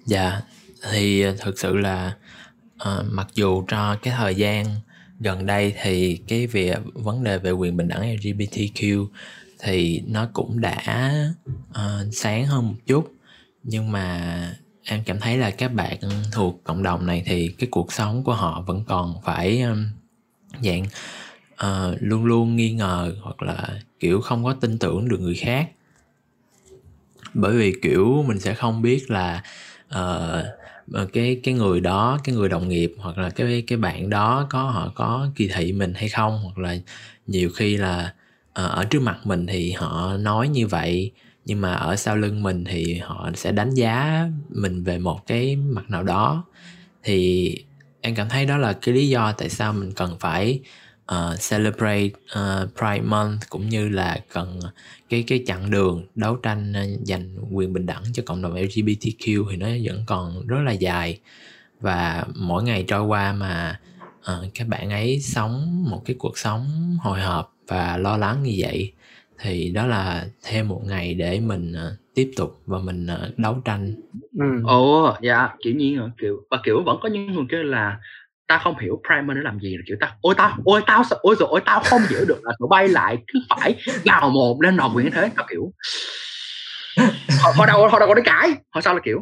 dạ 0.05 0.41
thì 0.91 1.22
ờ, 1.22 1.36
thực 1.39 1.60
sự 1.60 1.78
là 1.78 2.15
uh, 2.76 3.06
mặc 3.12 3.28
dù 3.34 3.63
cho 3.67 3.96
cái 3.96 4.13
thời 4.17 4.36
gian 4.36 4.65
gần 5.19 5.46
đây 5.46 5.74
thì 5.82 6.22
cái 6.28 6.48
việc 6.48 6.78
vấn 6.93 7.24
đề 7.24 7.38
về 7.38 7.52
quyền 7.52 7.78
bình 7.78 7.88
đẳng 7.88 8.15
LGBTQ 8.15 9.08
thì 9.60 10.04
nó 10.08 10.30
cũng 10.34 10.62
đã 10.62 11.12
uh, 11.69 12.13
sáng 12.13 12.46
hơn 12.46 12.67
một 12.67 12.76
chút. 12.86 13.13
Nhưng 13.63 13.91
mà 13.91 14.58
em 14.84 15.04
cảm 15.06 15.19
thấy 15.19 15.38
là 15.38 15.52
các 15.52 15.74
bạn 15.74 15.98
thuộc 16.32 16.62
cộng 16.63 16.84
đồng 16.84 17.06
này 17.06 17.24
thì 17.26 17.56
cái 17.60 17.67
cuộc 17.72 17.93
sống 17.93 18.24
của 18.24 18.34
họ 18.34 18.63
vẫn 18.67 18.84
còn 18.88 19.15
phải 19.24 19.62
um, 19.62 19.86
dạng 20.62 20.84
uh, 21.54 21.98
luôn 22.00 22.26
luôn 22.26 22.56
nghi 22.56 22.72
ngờ 22.72 23.15
hoặc 23.22 23.41
là 23.41 23.69
kiểu 24.00 24.22
không 24.22 24.43
có 24.43 24.54
tin 24.54 24.78
tưởng 24.78 25.10
được 25.10 25.19
người 25.19 25.36
khác. 25.36 25.69
Bởi 27.34 27.54
vì 27.54 27.74
kiểu 27.82 28.24
mình 28.28 28.39
sẽ 28.39 28.54
không 28.54 28.82
biết 28.82 29.12
là 29.12 29.43
uh, 29.89 30.46
Ờ, 30.91 31.06
cái 31.13 31.39
cái 31.43 31.54
người 31.54 31.80
đó, 31.80 32.19
cái 32.24 32.36
người 32.36 32.50
đồng 32.50 32.69
nghiệp 32.69 32.93
hoặc 32.98 33.17
là 33.17 33.30
cái 33.30 33.63
cái 33.67 33.78
bạn 33.78 34.10
đó 34.10 34.48
có, 34.50 34.63
họ 34.63 34.91
có 34.96 35.28
kỳ 35.36 35.48
thị 35.48 35.72
mình 35.72 35.93
hay 35.93 36.10
không? 36.10 36.39
Hoặc 36.43 36.58
là 36.58 36.76
nhiều 37.28 37.50
khi 37.56 37.78
là 37.78 38.13
ờ, 38.54 38.67
ở 38.67 38.84
trước 38.86 39.02
mặt 39.02 39.17
mình 39.24 39.46
thì 39.48 39.72
họ 39.72 40.17
nói 40.17 40.48
như 40.48 40.67
vậy, 40.67 41.12
nhưng 41.46 41.62
mà 41.62 41.74
ở 41.74 41.96
sau 41.96 42.15
lưng 42.17 42.43
mình 42.43 42.63
thì 42.63 42.98
họ 42.98 43.30
sẽ 43.36 43.52
đánh 43.52 43.72
giá 43.74 44.28
mình 44.50 44.84
về 44.84 44.98
một 45.00 45.19
cái 45.28 45.56
mặt 45.56 45.89
nào 45.89 46.04
đó. 46.04 46.46
Thì 47.04 47.56
em 48.02 48.15
cảm 48.15 48.30
thấy 48.30 48.46
đó 48.46 48.58
là 48.58 48.74
cái 48.74 48.96
lý 48.96 49.10
do 49.10 49.32
tại 49.34 49.50
sao 49.50 49.74
mình 49.74 49.91
cần 49.96 50.17
phải 50.19 50.60
uh, 51.13 51.39
celebrate 51.49 52.12
uh, 52.39 52.76
Pride 52.78 53.02
Month 53.02 53.49
cũng 53.49 53.69
như 53.69 53.89
là 53.89 54.19
cần 54.34 54.60
cái 55.10 55.23
cái 55.28 55.43
chặng 55.47 55.71
đường 55.71 56.08
đấu 56.15 56.36
tranh 56.36 56.73
giành 57.04 57.36
quyền 57.52 57.73
bình 57.73 57.86
đẳng 57.86 58.04
cho 58.13 58.23
cộng 58.26 58.41
đồng 58.41 58.56
LGBTQ 58.56 59.45
thì 59.52 59.58
nó 59.58 59.67
vẫn 59.84 60.04
còn 60.08 60.47
rất 60.47 60.60
là 60.65 60.71
dài 60.71 61.19
và 61.82 62.26
mỗi 62.36 62.63
ngày 62.63 62.84
trôi 62.88 63.02
qua 63.06 63.34
mà 63.34 63.80
uh, 64.19 64.54
các 64.54 64.67
bạn 64.67 64.89
ấy 64.89 65.19
sống 65.19 65.84
một 65.89 66.02
cái 66.06 66.15
cuộc 66.19 66.38
sống 66.38 66.97
hồi 67.02 67.21
hộp 67.21 67.56
và 67.67 67.97
lo 67.97 68.17
lắng 68.17 68.43
như 68.43 68.56
vậy 68.58 68.93
thì 69.39 69.71
đó 69.71 69.88
là 69.88 70.26
thêm 70.43 70.67
một 70.67 70.82
ngày 70.86 71.13
để 71.13 71.39
mình 71.39 71.71
uh, 71.71 71.99
tiếp 72.15 72.32
tục 72.38 72.62
và 72.65 72.80
mình 72.80 73.08
uh, 73.08 73.39
đấu 73.39 73.62
tranh 73.65 73.95
ừ. 74.39 74.45
ồ 74.65 75.13
dạ 75.21 75.49
kiểu 75.63 75.76
nhiên 75.76 75.97
rồi 75.97 76.10
kiểu 76.21 76.43
và 76.49 76.60
kiểu 76.63 76.84
vẫn 76.86 76.97
có 77.02 77.10
những 77.10 77.34
người 77.34 77.45
kêu 77.49 77.63
là 77.63 77.99
ta 78.47 78.58
không 78.58 78.79
hiểu 78.79 79.01
primer 79.08 79.38
nó 79.38 79.43
làm 79.43 79.60
gì 79.60 79.77
là 79.77 79.84
kiểu 79.88 79.97
ta 79.99 80.15
ôi 80.21 80.36
tao 80.38 80.58
ôi 80.65 80.82
tao 80.88 81.03
ôi 81.21 81.36
rồi 81.39 81.49
ôi 81.51 81.62
tao 81.65 81.79
không 81.79 82.01
hiểu 82.10 82.25
được 82.27 82.39
là 82.43 82.53
tụi 82.60 82.67
bay 82.69 82.88
lại 82.88 83.17
cứ 83.27 83.39
phải 83.49 83.75
gào 84.03 84.29
một 84.29 84.62
lên 84.62 84.77
nòng 84.77 84.95
quyền 84.95 85.12
thế 85.12 85.29
tao 85.36 85.45
kiểu 85.49 85.71
họ, 87.41 87.51
họ 87.56 87.65
đâu 87.65 87.88
họ 87.88 87.99
đâu 87.99 88.08
có 88.08 88.13
đi 88.13 88.21
cãi 88.25 88.56
họ 88.69 88.82
sao 88.82 88.93
là 88.93 89.01
kiểu 89.03 89.19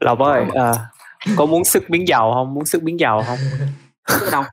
lộc 0.00 0.18
ơi 0.18 0.44
à, 0.54 0.72
có 1.36 1.46
muốn 1.46 1.64
sức 1.64 1.84
biến 1.88 2.08
giàu 2.08 2.32
không? 2.34 2.54
Muốn 2.54 2.64
sức 2.64 2.82
biến 2.82 3.00
giàu 3.00 3.24
không? 3.26 3.38
Sức 4.08 4.28
đâu. 4.32 4.44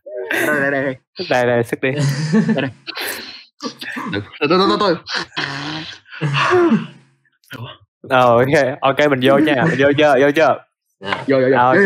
Đây 0.48 0.62
đây 0.62 0.72
đây 0.72 0.96
đây. 1.30 1.46
Đây 1.46 1.64
sức 1.64 1.82
đi. 1.82 1.92
Đây 2.34 2.62
đây. 2.62 2.72
Tôi 4.40 4.50
tôi 4.50 4.78
tôi 4.80 4.96
ờ 8.10 8.28
ok 8.28 8.80
ok 8.82 8.98
mình 9.10 9.20
vô 9.24 9.38
nha 9.38 9.64
mình 9.70 9.80
vô 9.80 9.92
chưa 9.98 10.16
vô 10.22 10.32
chưa 10.36 10.58
vô 11.28 11.40
vô 11.42 11.48
vô. 11.52 11.58
Ok 11.58 11.78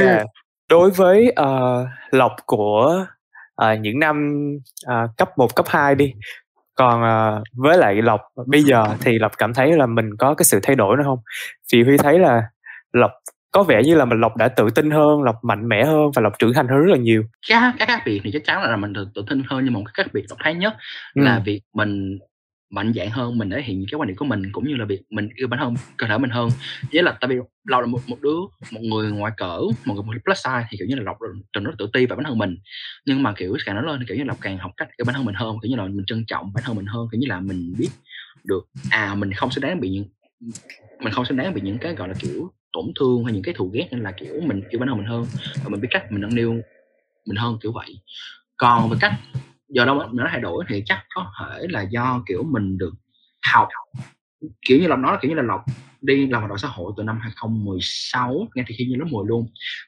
đối 0.74 0.92
với 0.92 1.34
uh, 1.42 1.88
lộc 2.12 2.32
của 2.46 3.06
uh, 3.64 3.80
những 3.80 4.00
năm 4.00 4.48
uh, 4.88 5.18
cấp 5.18 5.30
1, 5.38 5.56
cấp 5.56 5.66
2 5.70 5.96
đi 5.96 6.14
còn 6.76 7.02
uh, 7.02 7.44
với 7.54 7.78
lại 7.78 7.96
lộc 7.96 8.22
bây 8.48 8.64
giờ 8.64 8.86
thì 9.02 9.20
lộc 9.20 9.38
cảm 9.38 9.54
thấy 9.54 9.78
là 9.78 9.86
mình 9.86 10.10
có 10.18 10.34
cái 10.34 10.46
sự 10.46 10.60
thay 10.64 10.76
đổi 10.76 10.98
nữa 10.98 11.04
không 11.06 11.20
vì 11.74 11.84
huy 11.84 11.98
thấy 11.98 12.20
là 12.20 12.42
lộc 12.94 13.12
có 13.52 13.64
vẻ 13.64 13.82
như 13.84 13.96
là 13.96 14.06
mình 14.06 14.22
lộc 14.22 14.38
đã 14.38 14.48
tự 14.48 14.70
tin 14.76 14.92
hơn 14.92 15.24
lộc 15.24 15.36
mạnh 15.44 15.70
mẽ 15.70 15.86
hơn 15.86 16.12
và 16.16 16.22
lộc 16.22 16.40
trưởng 16.40 16.54
thành 16.54 16.68
hơn 16.68 16.80
rất 16.80 16.92
là 16.92 16.98
nhiều 16.98 17.24
các 17.50 17.74
các 17.80 17.88
khác 17.88 18.02
biệt 18.06 18.22
thì 18.24 18.30
chắc 18.34 18.42
chắn 18.46 18.64
là 18.64 18.76
mình 18.76 18.94
tự, 18.94 19.08
tự 19.16 19.24
tin 19.30 19.44
hơn 19.50 19.62
nhưng 19.64 19.74
mà 19.74 19.80
một 19.80 19.86
cái 19.86 20.04
khác 20.04 20.12
biệt 20.14 20.24
lộc 20.30 20.40
thấy 20.44 20.54
nhất 20.54 20.74
ừ. 21.16 21.24
là 21.24 21.42
việc 21.46 21.62
mình 21.74 22.20
mạnh 22.74 22.94
dạng 22.96 23.10
hơn 23.10 23.38
mình 23.38 23.50
thể 23.50 23.62
hiện 23.62 23.86
cái 23.92 23.98
quan 23.98 24.08
điểm 24.08 24.18
của 24.18 24.26
mình 24.26 24.52
cũng 24.52 24.68
như 24.68 24.76
là 24.76 24.86
việc 24.86 25.02
mình 25.10 25.30
yêu 25.36 25.48
bản 25.48 25.60
thân 25.60 25.76
cơ 25.98 26.08
thể 26.08 26.18
mình 26.18 26.30
hơn. 26.30 26.50
Với 26.94 27.04
là 27.04 27.18
tại 27.22 27.28
vì 27.30 27.36
lâu 27.64 27.82
là 27.82 27.88
một, 27.88 28.00
một 28.08 28.22
đứa 28.22 28.38
một 28.72 28.82
người 28.82 29.12
ngoài 29.12 29.32
cỡ 29.38 29.60
một 29.86 29.94
người 29.94 30.20
plus 30.26 30.46
size 30.46 30.64
thì 30.70 30.78
kiểu 30.78 30.88
như 30.88 30.96
là 30.96 31.04
lộc 31.04 31.18
trình 31.54 31.64
rất 31.64 31.72
tự 31.78 31.90
ti 31.94 32.06
về 32.06 32.16
bản 32.16 32.24
thân 32.26 32.38
mình. 32.38 32.58
Nhưng 33.06 33.24
mà 33.24 33.34
kiểu 33.34 33.58
càng 33.66 33.76
nói 33.76 33.86
lên 33.86 34.00
thì 34.00 34.06
kiểu 34.08 34.18
như 34.18 34.24
lộc 34.24 34.38
càng 34.42 34.58
học 34.58 34.72
cách 34.78 34.88
yêu 34.98 35.06
bản 35.06 35.16
thân 35.16 35.26
mình 35.26 35.36
hơn 35.36 35.58
kiểu 35.62 35.70
như 35.70 35.76
là 35.76 35.86
mình 35.86 36.06
trân 36.08 36.26
trọng 36.28 36.54
bản 36.54 36.64
thân 36.64 36.76
mình 36.76 36.86
hơn 36.86 37.08
kiểu 37.12 37.22
như 37.22 37.28
là 37.28 37.40
mình 37.40 37.74
biết 37.78 37.90
được 38.44 38.68
à 38.90 39.16
mình 39.16 39.34
không 39.34 39.52
xứng 39.52 39.62
đáng 39.62 39.80
bị 39.80 39.90
những 39.90 40.06
mình 41.04 41.14
không 41.14 41.26
xứng 41.26 41.38
đáng 41.38 41.54
bị 41.54 41.62
những 41.62 41.78
cái 41.78 41.96
gọi 41.96 42.08
là 42.08 42.14
kiểu 42.20 42.52
tổn 42.74 42.86
thương 43.00 43.24
hay 43.24 43.34
những 43.34 43.44
cái 43.44 43.54
thù 43.54 43.70
ghét 43.74 43.88
nên 43.92 44.02
là 44.02 44.12
kiểu 44.12 44.42
mình 44.46 44.62
yêu 44.70 44.80
bản 44.80 44.90
thân 44.90 44.98
mình 44.98 45.08
hơn 45.08 45.26
và 45.64 45.70
mình 45.70 45.82
biết 45.82 45.88
cách 45.92 46.12
mình 46.12 46.22
nâng 46.22 46.36
niu 46.36 46.62
mình 47.26 47.38
hơn 47.38 47.58
kiểu 47.62 47.72
vậy. 47.72 48.00
Còn 48.58 48.90
về 48.90 48.98
cách 49.02 49.14
giờ 49.70 49.86
đâu 49.86 50.04
nó 50.14 50.28
thay 50.32 50.42
đổi 50.42 50.66
thì 50.68 50.84
chắc 50.86 51.04
có 51.16 51.32
thể 51.40 51.68
là 51.70 51.82
do 51.82 52.24
kiểu 52.26 52.44
mình 52.44 52.78
được 52.78 52.94
học 53.54 53.68
kiểu 54.68 54.80
như 54.80 54.88
là 54.88 54.96
nó 54.96 55.18
kiểu 55.22 55.30
như 55.30 55.36
là 55.36 55.44
lọc 55.44 55.62
đi 56.02 56.28
làm 56.28 56.42
hoạt 56.42 56.50
động 56.50 56.58
xã 56.58 56.68
hội 56.68 56.94
từ 56.98 57.04
năm 57.04 57.20
2016 57.22 58.48
ngay 58.56 58.66
từ 58.68 58.76
khi 58.78 58.86
như 58.86 58.96
lớp 58.96 59.06
10 59.10 59.26
luôn 59.28 59.48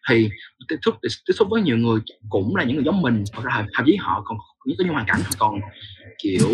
thì 0.10 0.30
tiếp 0.68 0.76
xúc 0.82 0.96
tiếp 1.02 1.34
xúc 1.34 1.48
với 1.52 1.62
nhiều 1.62 1.78
người 1.78 2.00
cũng 2.30 2.56
là 2.56 2.64
những 2.64 2.76
người 2.76 2.86
giống 2.86 3.02
mình 3.02 3.24
hoặc 3.34 3.46
là 3.46 3.68
thậm 3.74 3.86
chí 3.86 3.96
họ 3.96 4.22
còn 4.26 4.38
những 4.66 4.78
cái 4.78 4.88
hoàn 4.88 5.06
cảnh 5.06 5.20
họ 5.24 5.32
còn 5.38 5.60
kiểu 6.24 6.50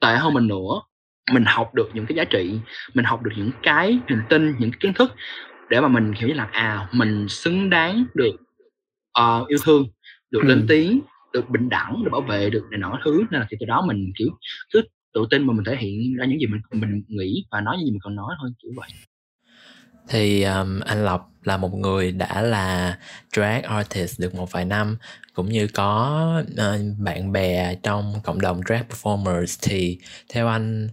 tệ 0.00 0.16
hơn 0.16 0.34
mình 0.34 0.46
nữa 0.46 0.80
mình 1.32 1.44
học 1.46 1.74
được 1.74 1.90
những 1.94 2.06
cái 2.06 2.16
giá 2.16 2.24
trị 2.24 2.58
mình 2.94 3.04
học 3.04 3.22
được 3.22 3.30
những 3.36 3.50
cái 3.62 3.98
niềm 4.08 4.18
tin 4.28 4.54
những 4.58 4.70
cái 4.70 4.78
kiến 4.80 4.94
thức 4.94 5.12
để 5.68 5.80
mà 5.80 5.88
mình 5.88 6.12
hiểu 6.12 6.28
như 6.28 6.34
là 6.34 6.48
à 6.52 6.88
mình 6.92 7.28
xứng 7.28 7.70
đáng 7.70 8.04
được 8.14 8.36
uh, 9.20 9.48
yêu 9.48 9.58
thương 9.64 9.86
được 10.30 10.40
ừ. 10.42 10.48
lên 10.48 10.66
tiếng 10.68 11.00
được 11.32 11.50
bình 11.50 11.68
đẳng 11.68 12.02
được 12.04 12.10
bảo 12.12 12.20
vệ 12.20 12.50
được 12.50 12.64
này 12.70 12.78
nọ 12.78 12.98
thứ. 13.04 13.24
Nên 13.30 13.40
là 13.40 13.46
thì 13.50 13.56
từ 13.60 13.66
đó 13.66 13.84
mình 13.86 14.12
kiểu 14.18 14.28
cứ 14.72 14.82
tự 15.14 15.20
tin 15.30 15.46
mà 15.46 15.52
mình 15.52 15.64
thể 15.64 15.76
hiện 15.76 16.16
ra 16.16 16.24
những 16.24 16.40
gì 16.40 16.46
mình 16.46 16.60
mình 16.70 17.02
nghĩ 17.08 17.44
và 17.50 17.60
nói 17.60 17.76
những 17.76 17.86
gì 17.86 17.90
mình 17.90 18.00
còn 18.02 18.14
nói 18.14 18.34
thôi 18.40 18.50
kiểu 18.62 18.72
vậy. 18.76 18.88
Thì 20.08 20.42
um, 20.42 20.80
anh 20.80 21.04
Lộc 21.04 21.30
là 21.44 21.56
một 21.56 21.74
người 21.74 22.12
đã 22.12 22.42
là 22.42 22.98
drag 23.32 23.62
artist 23.62 24.20
được 24.20 24.34
một 24.34 24.52
vài 24.52 24.64
năm 24.64 24.96
cũng 25.34 25.48
như 25.48 25.66
có 25.66 26.42
uh, 26.52 26.98
bạn 26.98 27.32
bè 27.32 27.74
trong 27.82 28.14
cộng 28.24 28.40
đồng 28.40 28.60
drag 28.68 28.82
performers 28.90 29.58
thì 29.62 29.98
theo 30.28 30.48
anh 30.48 30.88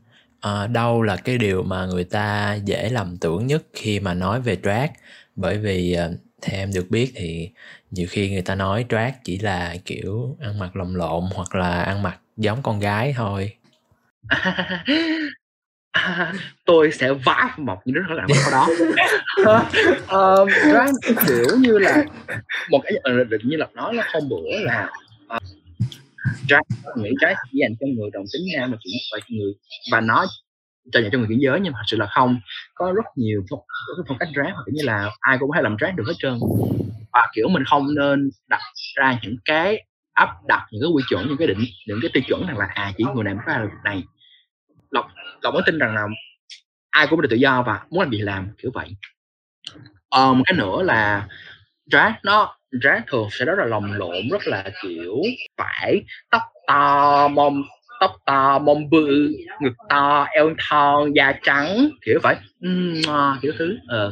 uh, 0.47 0.69
đâu 0.69 1.02
là 1.02 1.15
cái 1.15 1.38
điều 1.38 1.63
mà 1.63 1.86
người 1.86 2.04
ta 2.04 2.54
dễ 2.65 2.89
lầm 2.89 3.17
tưởng 3.17 3.47
nhất 3.47 3.63
khi 3.73 3.99
mà 3.99 4.13
nói 4.13 4.41
về 4.41 4.58
drag? 4.63 4.88
Bởi 5.36 5.58
vì 5.58 5.97
uh, 6.06 6.15
theo 6.41 6.60
em 6.60 6.71
được 6.73 6.86
biết 6.89 7.12
thì 7.15 7.49
nhiều 7.91 8.08
khi 8.10 8.30
người 8.30 8.41
ta 8.41 8.56
nói 8.56 8.86
drag 8.89 9.12
chỉ 9.23 9.39
là 9.39 9.75
kiểu 9.86 10.38
ăn 10.41 10.60
mặc 10.60 10.75
lồng 10.75 10.95
lộn 10.95 11.23
hoặc 11.34 11.56
là 11.56 11.84
ăn 11.84 12.04
mặc 12.04 12.19
giống 12.38 12.62
con 12.62 12.80
gái 12.80 13.13
thôi. 13.17 13.54
Tôi 16.65 16.91
sẽ 16.91 17.13
vá 17.13 17.56
một 17.58 17.78
những 17.86 17.95
đứa 17.95 18.02
rất 18.02 18.15
là 18.15 18.28
đó. 18.52 18.67
Uh, 19.41 20.49
drag 20.71 20.93
kiểu 21.28 21.58
như 21.60 21.78
là 21.78 22.06
một 22.69 22.80
cái 22.84 22.93
ờ, 23.04 23.23
định 23.23 23.41
như 23.43 23.58
là 23.58 23.67
nói 23.73 23.93
nó 23.93 24.04
không 24.12 24.30
bữa 24.30 24.60
là 24.60 24.89
uh, 25.36 25.43
drag 26.47 26.62
nghĩ 26.95 27.10
drag 27.21 27.34
chỉ 27.52 27.60
dành 27.62 27.75
cho 27.80 27.88
người 27.88 28.10
đồng 28.13 28.25
tính 28.34 28.41
nam 28.58 28.71
mà 28.71 28.78
chỉ 28.84 28.91
và 29.12 29.19
người 29.30 29.54
và 29.91 30.02
nó 30.02 30.25
cho 30.92 31.00
dành 31.02 31.12
cho 31.12 31.18
người 31.18 31.28
chuyển 31.28 31.39
giới 31.42 31.60
nhưng 31.60 31.74
mà 31.74 31.80
thật 31.80 31.86
sự 31.88 31.98
là 31.98 32.06
không. 32.06 32.39
Có 32.76 32.92
rất 32.96 33.06
nhiều 33.15 33.44
phong, 33.50 33.60
rất 33.98 34.04
phong 34.08 34.18
cách 34.18 34.30
rác 34.34 34.52
hoặc 34.54 34.63
như 34.68 34.84
là 34.84 35.12
ai 35.20 35.38
cũng 35.39 35.50
có 35.50 35.56
thể 35.56 35.62
làm 35.62 35.76
rác 35.78 35.96
được 35.96 36.04
hết 36.08 36.13
trơn. 36.20 36.39
Và 37.13 37.28
kiểu 37.36 37.48
mình 37.50 37.63
không 37.65 37.96
nên 37.96 38.30
đặt 38.50 38.62
ra 38.96 39.20
những 39.24 39.36
cái 39.46 39.86
áp 40.13 40.30
đặt 40.48 40.68
những 40.72 40.82
cái 40.82 40.92
quy 40.94 41.04
chuẩn 41.10 41.28
những 41.28 41.38
cái 41.38 41.48
định 41.48 41.60
những 41.88 42.00
cái 42.02 42.12
tiêu 42.13 42.24
chuẩn 42.28 42.48
rằng 42.48 42.58
là 42.58 42.65
à 42.65 42.94
chỉ 42.98 43.04
người 43.15 43.24
này 43.24 43.34
mới 43.34 43.44
có 43.48 43.54
làm 43.54 43.63
việc 43.68 43.78
này. 43.84 44.04
Lộc 44.92 45.08
lộc 45.44 45.54
mới 45.54 45.63
tin 45.65 45.80
rằng 45.80 45.96
là 45.96 46.08
ai 46.89 47.08
cũng 47.08 47.22
được 47.22 47.28
tự 47.32 47.38
do 47.38 47.63
và 47.63 47.82
muốn 47.89 48.00
làm 48.00 48.12
gì 48.12 48.20
làm 48.20 48.50
kiểu 48.58 48.72
vậy. 48.74 48.89
Ờ, 50.10 50.34
một 50.34 50.44
cái 50.46 50.58
nữa 50.58 50.84
là 50.84 51.28
drag 51.92 52.12
nó 52.24 52.58
drag 52.84 53.02
thường 53.08 53.28
sẽ 53.32 53.46
rất 53.46 53.56
là 53.58 53.65
lồng 53.65 53.94
lộn 53.94 54.30
rất 54.32 54.48
là 54.48 54.65
kiểu 54.84 55.15
phải 55.58 56.04
tóc 56.32 56.42
to 56.68 57.28
mông 57.28 57.63
tóc 57.99 58.12
to 58.25 58.59
mông 58.59 58.89
bự 58.89 59.33
ngực 59.62 59.73
to 59.89 60.27
eo 60.31 60.53
thon 60.69 61.13
da 61.13 61.33
trắng 61.43 61.89
kiểu 62.05 62.19
phải 62.23 62.35
kiểu 63.41 63.51
thứ 63.57 63.77
ờ. 63.88 64.12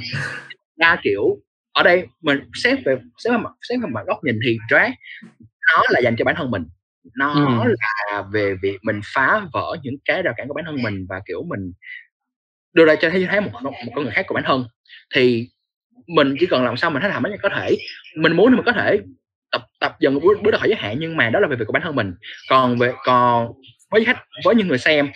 Ra 0.80 0.98
kiểu 1.04 1.38
ở 1.74 1.84
đây 1.84 2.08
mình 2.22 2.40
xét 2.54 2.80
về 2.86 2.98
xét 3.18 3.32
về 3.32 3.38
mặt 3.38 3.52
xét 3.70 3.80
về 3.82 3.90
mặt 3.92 4.02
góc 4.08 4.18
nhìn 4.24 4.40
thì 4.46 4.58
drag 4.70 4.92
nó 5.68 5.84
là 5.90 6.00
dành 6.00 6.16
cho 6.16 6.26
bản 6.26 6.36
thân 6.36 6.52
mình. 6.52 6.64
Nó 7.16 7.34
ừ. 7.64 7.74
là 8.12 8.24
về 8.34 8.56
việc 8.62 8.78
mình 8.82 9.00
phá 9.14 9.42
vỡ 9.54 9.78
những 9.84 9.96
cái 10.06 10.22
rào 10.22 10.34
cản 10.38 10.48
của 10.48 10.54
bản 10.54 10.66
thân 10.66 10.82
mình 10.84 11.06
và 11.10 11.22
kiểu 11.28 11.44
mình 11.44 11.72
đưa 12.74 12.86
ra 12.86 12.96
cho 12.96 13.10
thấy 13.10 13.28
thấy 13.30 13.42
một 13.42 13.50
một 13.64 13.72
con 13.96 14.04
người 14.04 14.14
khác 14.14 14.26
của 14.28 14.36
bản 14.36 14.44
thân. 14.48 14.66
Thì 15.16 15.50
mình 16.08 16.36
chỉ 16.40 16.46
cần 16.46 16.64
làm 16.64 16.78
sao 16.78 16.90
mình 16.90 17.02
thấy 17.02 17.10
làm 17.10 17.24
có 17.42 17.50
thể. 17.56 17.78
Mình 18.16 18.36
muốn 18.36 18.50
thì 18.50 18.56
mình 18.56 18.66
có 18.66 18.72
thể 18.72 19.00
tập 19.52 19.62
tập 19.80 19.96
dần 20.00 20.20
bước 20.20 20.42
bước 20.44 20.52
ra 20.52 20.58
khỏi 20.58 20.70
giới 20.70 20.78
hạn 20.78 20.98
nhưng 21.00 21.18
mà 21.18 21.30
đó 21.30 21.40
là 21.40 21.48
về 21.48 21.56
việc 21.56 21.66
của 21.68 21.74
bản 21.74 21.84
thân 21.84 21.96
mình. 21.96 22.14
Còn 22.50 22.78
về 22.78 22.94
còn 23.06 23.52
với 23.92 24.06
khách, 24.06 24.24
với 24.46 24.56
những 24.56 24.68
người 24.68 24.78
xem, 24.78 25.10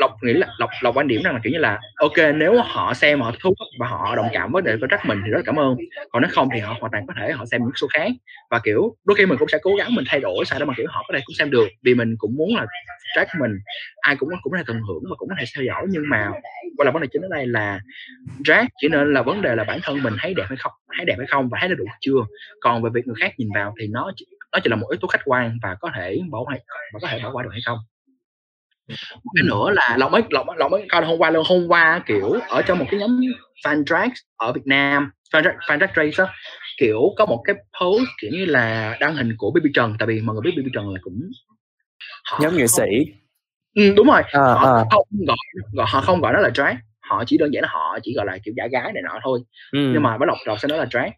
lộc 0.00 0.16
nghĩ 0.22 0.32
là, 0.32 0.46
lộc 0.58 0.70
lộc 0.82 0.96
quan 0.96 1.08
điểm 1.08 1.22
rằng 1.24 1.34
là 1.34 1.40
kiểu 1.44 1.52
như 1.52 1.58
là, 1.58 1.80
ok, 1.96 2.12
nếu 2.34 2.62
họ 2.62 2.94
xem 2.94 3.20
họ 3.20 3.32
thú 3.40 3.54
và 3.80 3.86
họ 3.86 4.16
đồng 4.16 4.28
cảm 4.32 4.52
với 4.52 4.62
đề 4.62 4.76
có 4.80 4.86
trách 4.86 5.06
mình 5.06 5.20
thì 5.24 5.30
rất 5.30 5.40
cảm 5.46 5.56
ơn. 5.56 5.76
Còn 6.10 6.22
nếu 6.22 6.30
không 6.32 6.48
thì 6.54 6.60
họ 6.60 6.76
hoàn 6.80 6.92
toàn 6.92 7.06
có 7.06 7.14
thể 7.20 7.32
họ 7.32 7.44
xem 7.46 7.60
những 7.60 7.72
số 7.80 7.86
khác. 7.92 8.08
Và 8.50 8.60
kiểu, 8.64 8.96
đôi 9.04 9.14
khi 9.18 9.26
mình 9.26 9.38
cũng 9.38 9.48
sẽ 9.48 9.58
cố 9.62 9.74
gắng 9.78 9.94
mình 9.94 10.04
thay 10.08 10.20
đổi 10.20 10.44
sao 10.44 10.58
đó 10.58 10.66
mà 10.66 10.74
kiểu 10.76 10.86
họ 10.88 11.04
có 11.08 11.14
thể 11.14 11.20
cũng 11.26 11.34
xem 11.38 11.50
được. 11.50 11.68
Vì 11.84 11.94
mình 11.94 12.14
cũng 12.18 12.36
muốn 12.36 12.56
là 12.56 12.66
track 13.14 13.30
mình. 13.40 13.52
Ai 14.00 14.16
cũng 14.16 14.28
cũng 14.42 14.52
có 14.52 14.58
thể 14.58 14.64
tận 14.66 14.76
hưởng 14.76 15.02
và 15.10 15.16
cũng 15.16 15.28
có 15.28 15.34
thể 15.38 15.44
theo 15.56 15.64
dõi. 15.64 15.86
Nhưng 15.88 16.02
mà 16.10 16.30
quay 16.76 16.84
là 16.86 16.90
vấn 16.90 17.02
đề 17.02 17.08
chính 17.12 17.22
ở 17.22 17.28
đây 17.30 17.46
là 17.46 17.80
drag 18.44 18.66
chỉ 18.80 18.88
nên 18.88 19.14
là 19.14 19.22
vấn 19.22 19.42
đề 19.42 19.54
là 19.56 19.64
bản 19.64 19.80
thân 19.82 20.02
mình 20.02 20.14
thấy 20.20 20.34
đẹp 20.34 20.44
hay 20.48 20.56
không, 20.56 20.72
thấy 20.96 21.04
đẹp 21.06 21.14
hay 21.18 21.26
không 21.26 21.48
và 21.48 21.58
thấy 21.60 21.68
nó 21.68 21.74
đủ 21.74 21.84
chưa. 22.00 22.20
Còn 22.60 22.82
về 22.82 22.90
việc 22.94 23.06
người 23.06 23.16
khác 23.20 23.34
nhìn 23.38 23.48
vào 23.54 23.74
thì 23.80 23.86
nó 23.88 24.12
nó 24.52 24.58
chỉ 24.64 24.70
là 24.70 24.76
một 24.76 24.86
yếu 24.90 24.98
tố 25.00 25.08
khách 25.08 25.22
quan 25.24 25.58
và 25.62 25.76
có 25.80 25.90
thể 25.94 26.20
bỏ 26.30 26.44
hay 26.50 26.60
và 26.92 26.98
có 27.02 27.08
thể 27.08 27.20
bỏ 27.22 27.30
qua 27.32 27.42
được 27.42 27.50
hay 27.52 27.60
không 27.64 27.78
cái 29.34 29.44
nữa 29.44 29.70
là 29.70 29.96
lộc 29.98 30.12
mới 30.12 30.22
lộc 30.30 30.46
lộc 30.56 30.70
mới 30.70 30.86
coi 30.88 31.04
hôm 31.04 31.18
qua 31.18 31.30
luôn 31.30 31.44
hôm 31.48 31.68
qua 31.68 32.02
kiểu 32.06 32.32
ở 32.48 32.62
trong 32.62 32.78
một 32.78 32.84
cái 32.90 33.00
nhóm 33.00 33.20
fan 33.64 33.84
drag 33.84 34.10
ở 34.36 34.52
Việt 34.52 34.66
Nam 34.66 35.10
fan 35.32 35.42
drag, 35.42 35.56
fan 35.66 35.78
drag 35.78 35.90
race 35.96 36.24
á 36.24 36.34
kiểu 36.78 37.00
có 37.18 37.26
một 37.26 37.42
cái 37.44 37.56
post 37.56 38.08
kiểu 38.20 38.30
như 38.32 38.44
là 38.44 38.96
đăng 39.00 39.14
hình 39.14 39.34
của 39.38 39.50
Baby 39.50 39.70
Trần 39.74 39.96
tại 39.98 40.06
vì 40.06 40.20
mọi 40.20 40.34
người 40.34 40.42
biết 40.44 40.52
Baby 40.56 40.70
Trần 40.74 40.88
là 40.88 41.00
cũng 41.02 41.30
nhóm 42.40 42.56
nghệ 42.56 42.66
sĩ 42.66 42.86
ừ, 43.74 43.94
đúng 43.96 44.06
rồi 44.06 44.22
à, 44.32 44.40
họ 44.40 44.76
à. 44.76 44.84
không 44.90 45.06
gọi, 45.26 45.36
gọi 45.72 45.86
họ 45.90 46.00
không 46.00 46.20
gọi 46.20 46.32
nó 46.32 46.40
là 46.40 46.50
drag 46.54 46.76
họ 47.00 47.24
chỉ 47.26 47.38
đơn 47.38 47.54
giản 47.54 47.62
là 47.62 47.68
họ 47.72 47.98
chỉ 48.02 48.14
gọi 48.14 48.26
là 48.26 48.38
kiểu 48.44 48.54
giả 48.56 48.66
gái 48.66 48.92
này 48.92 49.02
nọ 49.02 49.20
thôi 49.22 49.40
ừ. 49.72 49.90
nhưng 49.92 50.02
mà 50.02 50.18
với 50.18 50.26
lộc 50.26 50.38
lộc 50.44 50.60
sẽ 50.60 50.68
nói 50.68 50.78
là 50.78 50.86
drag 50.90 51.10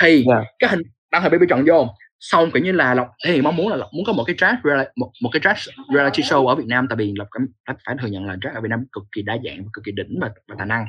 thì 0.00 0.08
yeah. 0.08 0.26
Dạ. 0.26 0.44
cái 0.58 0.70
hình 0.70 0.82
đăng 1.10 1.22
hình 1.22 1.32
Baby 1.32 1.46
Trần 1.48 1.64
vô 1.66 1.88
xong 2.22 2.50
kiểu 2.50 2.62
như 2.62 2.72
là 2.72 2.94
lộc 2.94 3.08
thì 3.26 3.42
mong 3.42 3.56
muốn 3.56 3.68
là 3.68 3.76
lộc 3.76 3.88
muốn 3.92 4.04
có 4.04 4.12
một 4.12 4.24
cái 4.26 4.36
track 4.38 4.58
một, 4.96 5.10
một 5.22 5.30
cái 5.32 5.40
track 5.40 5.58
reality 5.94 6.22
show 6.22 6.46
ở 6.46 6.54
Việt 6.54 6.66
Nam. 6.66 6.86
Tại 6.90 6.96
vì 6.96 7.12
lộc 7.16 7.28
phải, 7.66 7.76
phải 7.86 7.96
thừa 8.02 8.08
nhận 8.08 8.26
là 8.26 8.36
track 8.42 8.54
ở 8.54 8.60
Việt 8.60 8.68
Nam 8.70 8.84
cực 8.92 9.04
kỳ 9.12 9.22
đa 9.22 9.36
dạng 9.44 9.56
và 9.64 9.70
cực 9.72 9.84
kỳ 9.84 9.92
đỉnh 9.92 10.18
và, 10.20 10.30
và 10.48 10.54
tài 10.58 10.66
năng. 10.66 10.86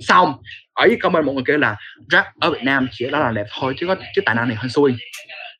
Xong 0.00 0.34
ở 0.74 0.86
dưới 0.86 0.96
comment 0.96 1.24
một 1.24 1.32
người 1.32 1.42
kêu 1.46 1.58
là 1.58 1.76
track 2.10 2.28
ở 2.40 2.50
Việt 2.50 2.62
Nam 2.62 2.88
chỉ 2.92 3.10
đó 3.10 3.20
là 3.20 3.32
đẹp 3.32 3.46
thôi 3.60 3.74
chứ 3.78 3.86
có 3.86 3.96
chứ 4.14 4.22
tài 4.26 4.34
năng 4.34 4.48
này 4.48 4.56
hơi 4.56 4.68
xui. 4.68 4.94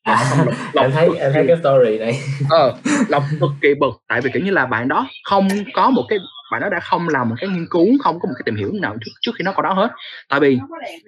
Lộc, 0.07 0.19
lộc 0.75 0.85
em 0.85 0.93
thấy 0.93 1.09
em 1.19 1.33
thấy 1.33 1.45
cái 1.49 1.57
story 1.61 1.99
này. 1.99 2.13
Ờ 2.51 2.77
lộc 3.09 3.23
cực 3.41 3.51
kỳ 3.63 3.69
bực 3.81 3.95
tại 4.09 4.21
vì 4.21 4.31
kiểu 4.35 4.43
như 4.43 4.51
là 4.51 4.67
bạn 4.67 4.89
đó 4.89 5.09
không 5.25 5.49
có 5.75 5.91
một 5.91 6.05
cái 6.09 6.19
bạn 6.53 6.61
đó 6.61 6.69
đã 6.69 6.81
không 6.81 7.09
làm 7.09 7.29
một 7.29 7.35
cái 7.41 7.51
nghiên 7.51 7.67
cứu 7.71 7.87
không 8.01 8.21
có 8.21 8.27
một 8.29 8.35
cái 8.37 8.43
tìm 8.45 8.57
hiểu 8.57 8.71
nào 8.73 8.97
trước, 9.05 9.13
trước 9.21 9.33
khi 9.39 9.43
nó 9.45 9.53
có 9.53 9.63
đó 9.63 9.73
hết. 9.73 9.91
Tại 10.29 10.41
vì 10.41 10.59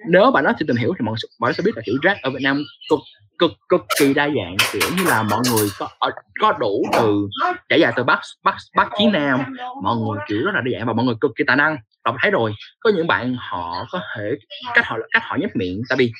nếu 0.07 0.31
bạn 0.31 0.43
đó 0.43 0.51
chưa 0.59 0.65
tìm 0.67 0.75
hiểu 0.75 0.93
thì 0.99 1.05
mọi 1.05 1.15
bạn 1.39 1.53
sẽ 1.53 1.63
biết 1.65 1.71
là 1.75 1.81
kiểu 1.85 1.95
rác 2.01 2.17
ở 2.21 2.29
Việt 2.29 2.41
Nam 2.41 2.63
cực 2.89 2.99
cực 3.39 3.51
cực 3.69 3.81
kỳ 3.99 4.13
đa 4.13 4.27
dạng 4.27 4.55
kiểu 4.71 4.89
như 4.97 5.03
là 5.07 5.23
mọi 5.23 5.41
người 5.51 5.67
có 5.79 5.87
ờ, 5.99 6.11
có 6.39 6.51
đủ 6.51 6.83
từ 6.93 7.27
trải 7.69 7.79
dài 7.79 7.93
từ 7.95 8.03
bắc 8.03 8.19
bắc 8.43 8.55
bắc 8.75 8.89
chí 8.97 9.05
nam. 9.07 9.39
Mọi 9.83 9.95
người 9.95 10.17
kiểu 10.27 10.41
rất 10.45 10.51
là 10.53 10.61
đa 10.61 10.71
dạng 10.77 10.87
và 10.87 10.93
mọi 10.93 11.05
người 11.05 11.15
cực 11.21 11.31
kỳ 11.35 11.43
tài 11.47 11.57
năng. 11.57 11.77
Đọc 12.05 12.15
thấy 12.21 12.31
rồi 12.31 12.53
có 12.79 12.91
những 12.95 13.07
bạn 13.07 13.35
họ 13.39 13.85
có 13.91 13.99
thể 14.15 14.31
cách 14.73 14.85
họ 14.85 14.97
cách 15.11 15.23
họ 15.25 15.35
nhấp 15.35 15.49
miệng. 15.55 15.81
Tại 15.89 15.97
vì 15.97 16.11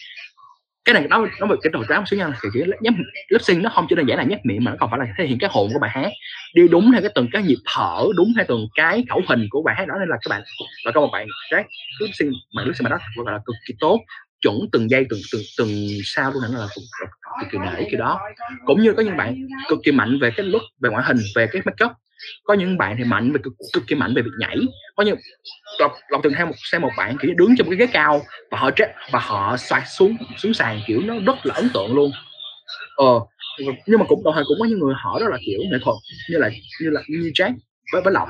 cái 0.86 0.94
này 0.94 1.08
nó 1.10 1.28
nó 1.40 1.48
bị 1.48 1.56
cái 1.64 1.72
đầu 1.74 1.84
trám 1.90 1.98
một 1.98 2.06
xíu 2.10 2.20
nha. 2.20 2.34
Thì 2.44 2.50
cái 2.54 2.64
nhấp 2.82 2.94
lip 3.30 3.42
sync 3.42 3.64
nó 3.64 3.70
không 3.70 3.86
chỉ 3.90 3.96
đơn 3.96 4.06
giản 4.08 4.18
là 4.18 4.24
nhấp 4.24 4.40
miệng 4.44 4.64
mà 4.64 4.72
nó 4.72 4.78
còn 4.80 4.90
phải 4.90 5.00
là 5.00 5.06
thể 5.18 5.26
hiện 5.26 5.38
cái 5.40 5.50
hồn 5.54 5.70
của 5.74 5.80
bài 5.80 5.92
hát. 5.94 6.10
Đi 6.56 6.68
đúng 6.68 6.92
theo 6.92 7.02
cái 7.02 7.12
từng 7.16 7.28
cái 7.32 7.44
nhịp 7.44 7.58
thở 7.66 8.04
đúng 8.18 8.34
theo 8.36 8.46
từng 8.48 8.68
cái 8.76 9.04
khẩu 9.10 9.22
hình 9.30 9.48
của 9.50 9.62
bài 9.66 9.76
hát 9.78 9.88
đó. 9.88 9.96
Nên 10.00 10.10
là 10.10 10.18
các 10.22 10.30
bạn 10.30 10.42
và 10.86 10.92
có 10.92 11.02
một 11.02 11.10
bạn 11.14 11.28
các 11.50 11.66
lip 12.00 12.10
sync 12.14 12.34
mà 12.56 12.64
lip 12.64 12.76
sync 12.76 12.84
mà 12.84 12.90
đó 12.90 12.98
gọi 13.16 13.34
là 13.34 13.40
cực 13.46 13.56
kỳ 13.68 13.74
tốt 13.80 14.00
chuẩn 14.42 14.56
từng 14.72 14.90
giây 14.90 15.06
từng 15.10 15.20
từng 15.34 15.42
từng 15.58 15.88
sao 16.04 16.32
luôn 16.32 16.44
là 16.44 16.68
cực, 16.76 16.84
cực 17.42 17.52
kỳ 17.52 17.58
nể 17.58 17.84
cái 17.92 18.00
đó. 18.00 18.20
Cũng 18.66 18.82
như 18.82 18.94
có 18.94 19.04
những 19.04 19.18
bạn 19.18 19.36
cực 19.70 19.80
kỳ 19.84 19.92
mạnh 19.92 20.20
về 20.22 20.32
cái 20.38 20.46
look 20.46 20.62
về 20.82 20.90
ngoại 20.90 21.04
hình 21.08 21.18
về 21.36 21.48
cái 21.48 21.62
make 21.66 21.86
up 21.86 21.92
có 22.44 22.54
những 22.54 22.78
bạn 22.78 22.96
thì 22.98 23.04
mạnh 23.04 23.32
về 23.32 23.40
cực, 23.44 23.54
cực 23.74 23.84
kỳ 23.88 23.96
mạnh 23.96 24.14
về 24.16 24.22
việc 24.22 24.32
nhảy. 24.40 24.58
Có 24.96 25.04
những 25.04 25.18
lộc 25.80 25.92
lộc 26.10 26.22
từng 26.24 26.34
theo 26.38 26.46
một 26.46 26.54
xem 26.72 26.82
một 26.82 26.92
bạn 26.98 27.18
kiểu 27.22 27.34
đứng 27.38 27.56
trong 27.58 27.70
cái 27.70 27.78
ghế 27.78 27.88
cao 27.88 28.22
và 28.52 28.58
họ 28.58 28.72
chết 28.72 28.94
và 29.12 29.20
họ 29.20 29.58
xoạc 29.58 29.84
xuống 29.88 30.18
xuống 30.38 30.54
sàn 30.54 30.80
kiểu 30.88 31.02
nó 31.06 31.14
rất 31.26 31.46
là 31.46 31.56
ấn 31.56 31.70
tượng 31.74 31.96
luôn. 31.96 32.12
Ờ 32.96 33.20
nhưng 33.86 34.00
mà 34.00 34.06
cũng 34.08 34.24
đồng 34.24 34.34
thời 34.34 34.44
cũng 34.48 34.58
có 34.60 34.66
những 34.66 34.80
người 34.80 34.94
họ 34.98 35.20
rất 35.20 35.28
là 35.30 35.38
kiểu 35.46 35.60
nghệ 35.72 35.78
thuật 35.82 35.96
như 36.30 36.38
là 36.38 36.50
như 36.82 36.90
là 36.90 37.02
như 37.08 37.32
Jack 37.34 37.54
với 37.94 38.02
với 38.02 38.14
lộc. 38.14 38.30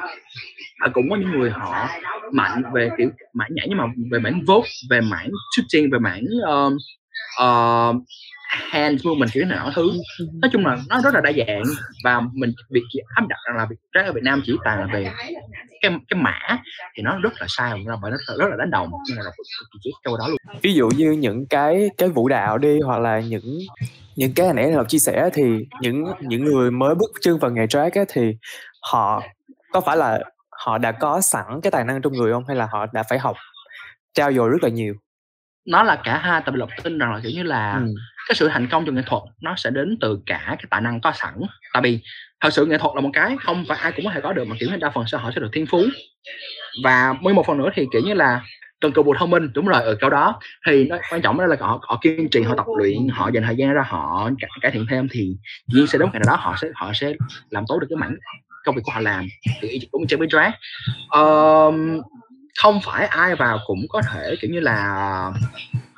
Và 0.82 0.88
cũng 0.93 1.10
có 1.10 1.15
những 1.15 1.32
người 1.32 1.49
họ 1.49 1.89
mạnh 2.34 2.63
về 2.73 2.89
kiểu 2.97 3.10
mảng 3.34 3.49
nhảy 3.52 3.65
nhưng 3.69 3.78
mà 3.78 3.86
về 4.12 4.19
mảng 4.19 4.41
vốt 4.47 4.63
về 4.89 5.02
mảng 5.02 5.30
shooting 5.56 5.91
về 5.91 5.99
mảng 5.99 6.23
uh, 6.23 6.73
uh, 7.43 7.95
hand 8.49 9.07
movement 9.07 9.31
kiểu 9.33 9.45
nào 9.45 9.71
thứ. 9.75 9.91
Nói 10.41 10.49
chung 10.53 10.65
là 10.65 10.77
nó 10.89 11.01
rất 11.01 11.13
là 11.13 11.21
đa 11.21 11.31
dạng 11.38 11.63
và 12.03 12.21
mình 12.33 12.53
việc 12.69 12.81
chỉ 12.89 12.99
áp 13.15 13.27
đặt 13.29 13.38
rằng 13.47 13.57
là 13.57 13.65
việc 13.69 13.75
trái 13.93 14.03
ở 14.03 14.13
Việt 14.13 14.23
Nam 14.23 14.41
chỉ 14.45 14.53
toàn 14.63 14.79
là 14.79 14.88
về 14.93 15.12
cái 15.81 15.91
cái 16.09 16.21
mã 16.21 16.57
thì 16.95 17.03
nó 17.03 17.19
rất 17.19 17.33
là 17.39 17.45
sai 17.49 17.73
và 17.85 18.09
nó 18.09 18.17
rất 18.39 18.47
là 18.49 18.55
đánh 18.57 18.71
đồng. 18.71 18.89
Nên 19.09 19.25
là 19.25 19.31
cực 19.71 19.81
kỳ 19.83 19.91
châu 20.05 20.17
đó 20.17 20.27
luôn. 20.27 20.38
Ví 20.62 20.73
dụ 20.73 20.89
như 20.95 21.12
những 21.12 21.45
cái 21.47 21.89
cái 21.97 22.09
vũ 22.09 22.27
đạo 22.27 22.57
đi 22.57 22.79
hoặc 22.79 22.99
là 22.99 23.19
những 23.19 23.59
những 24.15 24.33
cái 24.35 24.53
nãy 24.53 24.71
là 24.71 24.83
chia 24.83 24.99
sẻ 24.99 25.29
thì 25.33 25.43
những 25.81 26.05
những 26.21 26.43
người 26.45 26.71
mới 26.71 26.95
bước 26.95 27.12
chân 27.21 27.39
vào 27.39 27.51
nghề 27.51 27.67
drag 27.67 27.89
á, 27.93 28.01
thì 28.09 28.35
họ 28.91 29.23
có 29.71 29.81
phải 29.81 29.97
là 29.97 30.19
họ 30.49 30.77
đã 30.77 30.91
có 30.91 31.21
sẵn 31.21 31.45
cái 31.63 31.71
tài 31.71 31.83
năng 31.83 32.01
trong 32.01 32.13
người 32.13 32.33
không 32.33 32.43
hay 32.47 32.55
là 32.55 32.67
họ 32.71 32.85
đã 32.93 33.03
phải 33.09 33.19
học 33.19 33.35
trao 34.13 34.33
dồi 34.33 34.49
rất 34.49 34.63
là 34.63 34.69
nhiều? 34.69 34.93
Nó 35.65 35.83
là 35.83 36.01
cả 36.03 36.17
hai 36.17 36.41
tập 36.45 36.55
lộc 36.55 36.69
tin 36.83 36.97
rằng 36.97 37.13
là 37.13 37.19
kiểu 37.23 37.31
như 37.31 37.43
là 37.43 37.73
ừ 37.73 37.93
cái 38.29 38.35
sự 38.35 38.47
thành 38.47 38.67
công 38.67 38.85
trong 38.85 38.95
nghệ 38.95 39.01
thuật 39.05 39.23
nó 39.41 39.55
sẽ 39.57 39.69
đến 39.69 39.97
từ 40.01 40.19
cả 40.25 40.41
cái 40.47 40.65
tài 40.69 40.81
năng 40.81 41.01
có 41.01 41.11
sẵn. 41.15 41.33
Tại 41.73 41.81
vì 41.83 41.99
thật 42.41 42.49
sự 42.49 42.65
nghệ 42.65 42.77
thuật 42.77 42.95
là 42.95 43.01
một 43.01 43.09
cái 43.13 43.35
không 43.39 43.65
phải 43.67 43.77
ai 43.77 43.91
cũng 43.91 44.05
có 44.05 44.11
thể 44.11 44.21
có 44.21 44.33
được 44.33 44.47
mà 44.47 44.55
kiểu 44.59 44.69
như 44.69 44.77
đa 44.77 44.89
phần 44.89 45.07
sẽ 45.07 45.17
hội 45.17 45.31
sẽ 45.35 45.41
được 45.41 45.49
thiên 45.53 45.65
phú. 45.65 45.83
Và 46.83 47.13
mới 47.21 47.33
một 47.33 47.45
phần 47.47 47.57
nữa 47.57 47.69
thì 47.73 47.87
kiểu 47.91 48.01
như 48.05 48.13
là 48.13 48.41
cần 48.81 48.91
cù 48.91 49.03
bù 49.03 49.13
thông 49.17 49.29
minh 49.29 49.49
đúng 49.53 49.67
rồi 49.67 49.83
ở 49.83 49.95
câu 49.95 50.09
đó 50.09 50.39
thì 50.67 50.83
nó 50.83 50.97
quan 51.11 51.21
trọng 51.21 51.37
đó 51.37 51.45
là 51.45 51.55
họ, 51.59 51.79
họ 51.81 51.99
kiên 52.01 52.29
trì 52.29 52.41
họ 52.41 52.55
tập 52.55 52.65
luyện 52.77 53.07
họ 53.09 53.29
dành 53.33 53.43
thời 53.43 53.55
gian 53.55 53.73
ra 53.73 53.83
họ 53.87 54.29
cải, 54.39 54.49
cải 54.61 54.71
thiện 54.71 54.85
thêm 54.89 55.07
thì 55.11 55.35
nhiên 55.67 55.87
sẽ 55.87 55.97
đến 55.97 56.09
ngày 56.13 56.19
nào 56.25 56.35
đó 56.35 56.41
họ 56.41 56.55
sẽ 56.61 56.67
họ 56.75 56.91
sẽ 56.93 57.13
làm 57.49 57.63
tốt 57.67 57.79
được 57.79 57.87
cái 57.89 57.97
mảng 57.97 58.15
công 58.65 58.75
việc 58.75 58.81
của 58.83 58.91
họ 58.91 58.99
làm 58.99 59.27
thì 59.61 59.79
cũng 59.91 60.07
chơi 60.07 60.17
với 60.17 60.27
drag 60.31 60.51
um, 61.09 62.01
không 62.61 62.79
phải 62.83 63.07
ai 63.07 63.35
vào 63.35 63.59
cũng 63.67 63.79
có 63.89 64.01
thể 64.11 64.35
kiểu 64.41 64.51
như 64.51 64.59
là 64.59 65.31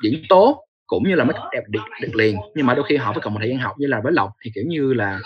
diễn 0.02 0.22
tốt 0.28 0.64
cũng 0.92 1.08
như 1.08 1.14
là 1.14 1.24
make 1.24 1.38
đẹp 1.52 1.62
được, 1.68 1.80
được 2.00 2.14
liền. 2.14 2.36
Nhưng 2.54 2.66
mà 2.66 2.74
đôi 2.74 2.84
khi 2.88 2.96
họ 2.96 3.12
phải 3.12 3.20
cần 3.22 3.34
một 3.34 3.40
thời 3.40 3.48
gian 3.48 3.58
học 3.58 3.74
như 3.78 3.86
là 3.86 4.00
với 4.00 4.12
lộc 4.12 4.30
thì 4.44 4.50
kiểu 4.54 4.64
như 4.66 4.92
là 4.92 5.20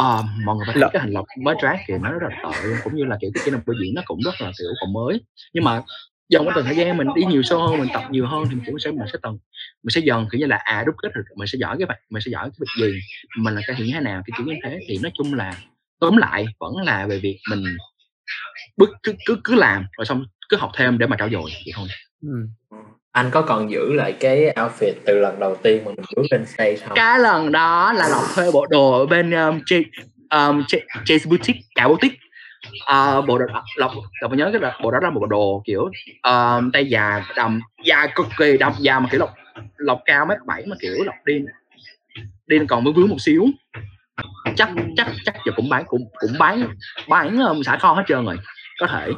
uh, 0.00 0.24
mọi 0.44 0.56
người 0.56 0.64
phải 0.66 0.74
thấy 0.74 0.88
cái 0.92 1.00
hành 1.00 1.10
lộc 1.10 1.26
mới 1.42 1.54
drag 1.60 1.76
thì 1.86 1.94
nó 2.02 2.12
rất 2.12 2.18
là 2.22 2.40
tội 2.42 2.54
luôn. 2.64 2.76
Cũng 2.84 2.96
như 2.96 3.04
là 3.04 3.16
kiểu 3.20 3.30
cái 3.34 3.42
kỹ 3.44 3.50
năng 3.50 3.60
biểu 3.66 3.76
diễn 3.82 3.94
nó 3.94 4.02
cũng 4.04 4.20
rất 4.24 4.34
là 4.40 4.52
kiểu 4.58 4.68
còn 4.80 4.92
mới. 4.92 5.20
Nhưng 5.52 5.64
mà 5.64 5.82
dần 6.28 6.46
qua 6.46 6.52
từng 6.56 6.64
thời 6.64 6.76
gian 6.76 6.96
mình 6.96 7.08
đi 7.14 7.24
nhiều 7.24 7.42
sâu 7.42 7.68
hơn 7.68 7.78
mình 7.78 7.88
tập 7.92 8.02
nhiều 8.10 8.26
hơn 8.26 8.44
thì 8.48 8.54
mình 8.54 8.64
cũng 8.66 8.78
sẽ 8.78 8.90
mình 8.90 9.08
sẽ 9.12 9.18
từng 9.22 9.38
mình 9.82 9.90
sẽ 9.90 10.00
dần 10.00 10.26
kiểu 10.30 10.38
như 10.38 10.46
là 10.46 10.56
à 10.56 10.84
đúc 10.86 10.94
kết 11.02 11.08
được 11.14 11.22
mình 11.36 11.48
sẽ 11.48 11.58
giỏi 11.58 11.76
cái 11.78 11.86
việc 11.88 12.00
mình 12.10 12.22
sẽ 12.22 12.30
giỏi 12.30 12.50
cái 12.50 12.58
việc 12.60 12.86
gì 12.86 13.00
mình 13.38 13.54
là 13.54 13.60
cái 13.66 13.76
hiện 13.76 13.90
thế 13.94 14.00
nào 14.00 14.22
cái 14.26 14.34
kiểu 14.38 14.46
như 14.46 14.54
thế. 14.64 14.78
Thì 14.88 14.98
nói 15.02 15.12
chung 15.14 15.34
là 15.34 15.56
tóm 16.00 16.16
lại 16.16 16.46
vẫn 16.60 16.76
là 16.76 17.06
về 17.06 17.18
việc 17.18 17.38
mình 17.50 17.64
bước 18.76 18.90
cứ 19.02 19.14
cứ 19.26 19.36
cứ 19.44 19.54
làm 19.54 19.86
rồi 19.98 20.04
xong 20.04 20.24
cứ 20.48 20.56
học 20.56 20.70
thêm 20.76 20.98
để 20.98 21.06
mà 21.06 21.16
trau 21.18 21.30
dồi 21.30 21.50
vậy 21.64 21.72
thôi. 21.74 21.88
Ừ 22.22 22.46
anh 23.12 23.30
có 23.30 23.42
còn 23.42 23.70
giữ 23.70 23.92
lại 23.92 24.16
cái 24.20 24.54
outfit 24.56 24.92
từ 25.06 25.18
lần 25.18 25.40
đầu 25.40 25.56
tiên 25.62 25.84
mà 25.84 25.90
mình 25.96 26.04
bước 26.16 26.22
lên 26.30 26.46
stage 26.46 26.76
không? 26.76 26.94
Cái 26.94 27.18
lần 27.18 27.52
đó 27.52 27.92
là 27.92 28.08
lộc 28.08 28.22
thuê 28.34 28.50
bộ 28.52 28.66
đồ 28.66 28.98
ở 28.98 29.06
bên 29.06 29.30
um, 29.30 29.58
J, 29.58 29.82
um, 30.30 30.60
J, 30.60 30.78
J's 31.04 31.28
boutique 31.30 31.60
cả 31.74 31.88
boutique. 31.88 32.16
Uh, 32.92 33.26
bộ 33.26 33.38
đồ 33.38 33.44
lộc 33.76 33.92
lộc 34.20 34.32
nhớ 34.32 34.50
cái 34.52 34.60
là 34.60 34.78
bộ 34.82 34.90
đó 34.90 34.98
là 35.02 35.10
một 35.10 35.20
bộ 35.20 35.26
đồ 35.26 35.62
kiểu 35.66 35.90
um, 36.22 36.70
tay 36.70 36.86
dài 36.86 37.22
đầm 37.36 37.60
dài 37.84 38.08
cực 38.14 38.26
kỳ 38.38 38.56
đầm 38.56 38.72
dài 38.78 39.00
mà 39.00 39.08
kiểu 39.10 39.20
lộc 39.20 39.34
lộc 39.76 40.00
cao 40.04 40.26
mét 40.26 40.38
bảy 40.46 40.64
mà 40.66 40.76
kiểu 40.80 41.04
lộc 41.04 41.14
đi. 41.24 41.40
Đi 42.46 42.58
còn 42.68 42.84
mới 42.84 42.92
vướng 42.92 43.08
một 43.08 43.16
xíu. 43.20 43.46
Chắc 44.56 44.70
chắc 44.96 45.06
chắc 45.24 45.34
giờ 45.46 45.52
cũng 45.56 45.68
bán 45.68 45.84
cũng 45.86 46.04
cũng 46.18 46.30
bán 46.38 46.68
bán 47.08 47.38
um, 47.38 47.62
xả 47.62 47.76
kho 47.76 47.92
hết 47.92 48.02
trơn 48.06 48.24
rồi 48.24 48.36
có 48.80 48.86
thể. 48.86 49.12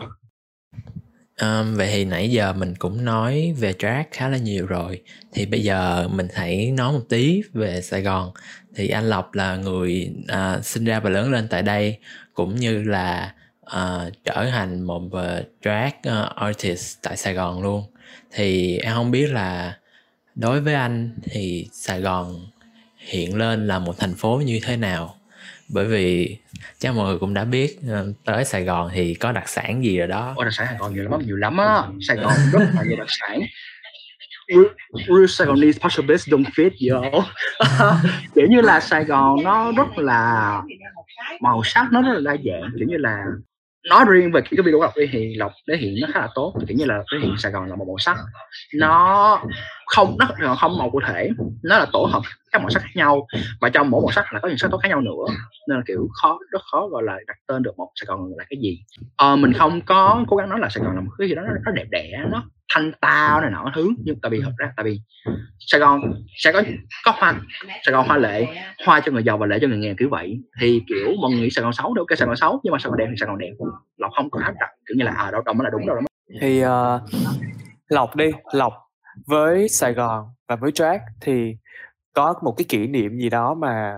Um, 1.41 1.75
vậy 1.77 1.89
thì 1.93 2.05
nãy 2.05 2.31
giờ 2.31 2.53
mình 2.53 2.75
cũng 2.79 3.05
nói 3.05 3.55
về 3.59 3.75
drag 3.79 4.03
khá 4.11 4.29
là 4.29 4.39
nhiều 4.39 4.67
rồi. 4.67 5.03
Thì 5.33 5.47
bây 5.47 5.63
giờ 5.63 6.09
mình 6.09 6.29
hãy 6.35 6.71
nói 6.71 6.93
một 6.93 7.05
tí 7.09 7.43
về 7.53 7.81
Sài 7.81 8.03
Gòn. 8.03 8.31
Thì 8.75 8.89
anh 8.89 9.05
Lộc 9.11 9.35
là 9.35 9.57
người 9.57 10.13
uh, 10.33 10.65
sinh 10.65 10.85
ra 10.85 11.01
và 11.01 11.11
lớn 11.11 11.33
lên 11.33 11.49
tại 11.49 11.63
đây 11.63 11.99
cũng 12.35 12.57
như 12.57 12.83
là 12.83 13.35
uh, 13.67 14.13
trở 14.25 14.47
thành 14.51 14.83
một 14.83 15.03
uh, 15.03 15.13
drag 15.63 15.93
uh, 16.09 16.37
artist 16.37 16.99
tại 17.03 17.17
Sài 17.17 17.35
Gòn 17.35 17.63
luôn. 17.63 17.85
Thì 18.33 18.79
em 18.79 18.95
không 18.95 19.11
biết 19.11 19.27
là 19.27 19.79
đối 20.35 20.61
với 20.61 20.75
anh 20.75 21.11
thì 21.23 21.69
Sài 21.73 22.01
Gòn 22.01 22.47
hiện 22.97 23.37
lên 23.37 23.67
là 23.67 23.79
một 23.79 23.99
thành 23.99 24.15
phố 24.15 24.43
như 24.47 24.61
thế 24.63 24.77
nào? 24.77 25.17
Bởi 25.73 25.87
vì 25.87 26.37
chắc 26.79 26.95
mọi 26.95 27.07
người 27.09 27.19
cũng 27.19 27.35
đã 27.35 27.45
biết 27.45 27.79
ờ, 27.89 28.13
tới 28.25 28.45
Sài 28.45 28.65
Gòn 28.65 28.91
thì 28.95 29.15
có 29.15 29.33
đặc 29.33 29.49
sản 29.49 29.85
gì 29.85 29.99
rồi 29.99 30.07
đó. 30.09 30.35
Ôi, 30.37 30.45
đặc 30.45 30.55
sản 30.55 30.67
Sài 30.67 30.77
Gòn 30.79 30.95
nhiều 30.95 31.05
lắm 31.05 31.21
nhiều 31.27 31.37
lắm 31.37 31.57
á. 31.57 31.83
Sài 32.09 32.17
Gòn 32.17 32.33
rất 32.53 32.63
là 32.75 32.83
nhiều 32.83 32.97
đặc 32.99 33.09
sản. 33.09 33.41
Real 35.09 35.27
Saigonese 35.29 35.79
partial 35.83 36.07
base 36.07 36.33
don't 36.33 36.45
fit 36.45 36.71
yo. 36.91 37.25
Kiểu 38.35 38.47
như 38.51 38.61
là 38.61 38.81
Sài 38.81 39.05
Gòn 39.05 39.43
nó 39.45 39.73
rất 39.73 39.99
là 39.99 40.63
màu 41.41 41.63
sắc 41.65 41.87
nó 41.93 42.03
rất 42.03 42.13
là 42.15 42.21
đa 42.33 42.37
dạng 42.45 42.71
kiểu 42.79 42.89
như 42.89 42.97
là 42.97 43.25
nói 43.89 44.05
riêng 44.09 44.33
về 44.33 44.41
cái 44.41 44.63
video 44.65 44.81
lọc 44.81 44.97
đi 44.97 45.07
thì 45.13 45.35
lộc 45.35 45.53
để 45.67 45.77
hiện 45.77 45.95
nó 46.01 46.09
khá 46.13 46.21
là 46.21 46.29
tốt 46.35 46.55
kiểu 46.69 46.77
như 46.77 46.85
là 46.85 47.03
thể 47.13 47.19
hiện 47.23 47.35
Sài 47.39 47.53
Gòn 47.53 47.69
là 47.69 47.77
một 47.77 47.85
màu 47.89 47.99
sắc. 47.99 48.17
Nó 48.75 49.43
không 49.87 50.17
nó 50.41 50.55
không 50.55 50.79
màu 50.79 50.91
cụ 50.91 51.01
thể 51.07 51.31
nó 51.63 51.79
là 51.79 51.87
tổ 51.93 52.09
hợp 52.13 52.23
các 52.53 52.63
màu 52.63 52.71
sắc 52.71 52.83
khác 52.83 52.91
nhau 52.95 53.27
và 53.61 53.69
trong 53.69 53.91
mỗi 53.91 54.03
màu 54.03 54.13
sắc 54.13 54.33
là 54.33 54.41
có 54.41 54.49
những 54.49 54.59
sắc 54.59 54.71
tố 54.71 54.79
khác 54.79 54.89
nhau 54.89 55.01
nữa. 55.01 55.35
Nên 55.69 55.79
là 55.79 55.83
kiểu 55.87 56.09
khó 56.23 56.39
rất 56.51 56.63
khó 56.73 56.89
gọi 56.89 57.03
là 57.03 57.17
đặt 57.27 57.37
tên 57.47 57.63
được 57.63 57.79
một 57.79 57.89
Sài 57.95 58.07
Gòn 58.07 58.33
là 58.37 58.45
cái 58.51 58.59
gì. 58.63 58.79
À, 59.17 59.37
mình 59.37 59.53
không 59.53 59.81
có 59.81 60.25
cố 60.29 60.37
gắng 60.37 60.49
nói 60.49 60.59
là 60.61 60.69
Sài 60.69 60.85
Gòn 60.85 60.95
là 60.95 61.01
một 61.01 61.11
cái 61.19 61.29
gì 61.29 61.35
đó 61.35 61.43
nó, 61.43 61.53
nó 61.65 61.73
đẹp 61.73 61.87
đẽ 61.91 62.25
nó 62.31 62.45
thanh 62.75 62.93
tao 63.01 63.41
này 63.41 63.51
nọ 63.51 63.73
thứ 63.75 63.91
nhưng 64.05 64.21
tại 64.23 64.31
vì 64.31 64.41
thật 64.45 64.53
ra 64.59 64.73
tại 64.77 64.85
vì 64.85 65.01
Sài 65.59 65.81
Gòn 65.81 66.01
sẽ 66.37 66.53
có 66.53 66.63
có 67.05 67.13
hoa 67.17 67.41
Sài 67.87 67.93
Gòn 67.93 68.07
hoa 68.07 68.17
lệ 68.17 68.47
hoa 68.87 69.01
cho 69.01 69.13
người 69.13 69.25
giàu 69.25 69.39
và 69.39 69.47
lệ 69.47 69.59
cho 69.61 69.69
người 69.69 69.79
nghèo 69.79 69.95
kiểu 69.99 70.09
vậy. 70.11 70.39
Thì 70.61 70.83
kiểu 70.89 71.09
mọi 71.21 71.31
người 71.31 71.41
nghĩ 71.41 71.51
Sài 71.51 71.63
Gòn 71.63 71.73
xấu 71.73 71.95
đâu 71.95 72.05
cái 72.05 72.17
Sài 72.17 72.27
Gòn 72.27 72.37
xấu 72.37 72.61
nhưng 72.65 72.73
mà 72.73 72.79
Sài 72.79 72.91
Gòn 72.91 72.99
đẹp 72.99 73.07
thì 73.09 73.15
Sài 73.21 73.27
Gòn 73.27 73.39
đẹp. 73.39 73.53
Lộc 73.97 74.13
không 74.17 74.31
có 74.31 74.41
áp 74.45 74.55
đặt 74.61 74.69
kiểu 74.89 74.97
như 74.99 75.05
là 75.05 75.13
à 75.13 75.31
đâu 75.31 75.43
đâu 75.43 75.55
mới 75.55 75.65
là 75.65 75.71
đúng 75.71 75.87
đâu 75.87 75.97
đó 75.97 76.03
thì 76.41 76.65
uh, 76.65 76.71
lộc 77.89 78.17
đi 78.17 78.31
lộc 78.53 78.73
với 79.27 79.69
Sài 79.69 79.93
Gòn 79.93 80.25
và 80.49 80.57
với 80.57 80.71
drag 80.75 80.99
thì 81.21 81.57
có 82.15 82.35
một 82.43 82.55
cái 82.59 82.65
kỷ 82.69 82.87
niệm 82.87 83.19
gì 83.19 83.31
đó 83.31 83.55
mà 83.55 83.95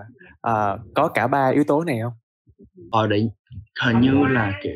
uh, 0.47 0.79
có 0.95 1.07
cả 1.07 1.27
ba 1.27 1.47
yếu 1.47 1.63
tố 1.63 1.83
này 1.83 1.99
không? 2.03 2.13
Ờ 2.91 3.07
định 3.07 3.29
hình 3.83 4.01
như 4.01 4.11
là 4.29 4.51
kiểu 4.63 4.73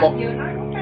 một 0.00 0.12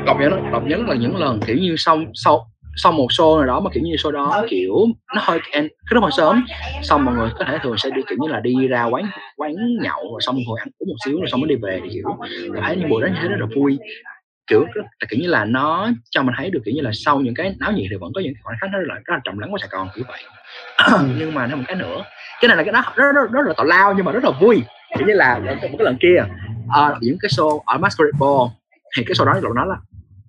đọc 0.06 0.16
nhớ 0.20 0.30
đọc 0.52 0.62
nhớ 0.66 0.76
là 0.76 0.94
những 0.94 1.16
lần 1.16 1.40
kiểu 1.46 1.56
như 1.56 1.74
sau 1.78 1.98
sau 2.14 2.46
sau 2.76 2.92
một 2.92 3.06
show 3.10 3.38
nào 3.38 3.46
đó 3.46 3.60
mà 3.60 3.70
kiểu 3.74 3.82
như 3.82 3.94
show 3.94 4.10
đó 4.10 4.44
kiểu 4.48 4.74
nó 5.14 5.22
hơi 5.24 5.40
cái 5.52 5.68
lúc 5.90 6.02
mà 6.02 6.08
sớm 6.16 6.44
xong 6.82 7.04
mọi 7.04 7.14
người 7.14 7.30
có 7.38 7.44
thể 7.48 7.58
thường 7.62 7.76
sẽ 7.78 7.90
đi 7.90 8.02
kiểu 8.08 8.18
như 8.20 8.28
là 8.28 8.40
đi 8.40 8.68
ra 8.68 8.84
quán 8.84 9.04
quán 9.36 9.54
nhậu 9.82 10.02
rồi 10.02 10.20
xong 10.20 10.38
ngồi 10.46 10.60
ăn 10.60 10.68
uống 10.78 10.88
một 10.88 10.94
xíu 11.04 11.16
rồi 11.18 11.26
xong 11.30 11.40
mới 11.40 11.48
đi 11.48 11.56
về 11.62 11.80
thì 11.82 11.88
kiểu 11.92 12.04
thấy 12.62 12.76
những 12.76 12.88
buổi 12.88 13.02
đó 13.02 13.06
như 13.06 13.18
thế 13.22 13.28
rất 13.28 13.36
là 13.40 13.46
vui. 13.56 13.78
Kiểu 14.46 14.66
kiểu 15.08 15.20
như 15.20 15.28
là 15.28 15.44
nó 15.44 15.88
cho 16.10 16.22
mình 16.22 16.34
thấy 16.38 16.50
được 16.50 16.60
kiểu 16.64 16.74
như 16.74 16.80
là 16.80 16.90
sau 16.94 17.20
những 17.20 17.34
cái 17.34 17.54
náo 17.60 17.72
nhiệt 17.72 17.86
thì 17.90 17.96
vẫn 18.00 18.12
có 18.14 18.20
những 18.20 18.34
khoảnh 18.42 18.56
khắc 18.60 18.70
nó 18.72 18.78
rất 18.78 18.84
là 18.88 18.94
rất 18.94 19.14
là 19.14 19.20
trầm 19.24 19.38
lắng 19.38 19.50
của 19.50 19.58
Sài 19.58 19.68
Gòn 19.72 19.88
kiểu 19.94 20.04
vậy. 20.08 20.20
Nhưng 21.18 21.34
mà 21.34 21.46
nó 21.46 21.56
một 21.56 21.62
cái 21.66 21.76
nữa 21.76 22.04
cái 22.40 22.48
này 22.48 22.56
là 22.56 22.62
cái 22.64 22.72
đó 22.72 22.82
rất, 22.96 23.12
rất, 23.14 23.30
rất 23.32 23.46
là 23.46 23.54
tào 23.56 23.66
lao 23.66 23.94
nhưng 23.94 24.04
mà 24.04 24.12
rất 24.12 24.24
là 24.24 24.30
vui. 24.40 24.62
Kiểu 24.98 25.06
như 25.06 25.14
là 25.14 25.38
một 25.38 25.54
cái 25.60 25.84
lần 25.84 25.96
kia 26.00 26.24
uh, 26.64 26.96
những 27.00 27.16
cái 27.20 27.28
show 27.28 27.60
ở 27.66 27.78
Masquerade 27.78 28.18
Ball 28.20 28.50
thì 28.96 29.04
cái 29.04 29.14
show 29.14 29.24
đó 29.24 29.50
nói 29.54 29.66
là 29.68 29.76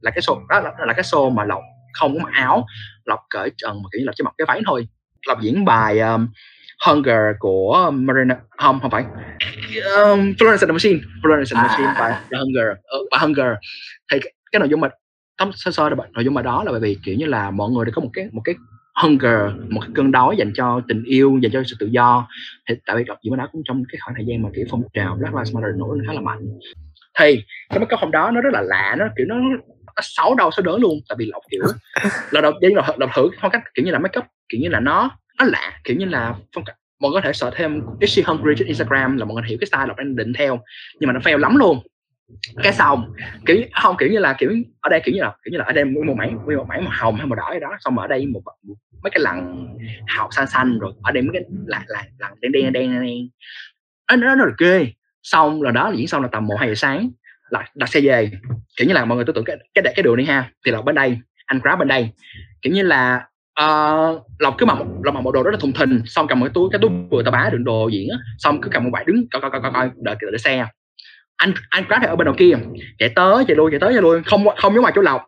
là 0.06 0.12
cái 0.12 0.22
show 0.22 0.48
đó 0.48 0.60
là, 0.60 0.72
là 0.88 0.94
cái 0.94 1.04
show 1.04 1.30
mà 1.30 1.44
lộc 1.44 1.62
không 1.94 2.14
có 2.14 2.24
mặc 2.24 2.34
áo 2.34 2.66
lộc 3.06 3.20
cởi 3.30 3.52
trần 3.58 3.84
mà 3.84 3.90
kiểu 3.92 4.00
như 4.00 4.06
là 4.06 4.14
chỉ 4.16 4.24
mặc 4.24 4.34
cái 4.38 4.46
váy 4.46 4.62
thôi. 4.66 4.88
Lộc 5.28 5.42
diễn 5.42 5.66
bài 5.66 6.00
um, 6.00 6.28
Hunger 6.86 7.36
của 7.40 7.92
Marina 7.94 8.38
không 8.50 8.80
không 8.80 8.92
phải. 8.92 9.04
Um, 9.04 10.20
Florence 10.20 10.62
and 10.62 10.62
the 10.62 10.72
Machine. 10.72 11.00
Florence 11.24 11.38
and 11.38 11.54
the 11.54 11.68
Machine 11.68 11.88
à. 11.88 11.96
bài 12.00 12.12
The 12.32 12.38
Hunger. 12.38 12.68
Uh, 12.72 13.08
bài 13.12 13.20
Hunger. 13.22 13.54
Thì 14.12 14.20
cái, 14.20 14.34
cái 14.52 14.60
nội 14.60 14.70
dung 14.70 14.82
mà 14.82 14.90
tóm 15.38 15.52
sơ 15.54 15.72
sơ 15.72 15.90
nội 15.90 16.26
dung 16.26 16.34
mà 16.34 16.42
đó 16.42 16.64
là 16.64 16.72
bởi 16.72 16.80
vì 16.80 16.98
kiểu 17.04 17.16
như 17.16 17.26
là 17.26 17.52
mọi 17.52 17.70
người 17.72 17.86
đều 17.86 17.94
có 17.96 18.02
một 18.02 18.10
cái 18.14 18.30
một 18.32 18.42
cái 18.46 18.56
hunger 19.04 19.40
một 19.70 19.82
cái 19.82 19.90
cơn 19.96 20.12
đói 20.12 20.36
dành 20.38 20.52
cho 20.56 20.82
tình 20.88 21.04
yêu 21.04 21.40
dành 21.42 21.52
cho 21.52 21.64
sự 21.66 21.76
tự 21.80 21.88
do. 21.88 22.28
Thì 22.70 22.76
tại 22.86 22.96
vì 22.96 23.04
đọc 23.04 23.18
gì 23.24 23.30
đó 23.38 23.50
cũng 23.52 23.62
trong 23.66 23.84
cái 23.92 24.00
khoảng 24.04 24.16
thời 24.16 24.26
gian 24.26 24.42
mà 24.42 24.50
kiểu 24.56 24.66
phong 24.72 24.82
trào 24.94 25.16
Black 25.16 25.36
Lives 25.36 25.56
Matter 25.56 25.76
nổi 25.78 25.98
lên 25.98 26.08
khá 26.08 26.14
là 26.14 26.22
mạnh. 26.22 26.40
Thì 27.20 27.44
cái 27.70 27.80
make 27.80 27.94
up 27.96 28.00
hôm 28.00 28.12
đó 28.12 28.32
nó 28.32 28.42
rất 28.42 28.54
là 28.54 28.62
lạ 28.62 28.96
nó 29.00 29.06
kiểu 29.18 29.26
nó 29.30 29.36
nó 29.96 30.02
xấu 30.02 30.36
đầu 30.36 30.52
xấu 30.52 30.66
đớn 30.66 30.82
luôn 30.82 31.00
tại 31.10 31.16
vì 31.20 31.26
lộc 31.26 31.44
kiểu 31.52 31.62
là 32.32 32.42
đầu 32.42 32.52
tiên 32.62 32.76
là 32.76 32.96
đọc 32.98 33.10
thử 33.16 33.30
phong 33.42 33.52
cách 33.52 33.62
kiểu 33.74 33.86
như 33.86 33.92
là 33.92 34.00
make 34.00 34.20
up 34.20 34.26
kiểu 34.50 34.62
như 34.62 34.70
là 34.70 34.80
nó 34.80 35.18
nó 35.40 35.46
lạ 35.46 35.80
kiểu 35.84 35.96
như 35.96 36.06
là 36.06 36.36
phong 36.56 36.66
cách 36.66 36.76
mọi 37.00 37.12
người 37.12 37.22
có 37.22 37.28
thể 37.28 37.34
sợ 37.34 37.52
thêm 37.56 37.82
is 38.00 38.16
she 38.16 38.24
hungry 38.26 38.54
trên 38.58 38.68
Instagram 38.68 39.18
là 39.18 39.26
mọi 39.26 39.36
người 39.36 39.44
hiểu 39.50 39.58
cái 39.62 39.68
style 39.68 39.86
lộc 39.88 39.98
đang 39.98 40.16
định 40.16 40.34
theo 40.34 40.60
nhưng 41.00 41.08
mà 41.08 41.14
nó 41.14 41.20
fail 41.20 41.38
lắm 41.38 41.56
luôn. 41.56 41.80
Cái 42.64 42.74
xong 42.74 43.14
kiểu 43.46 43.58
không 43.74 43.96
kiểu 44.00 44.10
như 44.10 44.20
là 44.20 44.36
kiểu 44.38 44.52
ở 44.82 44.90
đây 44.90 45.02
kiểu 45.06 45.16
như 45.16 45.22
là 45.22 45.36
kiểu 45.44 45.52
như 45.52 45.58
là 45.58 45.66
ở 45.66 45.74
đây 45.74 45.86
một 45.86 46.16
mảng 46.18 46.36
một 46.36 46.66
mảng 46.68 46.84
màu 46.84 46.94
hồng 46.98 47.16
hay 47.16 47.26
màu 47.26 47.36
đỏ 47.36 47.50
gì 47.54 47.60
đó 47.60 47.78
xong 47.80 47.98
ở 48.00 48.08
đây 48.08 48.26
một, 48.26 48.42
một 48.64 48.76
mấy 49.04 49.12
cái 49.12 49.20
lằn 49.20 49.68
hào 50.08 50.32
xanh 50.32 50.48
xanh 50.48 50.80
rồi 50.80 50.94
ở 51.04 51.12
đây 51.12 51.24
mấy 51.24 51.34
cái 51.34 51.44
là 51.66 51.84
là 51.88 52.04
lằn 52.20 52.32
đen 52.42 52.52
đen 52.52 52.74
đen 52.74 53.02
đen 53.02 53.28
nó 54.22 54.36
nó 54.36 54.46
ghê. 54.58 54.88
Xong 55.24 55.62
là 55.62 55.72
đó 55.72 55.94
diễn 55.96 56.08
xong 56.08 56.22
là 56.22 56.28
tầm 56.32 56.48
một 56.48 56.56
hai 56.60 56.70
giờ 56.70 56.76
sáng 56.76 57.10
là 57.50 57.68
đặt 57.76 57.90
xe 57.90 58.02
về. 58.02 58.32
Kiểu 58.78 58.88
như 58.88 58.94
là 58.94 59.06
mọi 59.06 59.16
người 59.16 59.26
tưởng 59.26 59.46
cái 59.46 59.58
cái 59.74 59.94
cái 59.96 60.04
đường 60.04 60.16
đi 60.16 60.26
ha 60.26 60.50
thì 60.66 60.72
lộc 60.72 60.86
bên 60.86 60.96
đây 60.96 61.18
anh 61.46 61.60
grab 61.60 61.80
bên 61.80 61.88
đây. 61.88 62.10
Kiểu 62.62 62.74
như 62.74 62.84
là 62.84 63.26
ờ, 63.54 64.12
uh, 64.16 64.26
lộc 64.40 64.56
cứ 64.58 64.66
mặc 64.66 64.78
lộc 65.04 65.14
mặc 65.14 65.22
bộ 65.22 65.32
đồ 65.32 65.44
rất 65.44 65.52
là 65.52 65.58
thùng 65.62 65.74
thình 65.74 66.02
xong 66.06 66.28
cầm 66.28 66.40
một 66.40 66.46
cái 66.46 66.54
túi 66.54 66.70
cái 66.72 66.80
túi 66.82 66.92
vừa 67.12 67.24
tà 67.24 67.32
bá 67.32 67.50
đựng 67.52 67.64
đồ 67.64 67.88
diễn 67.88 68.10
á 68.10 68.18
xong 68.38 68.62
cứ 68.62 68.70
cầm 68.70 68.84
một 68.84 68.90
vải 68.94 69.04
đứng 69.08 69.28
coi 69.32 69.42
coi 69.42 69.52
coi 69.52 69.72
coi 69.74 69.90
đợi 69.96 70.16
đợi 70.22 70.38
xe. 70.38 70.68
Anh 71.38 71.54
anh 71.70 71.84
grab 71.88 72.02
thì 72.02 72.08
ở 72.08 72.16
bên 72.16 72.26
đầu 72.26 72.36
kia 72.38 72.54
chạy 72.98 73.10
tới 73.16 73.46
chạy 73.48 73.56
lui 73.56 73.72
chạy 73.72 73.80
tới 73.80 73.94
chạy 73.94 74.02
lui 74.02 74.24
không 74.24 74.46
không 74.58 74.74
giống 74.74 74.82
ngoài 74.82 74.94
chỗ 74.96 75.02
lộc 75.02 75.22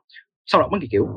sau 0.45 0.61
lộc 0.61 0.71
mới 0.71 0.81
kiểu 0.91 1.07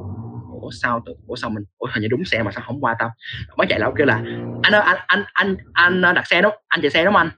ủa 0.60 0.70
sao 0.82 1.02
tự 1.06 1.12
ủa 1.26 1.36
sao 1.36 1.50
mình 1.50 1.64
ủa 1.78 1.88
hình 1.92 2.02
như 2.02 2.08
đúng 2.08 2.24
xe 2.24 2.42
mà 2.42 2.50
sao 2.50 2.64
không 2.66 2.80
qua 2.80 2.96
tao? 2.98 3.10
Mới 3.56 3.66
chạy 3.70 3.80
lại 3.80 3.90
kêu 3.96 4.06
là 4.06 4.14
anh 4.62 4.74
ơi 4.74 4.82
anh 4.82 4.98
anh 5.06 5.24
anh 5.32 5.56
anh 5.72 6.02
ờ, 6.02 6.12
đặt 6.12 6.26
xe 6.26 6.42
đúng 6.42 6.52
anh 6.68 6.80
chạy 6.82 6.90
xe 6.90 7.04
đúng 7.04 7.16
anh? 7.16 7.30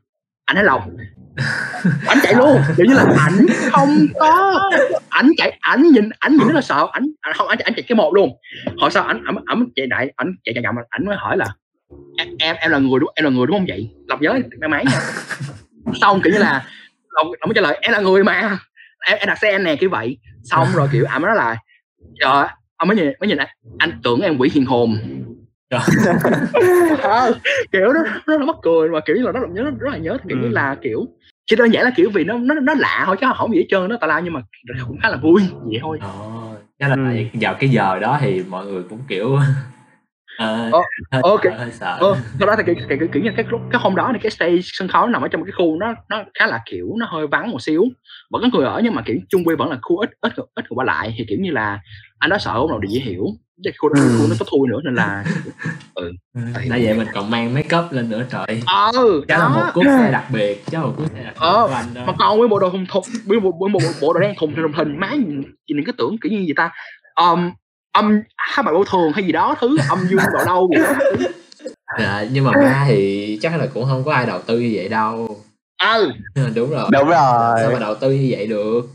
Anh 0.53 0.57
thấy 0.57 0.65
lòng. 0.65 0.97
Anh 2.07 2.19
chạy 2.23 2.35
luôn 2.35 2.61
kiểu 2.77 2.87
như 2.87 2.95
là 2.95 3.05
ảnh 3.19 3.47
không 3.71 4.07
có 4.21 4.61
ảnh 5.09 5.31
chạy 5.37 5.59
ảnh 5.61 5.83
nhìn 5.83 6.09
ảnh 6.19 6.33
nhìn 6.33 6.49
rất 6.49 6.55
là 6.55 6.61
sợ 6.61 6.88
ảnh 6.93 7.07
không 7.35 7.49
ảnh 7.49 7.59
ảnh 7.59 7.75
chạy 7.77 7.83
cái 7.88 7.97
một 7.97 8.15
luôn. 8.15 8.31
Hỏi 8.81 8.91
sao 8.91 9.05
ảnh 9.05 9.23
ảnh 9.27 9.37
ảnh 9.47 9.65
chạy 9.77 9.87
đại 9.87 10.12
ảnh 10.17 10.35
chạy 10.45 10.55
chạy 10.55 10.62
chậm 10.62 10.75
ảnh 10.88 11.07
mới 11.07 11.17
hỏi 11.17 11.37
là 11.37 11.47
em 12.38 12.57
em 12.61 12.71
là 12.71 12.79
người 12.79 13.01
đúng 13.01 13.11
em 13.15 13.25
là 13.25 13.31
người 13.31 13.47
đúng 13.47 13.59
không 13.59 13.67
vậy? 13.69 13.91
Lọc 14.09 14.23
nhớ 14.23 14.38
may 14.61 14.69
máy 14.69 14.85
nha. 14.85 15.01
Xong 16.01 16.21
kiểu 16.25 16.33
như 16.33 16.38
là 16.38 16.67
ông, 17.09 17.27
ông 17.41 17.49
mới 17.49 17.55
trả 17.55 17.61
lời 17.61 17.79
em 17.81 17.93
là 17.93 18.01
người 18.01 18.25
mà 18.25 18.59
em, 19.07 19.19
em 19.19 19.29
đặt 19.29 19.38
xe 19.38 19.53
anh 19.53 19.65
nè 19.65 19.77
kiểu 19.77 19.91
vậy. 19.91 20.19
Xong 20.45 20.69
rồi 20.75 20.88
kiểu 20.93 21.05
mới 21.11 21.21
nói 21.21 21.37
là 21.37 21.57
trời 22.21 22.47
ông 22.77 22.88
mới 22.88 22.97
nhìn 22.97 23.12
mới 23.21 23.29
nhìn 23.29 23.38
anh, 23.38 23.49
anh 23.79 24.01
tưởng 24.05 24.21
em 24.21 24.38
quỷ 24.38 24.51
hiền 24.55 24.67
hồn 24.67 24.99
kiểu 27.73 27.93
nó 27.93 28.01
nó 28.27 28.37
là 28.37 28.45
mắc 28.45 28.57
cười 28.62 28.89
mà 28.89 29.01
kiểu 29.01 29.16
như 29.16 29.23
là 29.23 29.33
nó 29.33 29.41
nhớ 29.47 29.62
rất 29.79 29.91
là 29.91 29.99
nhớ 29.99 30.18
kiểu 30.29 30.39
ừ. 30.39 30.43
như 30.43 30.49
là 30.49 30.77
kiểu 30.83 31.07
chỉ 31.47 31.57
đơn 31.57 31.73
giản 31.73 31.85
là 31.85 31.91
kiểu 31.97 32.11
vì 32.14 32.25
nó 32.25 32.39
nó 32.39 32.55
nó 32.55 32.75
lạ 32.75 33.03
thôi 33.07 33.16
chứ 33.20 33.27
không 33.37 33.53
gì 33.53 33.59
hết 33.59 33.66
trơn 33.68 33.89
nó 33.89 33.97
tà 33.97 34.07
la 34.07 34.20
nhưng 34.20 34.33
mà 34.33 34.41
cũng 34.87 34.99
khá 35.03 35.09
là 35.09 35.16
vui 35.16 35.43
vậy 35.64 35.79
thôi. 35.81 35.99
Ồ, 36.03 36.55
chắc 36.79 36.89
là 36.89 36.97
ừ. 36.97 37.25
vào 37.41 37.55
cái 37.61 37.70
giờ 37.70 37.99
đó 37.99 38.18
thì 38.20 38.43
mọi 38.49 38.66
người 38.66 38.83
cũng 38.83 39.01
kiểu 39.09 39.39
À, 40.37 40.68
ờ, 40.73 40.81
hơi, 41.11 41.23
ok 41.23 41.45
hơi 41.59 41.70
sợ. 41.70 41.97
ờ, 42.01 42.16
sau 42.39 42.49
đó 42.49 42.55
thì 42.57 42.62
kiểu, 42.66 42.75
kiểu, 42.89 42.99
kiểu, 42.99 43.09
kiểu 43.12 43.23
như 43.23 43.31
cái 43.37 43.47
cái 43.70 43.81
hôm 43.83 43.95
đó 43.95 44.11
thì 44.12 44.18
cái 44.23 44.31
stage 44.31 44.61
sân 44.62 44.89
khấu 44.89 45.07
nằm 45.07 45.23
ở 45.23 45.29
trong 45.29 45.45
cái 45.45 45.53
khu 45.53 45.77
nó 45.77 45.95
nó 46.09 46.25
khá 46.35 46.47
là 46.47 46.62
kiểu 46.66 46.95
nó 46.99 47.07
hơi 47.07 47.27
vắng 47.27 47.51
một 47.51 47.62
xíu 47.62 47.85
vẫn 48.31 48.43
có 48.43 48.59
người 48.59 48.66
ở 48.66 48.81
nhưng 48.85 48.95
mà 48.95 49.03
kiểu 49.03 49.16
chung 49.29 49.45
quy 49.45 49.55
vẫn 49.55 49.70
là 49.70 49.79
khu 49.83 49.97
ít 49.99 50.11
ít 50.20 50.33
ít 50.37 50.47
người 50.57 50.75
qua 50.75 50.85
lại 50.85 51.14
thì 51.18 51.25
kiểu 51.29 51.39
như 51.41 51.51
là 51.51 51.81
anh 52.18 52.31
đó 52.31 52.39
sợ 52.39 52.51
ông 52.51 52.70
nào 52.70 52.79
để 52.79 52.89
dễ 52.91 53.01
hiểu 53.01 53.27
cái 53.64 53.72
khu, 53.78 53.88
ừ. 53.88 54.18
khu 54.18 54.28
nó 54.28 54.34
có 54.38 54.46
thui 54.50 54.68
nữa 54.68 54.80
nên 54.84 54.94
là 54.94 55.24
ừ. 55.94 56.12
Tại 56.55 56.84
vậy 56.84 56.94
mình 56.94 57.07
còn 57.14 57.30
mang 57.30 57.55
make 57.55 57.78
up 57.78 57.92
lên 57.92 58.11
nữa 58.11 58.24
trời. 58.30 58.62
Ừ 58.92 59.24
chắc 59.28 59.38
là 59.38 59.48
một 59.48 59.64
cú 59.74 59.82
xe 59.84 60.11
đặc 60.12 60.24
biệt 60.32 60.64
chắc 60.70 60.80
là 60.80 60.86
một 60.86 60.94
cú 60.96 61.05
xe 61.05 61.24
đặc 61.24 61.34
biệt 61.34 61.40
ờ, 61.40 61.66
của 61.68 61.74
anh 61.74 61.94
đó. 61.94 62.03
mà 62.07 62.12
còn 62.18 62.38
với 62.38 62.48
bộ 62.48 62.59
đồ 62.59 62.70
thùng 62.70 62.86
thùng 62.86 63.05
với 63.26 63.40
một, 63.40 63.53
với 63.61 63.70
một 63.70 63.80
bộ 64.00 64.12
đồ 64.12 64.20
đen 64.20 64.34
thùng 64.38 64.55
thùng 64.55 64.72
thình 64.72 65.00
má 65.00 65.14
nhìn, 65.14 65.42
nhìn 65.68 65.84
cái 65.86 65.92
tưởng 65.98 66.16
kiểu 66.22 66.32
như 66.32 66.38
gì 66.38 66.53
ta. 66.57 66.70
Um, 67.14 67.50
âm 67.92 68.22
hai 68.36 68.62
bài 68.62 68.74
vô 68.74 68.84
thường 68.84 69.12
hay 69.12 69.24
gì 69.24 69.32
đó 69.32 69.55
thứ 69.61 69.76
âm 69.88 69.98
dương 70.09 70.20
vào 70.34 70.44
đâu 70.46 70.70
đó. 70.76 70.94
Dạ, 71.98 72.24
nhưng 72.32 72.44
mà 72.44 72.53
ba 72.53 72.84
thì 72.88 73.38
chắc 73.42 73.57
là 73.57 73.66
cũng 73.74 73.84
không 73.84 74.05
có 74.05 74.12
ai 74.12 74.26
đầu 74.26 74.40
tư 74.46 74.61
như 74.61 74.72
vậy 74.74 74.88
đâu. 74.88 75.36
Ừ. 75.94 76.12
Đúng 76.55 76.70
rồi. 76.70 76.88
Đúng 76.92 77.09
rồi. 77.09 77.61
Sao 77.61 77.70
mà 77.72 77.78
đầu 77.78 77.94
tư 77.94 78.11
như 78.11 78.28
vậy 78.30 78.46
được 78.46 78.88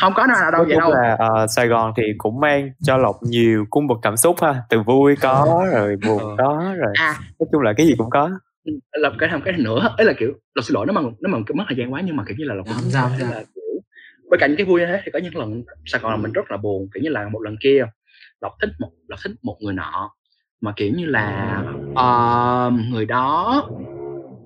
không 0.00 0.12
có 0.16 0.26
nào 0.26 0.50
đâu 0.50 0.64
vậy 0.68 0.76
đâu. 0.80 0.90
là 0.90 1.16
ờ, 1.18 1.46
Sài 1.46 1.66
Gòn 1.68 1.92
thì 1.96 2.02
cũng 2.18 2.40
mang 2.40 2.70
cho 2.82 2.96
Lộc 2.96 3.16
nhiều 3.22 3.64
cung 3.70 3.86
bậc 3.86 3.98
cảm 4.02 4.16
xúc 4.16 4.36
ha. 4.42 4.54
Từ 4.70 4.82
vui 4.82 5.16
có 5.20 5.66
rồi 5.72 5.96
buồn 6.06 6.18
Ờ. 6.18 6.34
có 6.38 6.74
rồi 6.78 6.92
à. 6.98 7.14
nói 7.40 7.46
chung 7.52 7.60
là 7.62 7.72
cái 7.76 7.86
gì 7.86 7.94
cũng 7.98 8.10
có. 8.10 8.30
Lập 8.92 9.12
cái 9.18 9.28
thêm 9.32 9.40
cái 9.44 9.54
nữa. 9.58 9.94
Ấy 9.96 10.06
là 10.06 10.12
kiểu 10.18 10.32
lộc 10.54 10.64
xin 10.64 10.74
lỗi 10.74 10.86
nếu 10.86 10.94
mà 10.94 11.00
nếu 11.20 11.32
mà 11.32 11.38
mất 11.54 11.64
thời 11.68 11.76
gian 11.78 11.92
quá 11.92 12.00
nhưng 12.04 12.16
mà 12.16 12.24
kiểu 12.28 12.36
như 12.38 12.44
là 12.44 12.54
lộc 12.54 12.66
Không 12.66 12.90
sao, 12.90 13.08
không 13.08 13.18
là 13.18 13.34
sao. 13.34 13.42
kiểu 13.54 13.62
bên 14.30 14.40
cạnh 14.40 14.54
cái 14.56 14.66
vui 14.66 14.80
như 14.80 14.86
thế 14.86 15.00
thì 15.04 15.10
có 15.12 15.18
những 15.18 15.36
lần 15.36 15.62
sài 15.86 16.00
gòn 16.00 16.10
là 16.10 16.16
mình 16.16 16.32
rất 16.32 16.50
là 16.50 16.56
buồn 16.56 16.88
kiểu 16.94 17.02
như 17.02 17.08
là 17.10 17.28
một 17.32 17.40
lần 17.42 17.56
kia 17.62 17.86
lộc 18.40 18.52
thích 18.60 18.70
một 18.78 18.90
lộc 19.08 19.18
thích 19.24 19.32
một 19.42 19.56
người 19.60 19.74
nọ 19.74 20.10
mà 20.60 20.72
kiểu 20.76 20.92
như 20.96 21.06
là 21.06 21.62
ờ, 21.94 22.70
người 22.90 23.06
đó 23.06 23.68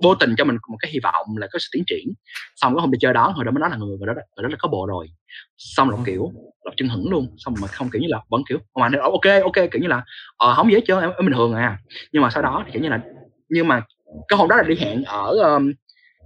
vô 0.02 0.14
tình 0.14 0.34
cho 0.38 0.44
mình 0.44 0.56
một 0.68 0.76
cái 0.80 0.90
hy 0.90 1.00
vọng 1.02 1.36
là 1.36 1.46
có 1.52 1.58
sự 1.58 1.68
tiến 1.72 1.84
triển. 1.86 2.12
Xong 2.56 2.74
cái 2.74 2.80
hôm 2.80 2.90
đi 2.90 2.98
chơi 3.00 3.12
đó 3.12 3.32
người 3.36 3.44
đó 3.44 3.50
mới 3.50 3.60
nói 3.60 3.70
là 3.70 3.76
người 3.76 3.98
người 3.98 4.06
đó 4.06 4.12
người 4.14 4.42
đó 4.42 4.48
là 4.48 4.56
có 4.58 4.68
bộ 4.68 4.86
rồi. 4.86 5.10
Xong 5.56 5.90
lộc 5.90 6.00
kiểu 6.06 6.32
lộc 6.64 6.74
chân 6.76 6.88
hững 6.88 7.10
luôn 7.10 7.34
xong 7.38 7.54
mà 7.60 7.68
không 7.68 7.90
kiểu 7.92 8.02
như 8.02 8.08
là 8.10 8.20
vẫn 8.28 8.42
kiểu 8.48 8.58
mà 8.74 8.88
nói, 8.88 9.00
ok 9.02 9.42
ok 9.42 9.70
kiểu 9.72 9.82
như 9.82 9.88
là 9.88 10.04
ờ 10.36 10.54
không 10.54 10.68
hết 10.68 10.80
trơn 10.86 11.00
em, 11.00 11.10
em 11.10 11.26
bình 11.26 11.34
thường 11.34 11.54
à 11.54 11.78
nhưng 12.12 12.22
mà 12.22 12.30
sau 12.30 12.42
đó 12.42 12.62
thì 12.66 12.72
kiểu 12.72 12.82
như 12.82 12.88
là 12.88 13.00
nhưng 13.48 13.68
mà 13.68 13.82
cái 14.28 14.38
hôm 14.38 14.48
đó 14.48 14.56
là 14.56 14.62
đi 14.62 14.76
hẹn 14.76 15.04
ở 15.04 15.30
um, 15.30 15.72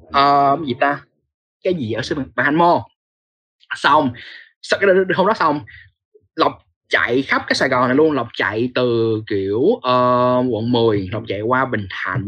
uh, 0.07 0.67
gì 0.67 0.75
ta? 0.81 1.01
Cái 1.63 1.75
gì 1.75 1.93
ở 1.93 2.03
sân 2.03 2.31
bay 2.35 2.45
Hành 2.45 2.55
Mô 2.55 2.83
xong 3.77 4.13
sau 4.63 4.81
cái 4.81 4.91
hôm 5.17 5.27
đó 5.27 5.35
xong 5.35 5.61
lộc 6.37 6.64
chạy 6.95 7.23
khắp 7.23 7.43
cái 7.47 7.55
Sài 7.55 7.69
Gòn 7.69 7.89
này 7.89 7.97
luôn 7.97 8.13
lộc 8.13 8.29
chạy 8.35 8.71
từ 8.75 9.23
kiểu 9.27 9.59
uh, 9.59 10.45
quận 10.51 10.73
10 10.73 11.09
lộc 11.13 11.23
chạy 11.29 11.41
qua 11.41 11.65
Bình 11.65 11.87
Thạnh 11.91 12.27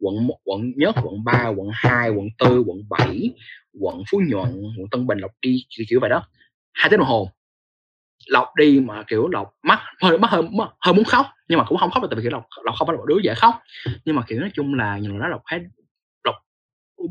quận 0.00 0.28
quận 0.44 0.72
nhất 0.76 0.94
quận 1.02 1.24
3 1.24 1.48
quận 1.48 1.68
2 1.72 2.10
quận 2.10 2.28
4 2.40 2.64
quận 2.66 2.78
7 2.88 3.30
quận 3.80 4.02
Phú 4.10 4.22
Nhuận 4.28 4.62
quận 4.78 4.88
Tân 4.90 5.06
Bình 5.06 5.18
lộc 5.18 5.30
đi 5.42 5.64
kiểu, 5.76 5.86
kiểu 5.88 6.00
vậy 6.00 6.10
đó. 6.10 6.22
Hai 6.72 6.90
tiếng 6.90 6.98
đồng 6.98 7.08
hồ. 7.08 7.30
Lộc 8.26 8.48
đi 8.56 8.80
mà 8.80 9.02
kiểu 9.06 9.28
lộc 9.28 9.54
mắt 9.62 9.80
hơi 10.02 10.18
mắt 10.18 10.30
hơi 10.30 10.42
hơi 10.80 10.94
muốn 10.94 11.04
khóc 11.04 11.26
nhưng 11.48 11.58
mà 11.58 11.64
cũng 11.64 11.78
không 11.78 11.90
khóc 11.90 12.02
được 12.02 12.08
tại 12.10 12.16
vì 12.16 12.22
kiểu 12.22 12.32
lộc 12.32 12.44
lộc 12.64 12.74
không 12.78 12.86
phải 12.86 12.94
là 12.94 12.98
một 12.98 13.06
đứa 13.06 13.18
dễ 13.24 13.34
khóc. 13.34 13.54
Nhưng 14.04 14.16
mà 14.16 14.22
kiểu 14.26 14.40
nói 14.40 14.50
chung 14.54 14.74
là 14.74 14.98
nhìn 14.98 15.20
đó 15.20 15.28
lộc 15.28 15.42
thấy 15.46 15.60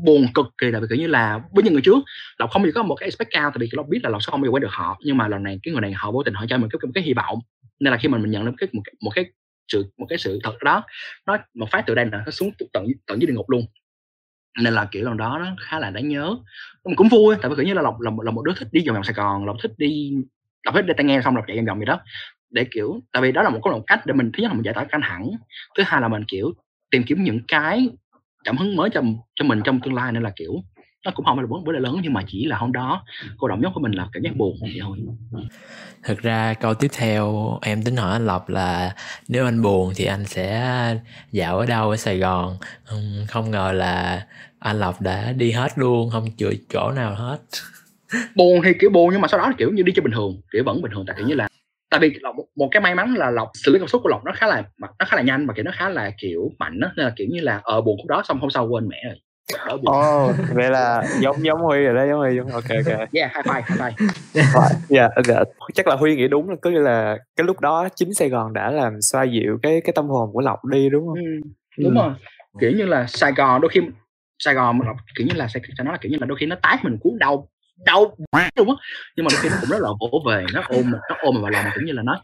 buồn 0.04 0.26
cực 0.34 0.46
kỳ 0.58 0.70
là 0.70 0.80
vì 0.80 0.86
kiểu 0.88 0.98
như 0.98 1.06
là 1.06 1.40
với 1.52 1.64
những 1.64 1.72
người 1.72 1.82
trước 1.82 1.98
lộc 2.38 2.50
không 2.50 2.62
bao 2.62 2.66
giờ 2.66 2.72
có 2.74 2.82
một 2.82 2.94
cái 2.94 3.06
expect 3.06 3.30
cao 3.30 3.50
tại 3.50 3.58
vì 3.60 3.68
lộc 3.72 3.86
biết 3.88 4.00
là 4.02 4.10
lộc 4.10 4.22
sẽ 4.22 4.30
không 4.30 4.40
bao 4.40 4.46
giờ 4.46 4.50
quen 4.52 4.60
được 4.62 4.70
họ 4.72 4.98
nhưng 5.04 5.16
mà 5.16 5.28
lần 5.28 5.42
này 5.42 5.60
cái 5.62 5.72
người 5.72 5.80
này 5.80 5.92
họ 5.92 6.10
vô 6.12 6.22
tình 6.22 6.34
họ 6.34 6.44
cho 6.48 6.58
mình 6.58 6.70
cái 6.70 6.78
một 6.82 6.90
cái 6.94 7.04
hy 7.04 7.14
vọng. 7.14 7.38
Nên 7.80 7.90
là 7.90 7.96
khi 7.98 8.08
mà 8.08 8.18
mình 8.18 8.30
nhận 8.30 8.44
được 8.46 8.52
cái 8.58 8.68
một 8.72 8.82
cái 8.84 8.94
một 9.02 9.10
cái 9.14 9.24
sự 9.72 9.86
một 9.98 10.06
cái 10.08 10.18
sự 10.18 10.38
thật 10.42 10.54
đó 10.64 10.82
nó 11.26 11.38
một 11.54 11.70
phát 11.70 11.84
từ 11.86 11.94
đây 11.94 12.06
là 12.06 12.22
nó 12.26 12.30
xuống 12.30 12.50
tận 12.74 12.86
tận 13.06 13.20
dưới 13.22 13.26
địa 13.26 13.34
ngục 13.34 13.50
luôn. 13.50 13.66
Nên 14.62 14.74
là 14.74 14.88
kiểu 14.90 15.04
lần 15.04 15.16
đó 15.16 15.38
nó 15.44 15.56
khá 15.60 15.78
là 15.78 15.90
đáng 15.90 16.08
nhớ. 16.08 16.36
Mình 16.84 16.96
cũng 16.96 17.08
vui 17.08 17.36
tại 17.42 17.50
vì 17.50 17.56
kiểu 17.56 17.64
như 17.66 17.74
là 17.74 17.82
lộc 17.82 18.00
là, 18.00 18.10
một- 18.10 18.22
là 18.22 18.30
một 18.30 18.42
đứa 18.42 18.52
thích 18.58 18.68
đi 18.72 18.84
vòng 18.86 18.94
vòng 18.94 19.04
sài 19.04 19.14
gòn 19.14 19.46
lộc 19.46 19.56
thích 19.62 19.72
đi 19.78 20.12
lộc 20.66 20.74
thích 20.74 20.86
đi 20.86 20.94
tai 20.96 21.04
nghe 21.06 21.20
xong 21.24 21.36
lộc 21.36 21.44
chạy 21.48 21.56
vòng 21.56 21.66
vòng 21.66 21.78
vậy 21.78 21.86
đó. 21.86 22.00
Để 22.50 22.66
kiểu 22.70 23.00
tại 23.12 23.22
vì 23.22 23.32
đó 23.32 23.42
là 23.42 23.50
một 23.50 23.60
cái 23.64 23.72
một 23.72 23.84
cách 23.86 24.06
để 24.06 24.14
mình 24.14 24.30
thứ 24.32 24.42
nhất 24.42 24.48
là 24.48 24.54
mình 24.54 24.64
giải 24.64 24.74
tỏa 24.74 24.84
căng 24.84 25.00
thẳng 25.04 25.30
thứ 25.76 25.82
hai 25.86 26.00
là 26.00 26.08
mình 26.08 26.24
kiểu 26.28 26.52
tìm 26.90 27.02
kiếm 27.06 27.24
những 27.24 27.40
cái 27.48 27.90
cảm 28.44 28.56
hứng 28.56 28.76
mới 28.76 28.90
cho 28.90 29.02
cho 29.34 29.44
mình 29.44 29.60
trong 29.64 29.80
tương 29.80 29.94
lai 29.94 30.12
nên 30.12 30.22
là 30.22 30.30
kiểu 30.36 30.52
nó 31.04 31.10
cũng 31.14 31.26
không 31.26 31.36
phải 31.36 31.42
là 31.42 31.48
vấn 31.50 31.74
đề 31.74 31.80
lớn 31.80 31.96
nhưng 32.02 32.12
mà 32.12 32.22
chỉ 32.26 32.46
là 32.46 32.56
hôm 32.56 32.72
đó 32.72 33.04
cô 33.38 33.48
động 33.48 33.60
nhất 33.60 33.70
của 33.74 33.80
mình 33.80 33.92
là 33.92 34.08
cảm 34.12 34.22
giác 34.22 34.36
buồn 34.36 34.56
vậy 34.60 34.78
thôi. 34.82 34.98
Thực 36.02 36.18
ra 36.18 36.54
câu 36.54 36.74
tiếp 36.74 36.88
theo 36.92 37.58
em 37.62 37.82
tính 37.82 37.96
hỏi 37.96 38.12
anh 38.12 38.26
lộc 38.26 38.48
là 38.48 38.94
nếu 39.28 39.44
anh 39.44 39.62
buồn 39.62 39.92
thì 39.96 40.04
anh 40.04 40.24
sẽ 40.24 40.98
dạo 41.32 41.58
ở 41.58 41.66
đâu 41.66 41.90
ở 41.90 41.96
sài 41.96 42.18
gòn? 42.18 42.56
Không 43.28 43.50
ngờ 43.50 43.72
là 43.72 44.26
anh 44.58 44.80
lộc 44.80 45.00
đã 45.00 45.32
đi 45.32 45.50
hết 45.50 45.78
luôn 45.78 46.10
không 46.10 46.26
chừa 46.36 46.50
chỗ 46.68 46.90
nào 46.90 47.14
hết. 47.14 47.38
Buồn 48.34 48.60
thì 48.64 48.70
kiểu 48.80 48.90
buồn 48.90 49.10
nhưng 49.12 49.20
mà 49.20 49.28
sau 49.28 49.40
đó 49.40 49.52
kiểu 49.58 49.70
như 49.72 49.82
đi 49.82 49.92
chơi 49.96 50.02
bình 50.02 50.12
thường 50.12 50.40
kiểu 50.52 50.64
vẫn 50.64 50.82
bình 50.82 50.92
thường 50.94 51.04
tại 51.06 51.16
kiểu 51.18 51.26
như 51.26 51.34
là 51.34 51.48
tại 51.90 52.00
vì 52.00 52.18
lộc, 52.20 52.36
một 52.56 52.68
cái 52.70 52.80
may 52.80 52.94
mắn 52.94 53.14
là 53.14 53.30
lộc 53.30 53.50
xử 53.54 53.72
lý 53.72 53.78
cảm 53.78 53.88
xúc 53.88 54.00
của 54.02 54.08
lộc 54.08 54.24
nó 54.24 54.32
khá 54.36 54.46
là 54.46 54.62
nó 54.78 55.06
khá 55.06 55.16
là 55.16 55.22
nhanh 55.22 55.46
và 55.46 55.54
kiểu 55.54 55.64
nó 55.64 55.70
khá 55.74 55.88
là 55.88 56.10
kiểu 56.18 56.50
mạnh 56.58 56.80
đó 56.80 56.92
nên 56.96 57.06
là 57.06 57.12
kiểu 57.16 57.26
như 57.30 57.40
là 57.40 57.60
ở 57.64 57.80
buồn 57.80 57.96
khúc 57.96 58.06
đó 58.08 58.22
xong 58.24 58.40
hôm 58.40 58.50
sau 58.50 58.68
quên 58.68 58.88
mẹ 58.88 58.96
rồi. 59.04 59.14
Ồ 59.84 60.28
oh, 60.30 60.36
vậy 60.56 60.70
là 60.70 61.02
giống 61.20 61.44
giống 61.44 61.58
Huy 61.60 61.78
rồi 61.84 61.94
đó 61.94 62.06
giống 62.06 62.18
Huy 62.18 62.36
giống 62.36 62.52
ok 62.52 62.64
ok. 62.64 63.08
Yeah 63.12 63.34
high 63.34 63.46
five 63.46 63.62
high 63.62 63.94
five. 64.34 64.70
Dạ 64.88 65.08
dạ 65.28 65.44
chắc 65.74 65.88
là 65.88 65.96
Huy 65.96 66.16
nghĩ 66.16 66.28
đúng 66.28 66.50
là 66.50 66.56
có 66.62 66.70
nghĩa 66.70 66.78
là 66.78 67.18
cái 67.36 67.46
lúc 67.46 67.60
đó 67.60 67.88
chính 67.96 68.14
Sài 68.14 68.28
Gòn 68.28 68.52
đã 68.52 68.70
làm 68.70 68.92
xoa 69.00 69.24
dịu 69.24 69.58
cái 69.62 69.80
cái 69.84 69.92
tâm 69.92 70.08
hồn 70.08 70.30
của 70.32 70.40
Lộc 70.40 70.64
đi 70.64 70.88
đúng 70.90 71.06
không? 71.06 71.16
Ừ, 71.16 71.50
đúng 71.78 71.94
Ừ. 71.94 72.02
rồi 72.02 72.14
kiểu 72.60 72.72
như 72.72 72.84
là 72.84 73.06
Sài 73.06 73.32
Gòn 73.32 73.60
đôi 73.60 73.68
khi 73.68 73.80
Sài 74.38 74.54
Gòn 74.54 74.78
mà 74.78 74.86
Lộc 74.86 74.96
kiểu 75.16 75.26
như 75.26 75.34
là 75.34 75.48
Gòn 75.54 75.86
nó 75.86 75.92
là 75.92 75.98
kiểu 76.00 76.12
như 76.12 76.18
là 76.20 76.26
đôi 76.26 76.38
khi 76.38 76.46
nó 76.46 76.56
tát 76.62 76.84
mình 76.84 76.98
cuốn 77.00 77.18
đau 77.18 77.48
đau 77.84 78.16
đúng 78.56 78.70
á. 78.70 78.76
Nhưng 79.16 79.24
mà 79.24 79.30
khi 79.40 79.48
nó 79.48 79.56
cũng 79.60 79.70
rất 79.70 79.78
là 79.80 79.88
vỗ 80.00 80.22
về 80.26 80.44
nó 80.54 80.62
ôm 80.68 80.90
nó 80.90 81.16
ôm 81.22 81.42
vào 81.42 81.50
lòng 81.50 81.64
kiểu 81.74 81.84
như 81.86 81.92
là 81.92 82.02
nói 82.02 82.16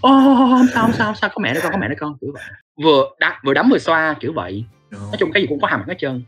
ô 0.00 0.10
không 0.10 0.66
sao 0.74 0.82
không 0.82 0.92
sao 0.92 1.06
không 1.06 1.16
sao 1.16 1.30
có 1.34 1.42
mẹ 1.42 1.54
nữa 1.54 1.60
con 1.62 1.72
có 1.72 1.78
mẹ 1.78 1.88
nữa 1.88 1.94
con. 1.98 2.16
Kiểu 2.20 2.30
vậy. 2.34 2.42
Vừa 2.82 3.04
đá, 3.18 3.40
vừa 3.44 3.54
đấm 3.54 3.70
vừa 3.70 3.78
xoa 3.78 4.14
kiểu 4.20 4.32
vậy. 4.32 4.64
Nói 4.90 5.16
chung 5.18 5.32
cái 5.32 5.42
gì 5.42 5.46
cũng 5.48 5.60
có 5.60 5.68
hàm 5.68 5.82
hết 5.88 5.94
trơn. 5.98 6.24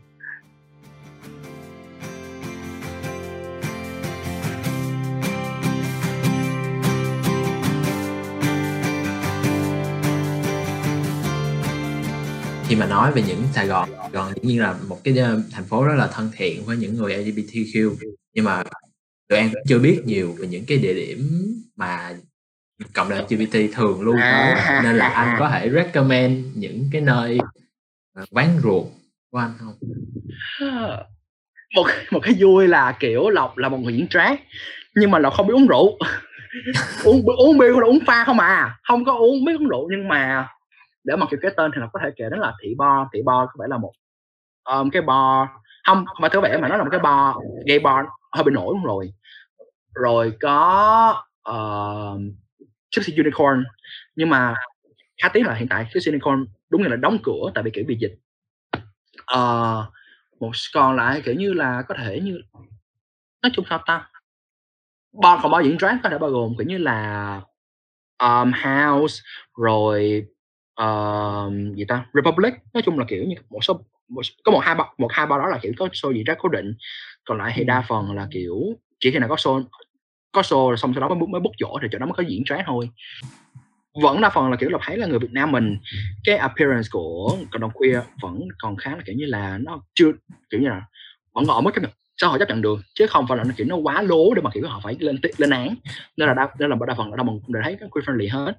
Khi 12.67 12.75
mà 12.75 12.85
nói 12.85 13.11
về 13.11 13.23
những 13.27 13.43
Sài 13.53 13.67
Gòn 13.67 13.89
Sài 13.97 14.09
Gòn 14.11 14.33
dĩ 14.35 14.41
nhiên 14.41 14.61
là 14.61 14.75
một 14.87 14.97
cái 15.03 15.17
ờ, 15.17 15.41
thành 15.51 15.63
phố 15.63 15.83
rất 15.83 15.95
là 15.95 16.07
thân 16.07 16.31
thiện 16.35 16.65
với 16.65 16.77
những 16.77 16.95
người 16.95 17.13
LGBTQ 17.13 17.95
nhưng 18.35 18.45
mà 18.45 18.63
tụi 19.29 19.39
em 19.39 19.49
cũng 19.53 19.63
chưa 19.67 19.79
biết 19.79 20.01
nhiều 20.05 20.35
về 20.39 20.47
những 20.47 20.63
cái 20.67 20.77
địa 20.77 20.93
điểm 20.93 21.19
mà 21.75 22.15
cộng 22.93 23.09
đồng 23.09 23.19
LGBT 23.19 23.57
thường 23.73 24.01
luôn 24.01 24.15
tới. 24.21 24.51
À. 24.51 24.81
nên 24.83 24.95
là 24.95 25.07
anh 25.07 25.35
có 25.39 25.49
thể 25.49 25.69
recommend 25.69 26.45
những 26.55 26.89
cái 26.91 27.01
nơi 27.01 27.37
ờ, 28.13 28.25
quán 28.31 28.59
ruột 28.63 28.83
của 29.31 29.37
anh 29.37 29.51
không? 29.59 29.73
Một 31.75 31.87
một 32.11 32.19
cái 32.23 32.35
vui 32.39 32.67
là 32.67 32.97
kiểu 32.99 33.29
lộc 33.29 33.57
là 33.57 33.69
một 33.69 33.77
người 33.77 33.93
diễn 33.93 34.07
drag 34.09 34.35
nhưng 34.95 35.11
mà 35.11 35.19
lộc 35.19 35.33
không 35.33 35.47
biết 35.47 35.53
uống 35.53 35.67
rượu. 35.67 35.97
Uống 37.03 37.25
uống 37.25 37.57
bia 37.57 37.67
là 37.67 37.87
uống 37.87 37.99
pha 38.07 38.23
không 38.23 38.39
à. 38.39 38.77
Không 38.83 39.05
có 39.05 39.13
uống 39.13 39.45
biết 39.45 39.53
uống 39.59 39.69
rượu 39.69 39.87
nhưng 39.91 40.07
mà 40.07 40.47
để 41.03 41.15
mà 41.15 41.25
kêu 41.31 41.39
cái 41.41 41.51
tên 41.57 41.71
thì 41.75 41.81
là 41.81 41.87
có 41.93 41.99
thể 42.03 42.09
kể 42.15 42.25
đến 42.31 42.39
là 42.39 42.53
thị 42.63 42.75
bar 42.77 43.07
thị 43.13 43.19
bar 43.25 43.47
có 43.47 43.53
vẻ 43.59 43.65
là 43.69 43.77
một 43.77 43.91
um, 44.63 44.89
cái 44.89 45.01
bar. 45.01 45.47
Không 45.87 46.05
phải 46.21 46.29
có 46.29 46.41
vẻ 46.41 46.57
mà 46.57 46.67
nó 46.67 46.77
là 46.77 46.83
một 46.83 46.89
cái 46.91 46.99
bar 46.99 47.35
gay 47.65 47.79
bar 47.79 48.05
hơi 48.35 48.43
bị 48.43 48.51
nổi 48.51 48.73
luôn 48.75 48.83
rồi. 48.83 49.13
Rồi 49.93 50.33
có 50.41 51.23
ờ, 51.41 52.13
uh, 52.15 52.21
Gypsy 52.95 53.17
Unicorn 53.17 53.63
nhưng 54.15 54.29
mà 54.29 54.55
khá 55.21 55.29
tiếc 55.29 55.45
là 55.45 55.53
hiện 55.53 55.67
tại 55.69 55.85
Gypsy 55.93 56.11
Unicorn 56.11 56.45
đúng 56.69 56.83
là 56.83 56.95
đóng 56.95 57.17
cửa 57.23 57.51
tại 57.55 57.63
vì 57.63 57.71
kiểu 57.73 57.83
bị 57.87 57.97
dịch. 57.99 58.15
Uh, 59.35 59.85
một 60.39 60.51
còn 60.73 60.95
lại 60.95 61.21
kiểu 61.25 61.35
như 61.35 61.53
là 61.53 61.83
có 61.87 61.95
thể 61.97 62.19
như 62.19 62.41
nói 63.41 63.51
chung 63.53 63.65
sao 63.69 63.83
ta? 63.85 64.09
Ba 65.21 65.39
còn 65.43 65.51
bao 65.51 65.61
diễn 65.61 65.77
drag 65.79 65.97
có 66.03 66.09
thể 66.09 66.17
bao 66.17 66.29
gồm 66.29 66.53
kiểu 66.57 66.67
như 66.67 66.77
là 66.77 67.41
um, 68.17 68.51
house 68.63 69.23
rồi 69.57 70.25
um, 70.75 71.75
gì 71.75 71.85
ta? 71.87 72.05
Republic 72.13 72.53
nói 72.73 72.83
chung 72.85 72.99
là 72.99 73.05
kiểu 73.07 73.23
như 73.23 73.35
một 73.49 73.63
số 73.63 73.81
một, 74.07 74.21
có 74.43 74.51
một 74.51 74.59
hai 74.59 74.75
ba 74.75 74.85
một 74.97 75.11
hai 75.11 75.25
ba 75.25 75.37
đó 75.37 75.47
là 75.47 75.59
kiểu 75.61 75.73
có 75.77 75.85
show 75.85 76.11
diễn 76.11 76.23
drag 76.25 76.35
cố 76.39 76.49
định 76.49 76.73
còn 77.25 77.37
lại 77.37 77.53
thì 77.55 77.63
đa 77.63 77.81
phần 77.87 78.11
là 78.11 78.27
kiểu 78.31 78.55
chỉ 78.99 79.11
khi 79.11 79.19
nào 79.19 79.29
có 79.29 79.35
show 79.35 79.63
có 80.31 80.41
show 80.41 80.67
rồi 80.67 80.77
xong 80.77 80.93
sau 80.93 81.01
đó 81.09 81.15
mới 81.15 81.27
mới 81.27 81.41
book 81.41 81.53
chỗ 81.57 81.77
thì 81.81 81.87
chỗ 81.91 81.99
đó 81.99 82.05
mới 82.05 82.13
có 82.17 82.23
diễn 82.23 82.43
drag 82.47 82.61
thôi. 82.65 82.89
Vẫn 84.01 84.21
đa 84.21 84.29
phần 84.29 84.51
là 84.51 84.57
kiểu 84.57 84.69
là 84.69 84.79
thấy 84.81 84.97
là 84.97 85.07
người 85.07 85.19
Việt 85.19 85.31
Nam 85.31 85.51
mình 85.51 85.77
cái 86.23 86.37
appearance 86.37 86.87
của 86.91 87.37
cộng 87.51 87.61
đồng 87.61 87.71
queer 87.71 88.03
vẫn 88.21 88.47
còn 88.59 88.75
khá 88.75 88.95
là 88.95 89.01
kiểu 89.05 89.15
như 89.15 89.25
là 89.25 89.57
nó 89.57 89.81
chưa 89.93 90.11
kiểu 90.49 90.61
như 90.61 90.67
là 90.67 90.81
vẫn 91.33 91.45
còn 91.47 91.55
ở 91.55 91.61
mức 91.61 91.71
chấp 91.75 91.81
nhận 91.81 91.91
xã 92.17 92.27
hội 92.27 92.39
chấp 92.39 92.49
nhận 92.49 92.61
được 92.61 92.79
chứ 92.93 93.07
không 93.07 93.25
phải 93.27 93.37
là 93.37 93.43
nó 93.43 93.51
kiểu 93.57 93.67
nó 93.69 93.75
quá 93.75 94.01
lố 94.01 94.33
để 94.33 94.41
mà 94.41 94.49
kiểu 94.53 94.67
họ 94.67 94.79
phải 94.83 94.97
lên 94.99 95.19
lên 95.37 95.49
án. 95.49 95.75
Nên 96.17 96.27
là 96.27 96.33
đa 96.33 96.47
nên 96.59 96.69
là 96.69 96.77
đa 96.87 96.93
phần 96.97 97.09
là 97.09 97.17
đa 97.17 97.23
phần 97.23 97.39
đều 97.47 97.63
thấy 97.63 97.77
cái 97.79 97.89
queer 97.89 98.05
friendly 98.09 98.45
hết 98.45 98.53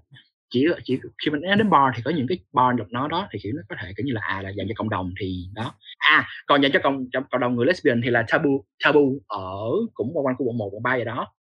chỉ 0.50 0.66
chỉ 0.84 0.98
khi 1.24 1.30
mình 1.30 1.40
đến 1.40 1.70
bar 1.70 1.94
thì 1.96 2.02
có 2.04 2.10
những 2.10 2.26
cái 2.28 2.38
bar 2.52 2.76
độc 2.76 2.86
nó 2.90 3.08
đó 3.08 3.28
thì 3.32 3.38
kiểu 3.42 3.52
nó 3.56 3.62
có 3.68 3.76
thể 3.80 3.92
kiểu 3.96 4.06
như 4.06 4.12
là 4.12 4.20
à 4.24 4.42
là 4.42 4.50
dành 4.50 4.66
cho 4.68 4.74
cộng 4.76 4.90
đồng 4.90 5.12
thì 5.20 5.48
đó. 5.54 5.74
À 5.98 6.28
còn 6.46 6.62
dành 6.62 6.72
cho 6.72 6.80
cộng 6.82 7.06
cho 7.12 7.20
cộng 7.30 7.40
đồng 7.40 7.56
người 7.56 7.66
lesbian 7.66 8.00
thì 8.04 8.10
là 8.10 8.24
tabu 8.28 8.64
tabu 8.84 9.20
ở 9.26 9.58
cũng 9.94 10.10
quanh 10.14 10.26
quanh 10.26 10.36
của 10.36 10.44
quận 10.44 10.58
một 10.58 10.68
quận 10.72 10.82
ba 10.82 10.96
vậy 10.96 11.04
đó. 11.04 11.32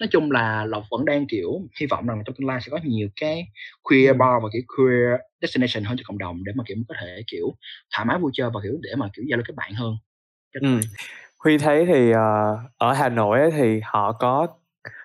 Nói 0.00 0.08
chung 0.10 0.30
là 0.30 0.64
lộc 0.64 0.84
vẫn 0.90 1.04
đang 1.04 1.26
kiểu 1.26 1.50
hy 1.80 1.86
vọng 1.86 2.06
rằng 2.06 2.22
trong 2.26 2.34
tương 2.34 2.48
lai 2.48 2.60
sẽ 2.60 2.70
có 2.70 2.78
nhiều 2.84 3.08
cái 3.16 3.46
queer 3.82 4.16
bar 4.16 4.42
và 4.42 4.48
kiểu 4.52 4.62
queer 4.76 5.20
destination 5.40 5.84
hơn 5.84 5.96
cho 5.98 6.04
cộng 6.06 6.18
đồng 6.18 6.44
để 6.44 6.52
mà 6.56 6.64
kiểu 6.66 6.76
có 6.88 6.94
thể 7.00 7.22
kiểu 7.26 7.54
thoải 7.94 8.06
mái 8.06 8.18
vui 8.18 8.30
chơi 8.34 8.50
và 8.54 8.60
kiểu 8.62 8.78
để 8.82 8.90
mà 8.96 9.08
kiểu 9.16 9.24
giao 9.28 9.36
lưu 9.36 9.44
kết 9.48 9.54
bạn 9.56 9.72
hơn. 9.72 9.96
Ừ. 10.60 10.80
Huy 11.38 11.58
thấy 11.58 11.86
thì 11.86 12.10
ờ, 12.10 12.58
ở 12.78 12.92
Hà 12.92 13.08
Nội 13.08 13.50
thì 13.50 13.80
họ 13.84 14.12
có 14.12 14.48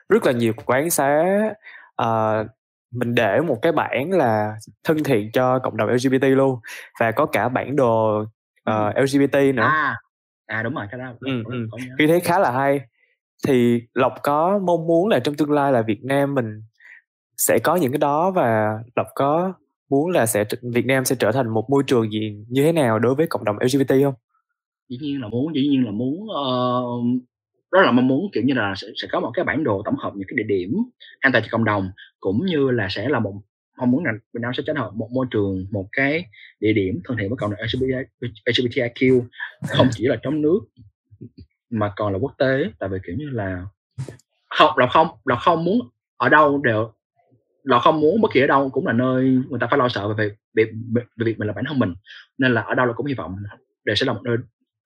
rất 0.10 0.26
là 0.26 0.32
nhiều 0.32 0.54
quán 0.66 0.90
xá 0.90 1.24
uh, 2.02 2.48
mình 2.92 3.16
để 3.16 3.42
một 3.42 3.58
cái 3.62 3.72
bảng 3.72 4.12
là 4.12 4.56
thân 4.84 5.04
thiện 5.04 5.32
cho 5.32 5.60
cộng 5.60 5.78
đồng 5.78 5.90
LGBT 5.90 6.24
luôn 6.24 6.60
và 7.00 7.12
có 7.12 7.26
cả 7.26 7.50
bản 7.50 7.76
đồ 7.76 8.22
uh, 8.70 8.98
LGBT 8.98 9.36
nữa. 9.56 9.64
À 9.64 9.96
à 10.50 10.64
đúng 10.64 10.74
rồi 10.74 10.86
cái 10.92 11.00
đó 11.00 11.06
ừ, 11.20 11.44
ừ. 11.46 11.68
khi 12.00 12.08
thấy 12.08 12.20
khá 12.20 12.40
là 12.40 12.52
hay. 12.52 12.82
Thì 13.48 13.82
lộc 13.94 14.14
có 14.24 14.60
mong 14.60 14.88
muốn 14.88 15.08
là 15.08 15.20
trong 15.20 15.36
tương 15.36 15.52
lai 15.52 15.72
là 15.72 15.82
việt 15.82 16.04
nam 16.04 16.36
mình 16.36 16.62
sẽ 17.38 17.60
có 17.64 17.76
những 17.76 17.92
cái 17.92 17.98
đó 17.98 18.32
và 18.32 18.80
lộc 18.96 19.08
có 19.16 19.54
muốn 19.90 20.10
là 20.10 20.26
sẽ 20.26 20.44
việt 20.62 20.86
nam 20.86 21.06
sẽ 21.06 21.16
trở 21.20 21.32
thành 21.32 21.50
một 21.50 21.70
môi 21.70 21.84
trường 21.88 22.12
gì 22.12 22.46
như 22.48 22.64
thế 22.64 22.72
nào 22.72 23.00
đối 23.00 23.16
với 23.16 23.28
cộng 23.28 23.46
đồng 23.46 23.56
lgbt 23.60 23.90
không? 24.04 24.14
Dĩ 24.90 24.98
nhiên 25.02 25.22
là 25.22 25.28
muốn 25.28 25.56
dĩ 25.56 25.68
nhiên 25.68 25.86
là 25.86 25.92
muốn 25.92 26.24
uh, 26.24 27.22
rất 27.72 27.82
là 27.86 27.92
mong 27.92 28.08
muốn 28.08 28.30
kiểu 28.34 28.44
như 28.44 28.54
là 28.54 28.74
sẽ, 28.76 28.88
sẽ 29.02 29.08
có 29.12 29.20
một 29.20 29.32
cái 29.34 29.46
bản 29.46 29.64
đồ 29.64 29.82
tổng 29.86 29.98
hợp 29.98 30.14
những 30.16 30.28
cái 30.28 30.36
địa 30.38 30.56
điểm 30.58 30.76
an 31.20 31.32
toàn 31.32 31.44
cho 31.44 31.50
cộng 31.52 31.66
đồng 31.66 31.92
cũng 32.20 32.46
như 32.46 32.72
là 32.72 32.88
sẽ 32.90 33.10
là 33.10 33.20
một 33.20 33.34
mong 33.78 33.92
muốn 33.92 34.06
là 34.06 34.12
Việt 34.34 34.40
Nam 34.42 34.54
sẽ 34.54 34.64
trở 34.68 34.74
thành 34.74 34.98
một 34.98 35.10
môi 35.12 35.26
trường 35.32 35.66
một 35.72 35.86
cái 35.92 36.26
địa 36.60 36.74
điểm 36.74 37.02
thân 37.04 37.18
thiện 37.18 37.30
với 37.30 37.38
cộng 37.38 37.52
đồng 37.52 37.60
LGBTIQ 38.46 39.22
không 39.68 39.88
chỉ 39.92 40.08
là 40.08 40.16
trong 40.24 40.42
nước 40.42 40.60
mà 41.70 41.94
còn 41.96 42.14
là 42.14 42.20
quốc 42.20 42.34
tế. 42.38 42.72
Tại 42.80 42.90
vì 42.90 42.98
kiểu 43.08 43.16
như 43.16 43.30
là 43.30 43.66
không 44.50 44.78
là 44.78 44.88
không 44.88 45.08
là 45.26 45.36
không 45.36 45.66
muốn 45.66 45.80
ở 46.18 46.30
đâu 46.30 46.62
đều 46.64 46.92
là 47.64 47.80
không 47.80 48.02
muốn 48.02 48.22
bất 48.22 48.32
kỳ 48.34 48.42
ở 48.42 48.48
đâu 48.48 48.70
cũng 48.70 48.88
là 48.88 48.94
nơi 48.94 49.24
người 49.50 49.60
ta 49.60 49.68
phải 49.68 49.80
lo 49.80 49.90
sợ 49.90 50.14
về 50.14 50.32
việc 50.54 50.70
về, 50.94 51.02
về 51.18 51.26
việc 51.26 51.40
mình 51.40 51.48
là 51.48 51.54
bản 51.54 51.66
thân 51.68 51.80
mình. 51.80 51.94
Nên 52.38 52.54
là 52.54 52.62
ở 52.62 52.76
đâu 52.76 52.86
là 52.86 52.94
cũng 52.94 53.06
hy 53.06 53.14
vọng 53.14 53.36
để 53.86 53.96
sẽ 53.96 54.06
là 54.06 54.14
một 54.14 54.22
nơi 54.24 54.38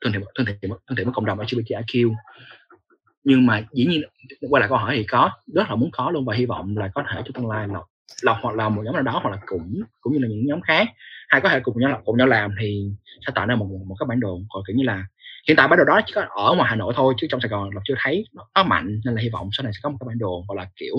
thân 0.03 0.13
thiện 0.13 0.21
thân 0.35 0.45
thiện 0.45 0.71
thân 0.87 0.95
thiện 0.97 1.05
với 1.05 1.13
cộng 1.13 1.25
đồng 1.25 1.39
LGBTIQ 1.39 2.13
nhưng 3.23 3.45
mà 3.45 3.63
dĩ 3.73 3.85
nhiên 3.85 4.01
quay 4.49 4.61
lại 4.61 4.69
câu 4.69 4.77
hỏi 4.77 4.95
thì 4.97 5.03
có 5.03 5.31
rất 5.53 5.69
là 5.69 5.75
muốn 5.75 5.89
có 5.91 6.11
luôn 6.11 6.25
và 6.25 6.35
hy 6.35 6.45
vọng 6.45 6.77
là 6.77 6.87
có 6.87 7.03
thể 7.11 7.21
trong 7.25 7.33
tương 7.33 7.49
lai 7.49 7.67
là 7.67 7.79
lọc 8.21 8.37
hoặc 8.41 8.55
là 8.55 8.69
một 8.69 8.81
nhóm 8.85 8.93
nào 8.93 9.03
đó 9.03 9.19
hoặc 9.23 9.29
là 9.29 9.37
cũng 9.45 9.81
cũng 10.01 10.13
như 10.13 10.19
là 10.19 10.27
những 10.27 10.45
nhóm 10.45 10.61
khác 10.61 10.87
hay 11.27 11.41
có 11.41 11.49
thể 11.49 11.59
cùng 11.59 11.79
nhau 11.79 12.01
cùng 12.05 12.17
nhau 12.17 12.27
làm 12.27 12.51
thì 12.61 12.91
sẽ 13.27 13.31
tạo 13.35 13.45
ra 13.45 13.55
một 13.55 13.67
một 13.87 13.95
cái 13.99 14.07
bản 14.09 14.19
đồ 14.19 14.39
còn 14.49 14.63
kiểu 14.67 14.75
như 14.75 14.83
là 14.83 15.05
hiện 15.47 15.57
tại 15.57 15.67
bản 15.67 15.77
đồ 15.77 15.85
đó 15.85 16.01
chỉ 16.05 16.13
có 16.15 16.21
ở 16.21 16.55
ngoài 16.55 16.69
hà 16.69 16.75
nội 16.75 16.93
thôi 16.97 17.13
chứ 17.17 17.27
trong 17.29 17.41
sài 17.41 17.49
gòn 17.49 17.69
là 17.75 17.81
chưa 17.85 17.95
thấy 17.97 18.25
nó 18.55 18.63
mạnh 18.63 19.01
nên 19.05 19.15
là 19.15 19.21
hy 19.21 19.29
vọng 19.29 19.49
sau 19.51 19.63
này 19.63 19.73
sẽ 19.73 19.79
có 19.83 19.89
một 19.89 19.97
cái 19.99 20.07
bản 20.07 20.17
đồ 20.17 20.45
gọi 20.47 20.57
là 20.57 20.67
kiểu 20.75 20.95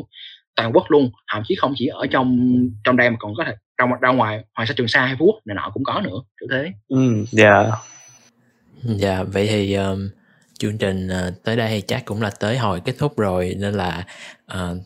toàn 0.56 0.72
quốc 0.72 0.90
luôn 0.90 1.10
thậm 1.32 1.42
chí 1.46 1.54
không 1.54 1.72
chỉ 1.76 1.86
ở 1.86 2.06
trong 2.06 2.48
trong 2.84 2.96
đây 2.96 3.10
mà 3.10 3.16
còn 3.18 3.34
có 3.36 3.44
thể 3.44 3.54
ra, 3.78 3.86
ra 4.00 4.08
ngoài 4.08 4.44
hoàng 4.54 4.66
sa 4.66 4.74
trường 4.76 4.88
sa 4.88 5.06
hay 5.06 5.16
phú 5.18 5.26
quốc 5.26 5.40
này 5.44 5.54
nọ 5.54 5.70
cũng 5.74 5.84
có 5.84 6.00
nữa 6.00 6.18
kiểu 6.40 6.48
thế. 6.52 6.72
Ừ 6.88 7.24
dạ. 7.30 7.66
Dạ 8.82 9.22
vậy 9.22 9.46
thì 9.50 9.74
um, 9.74 10.08
chương 10.64 10.78
trình 10.78 11.08
ờ, 11.08 11.32
tới 11.42 11.56
đây 11.56 11.82
chắc 11.86 12.04
cũng 12.04 12.22
là 12.22 12.30
tới 12.30 12.58
hồi 12.58 12.80
kết 12.84 12.94
thúc 12.98 13.18
rồi. 13.18 13.56
Nên 13.58 13.74
là 13.74 14.06
uh, 14.52 14.76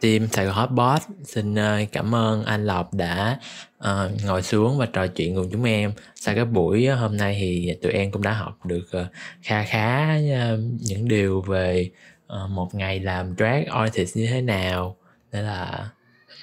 team 0.00 0.26
Sài 0.26 0.46
Gòn 0.46 0.54
Hotbot 0.54 1.02
xin 1.24 1.54
uh, 1.54 1.92
cảm 1.92 2.14
ơn 2.14 2.44
anh 2.44 2.66
Lộc 2.66 2.94
đã 2.94 3.38
uh, 3.78 4.24
ngồi 4.24 4.42
xuống 4.42 4.78
và 4.78 4.86
trò 4.86 5.06
chuyện 5.06 5.34
cùng 5.34 5.48
chúng 5.52 5.64
em. 5.64 5.92
Sau 6.14 6.34
cái 6.34 6.44
buổi 6.44 6.86
hôm 6.86 7.16
nay 7.16 7.36
thì 7.40 7.74
tụi 7.82 7.92
em 7.92 8.10
cũng 8.10 8.22
đã 8.22 8.32
học 8.32 8.66
được 8.66 8.88
uh, 9.02 9.06
kha 9.42 9.64
khá 9.64 10.16
uh, 10.16 10.60
những 10.80 11.08
điều 11.08 11.40
về 11.40 11.90
uh, 12.26 12.50
một 12.50 12.74
ngày 12.74 13.00
làm 13.00 13.34
drag 13.36 13.64
artist 13.64 14.16
như 14.16 14.26
thế 14.26 14.42
nào. 14.42 14.96
Nên 15.32 15.44
là 15.44 15.88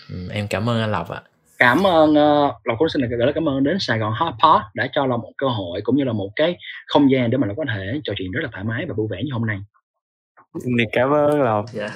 um, 0.10 0.28
em 0.28 0.48
cảm 0.48 0.70
ơn 0.70 0.82
anh 0.82 0.92
Lộc 0.92 1.10
ạ 1.10 1.22
cảm 1.64 1.88
ơn 1.88 2.10
uh, 2.10 2.56
lòng 2.64 2.78
cũng 2.78 2.90
xin 2.90 3.02
được 3.02 3.08
gửi 3.10 3.20
lời 3.20 3.32
cảm 3.36 3.50
ơn 3.50 3.64
đến 3.64 3.78
Sài 3.80 4.00
Gòn 4.00 4.14
Hotpot 4.16 4.62
đã 4.74 4.88
cho 4.94 5.06
lòng 5.06 5.22
một 5.22 5.32
cơ 5.38 5.48
hội 5.48 5.82
cũng 5.84 5.98
như 5.98 6.04
là 6.04 6.14
một 6.14 6.30
cái 6.36 6.58
không 6.88 7.12
gian 7.12 7.30
để 7.30 7.38
mà 7.38 7.48
lòng 7.48 7.56
có 7.58 7.64
thể 7.74 8.02
trò 8.04 8.14
chuyện 8.18 8.32
rất 8.32 8.40
là 8.44 8.50
thoải 8.52 8.64
mái 8.64 8.86
và 8.88 8.94
vui 8.94 9.08
vẻ 9.12 9.18
như 9.24 9.30
hôm 9.34 9.46
nay. 9.46 9.58
Nick 10.66 10.92
cảm 10.92 11.14
ơn 11.14 11.42
lòng 11.42 11.66
dạ. 11.72 11.90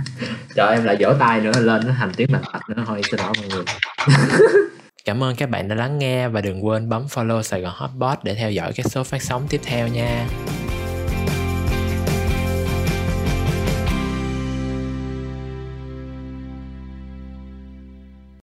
cho 0.54 0.66
em 0.66 0.84
lại 0.84 0.96
vỗ 1.00 1.12
tay 1.20 1.40
nữa 1.40 1.52
lên 1.60 1.82
nó 1.86 1.92
hành 1.92 2.10
tiếng 2.16 2.32
lạch 2.32 2.42
bạch 2.52 2.68
nữa 2.68 2.84
thôi 2.86 3.00
xin 3.10 3.20
lỗi 3.20 3.32
mọi 3.38 3.48
người. 3.48 3.64
Cảm 5.04 5.22
ơn 5.22 5.36
các 5.36 5.50
bạn 5.50 5.68
đã 5.68 5.74
lắng 5.74 5.98
nghe 5.98 6.28
và 6.28 6.40
đừng 6.40 6.66
quên 6.66 6.88
bấm 6.88 7.06
follow 7.06 7.42
Sài 7.42 7.60
Gòn 7.60 7.72
Hotpot 7.76 8.18
để 8.24 8.34
theo 8.34 8.50
dõi 8.50 8.72
các 8.76 8.86
số 8.86 9.04
phát 9.04 9.22
sóng 9.22 9.42
tiếp 9.48 9.60
theo 9.64 9.88
nha. 9.88 10.26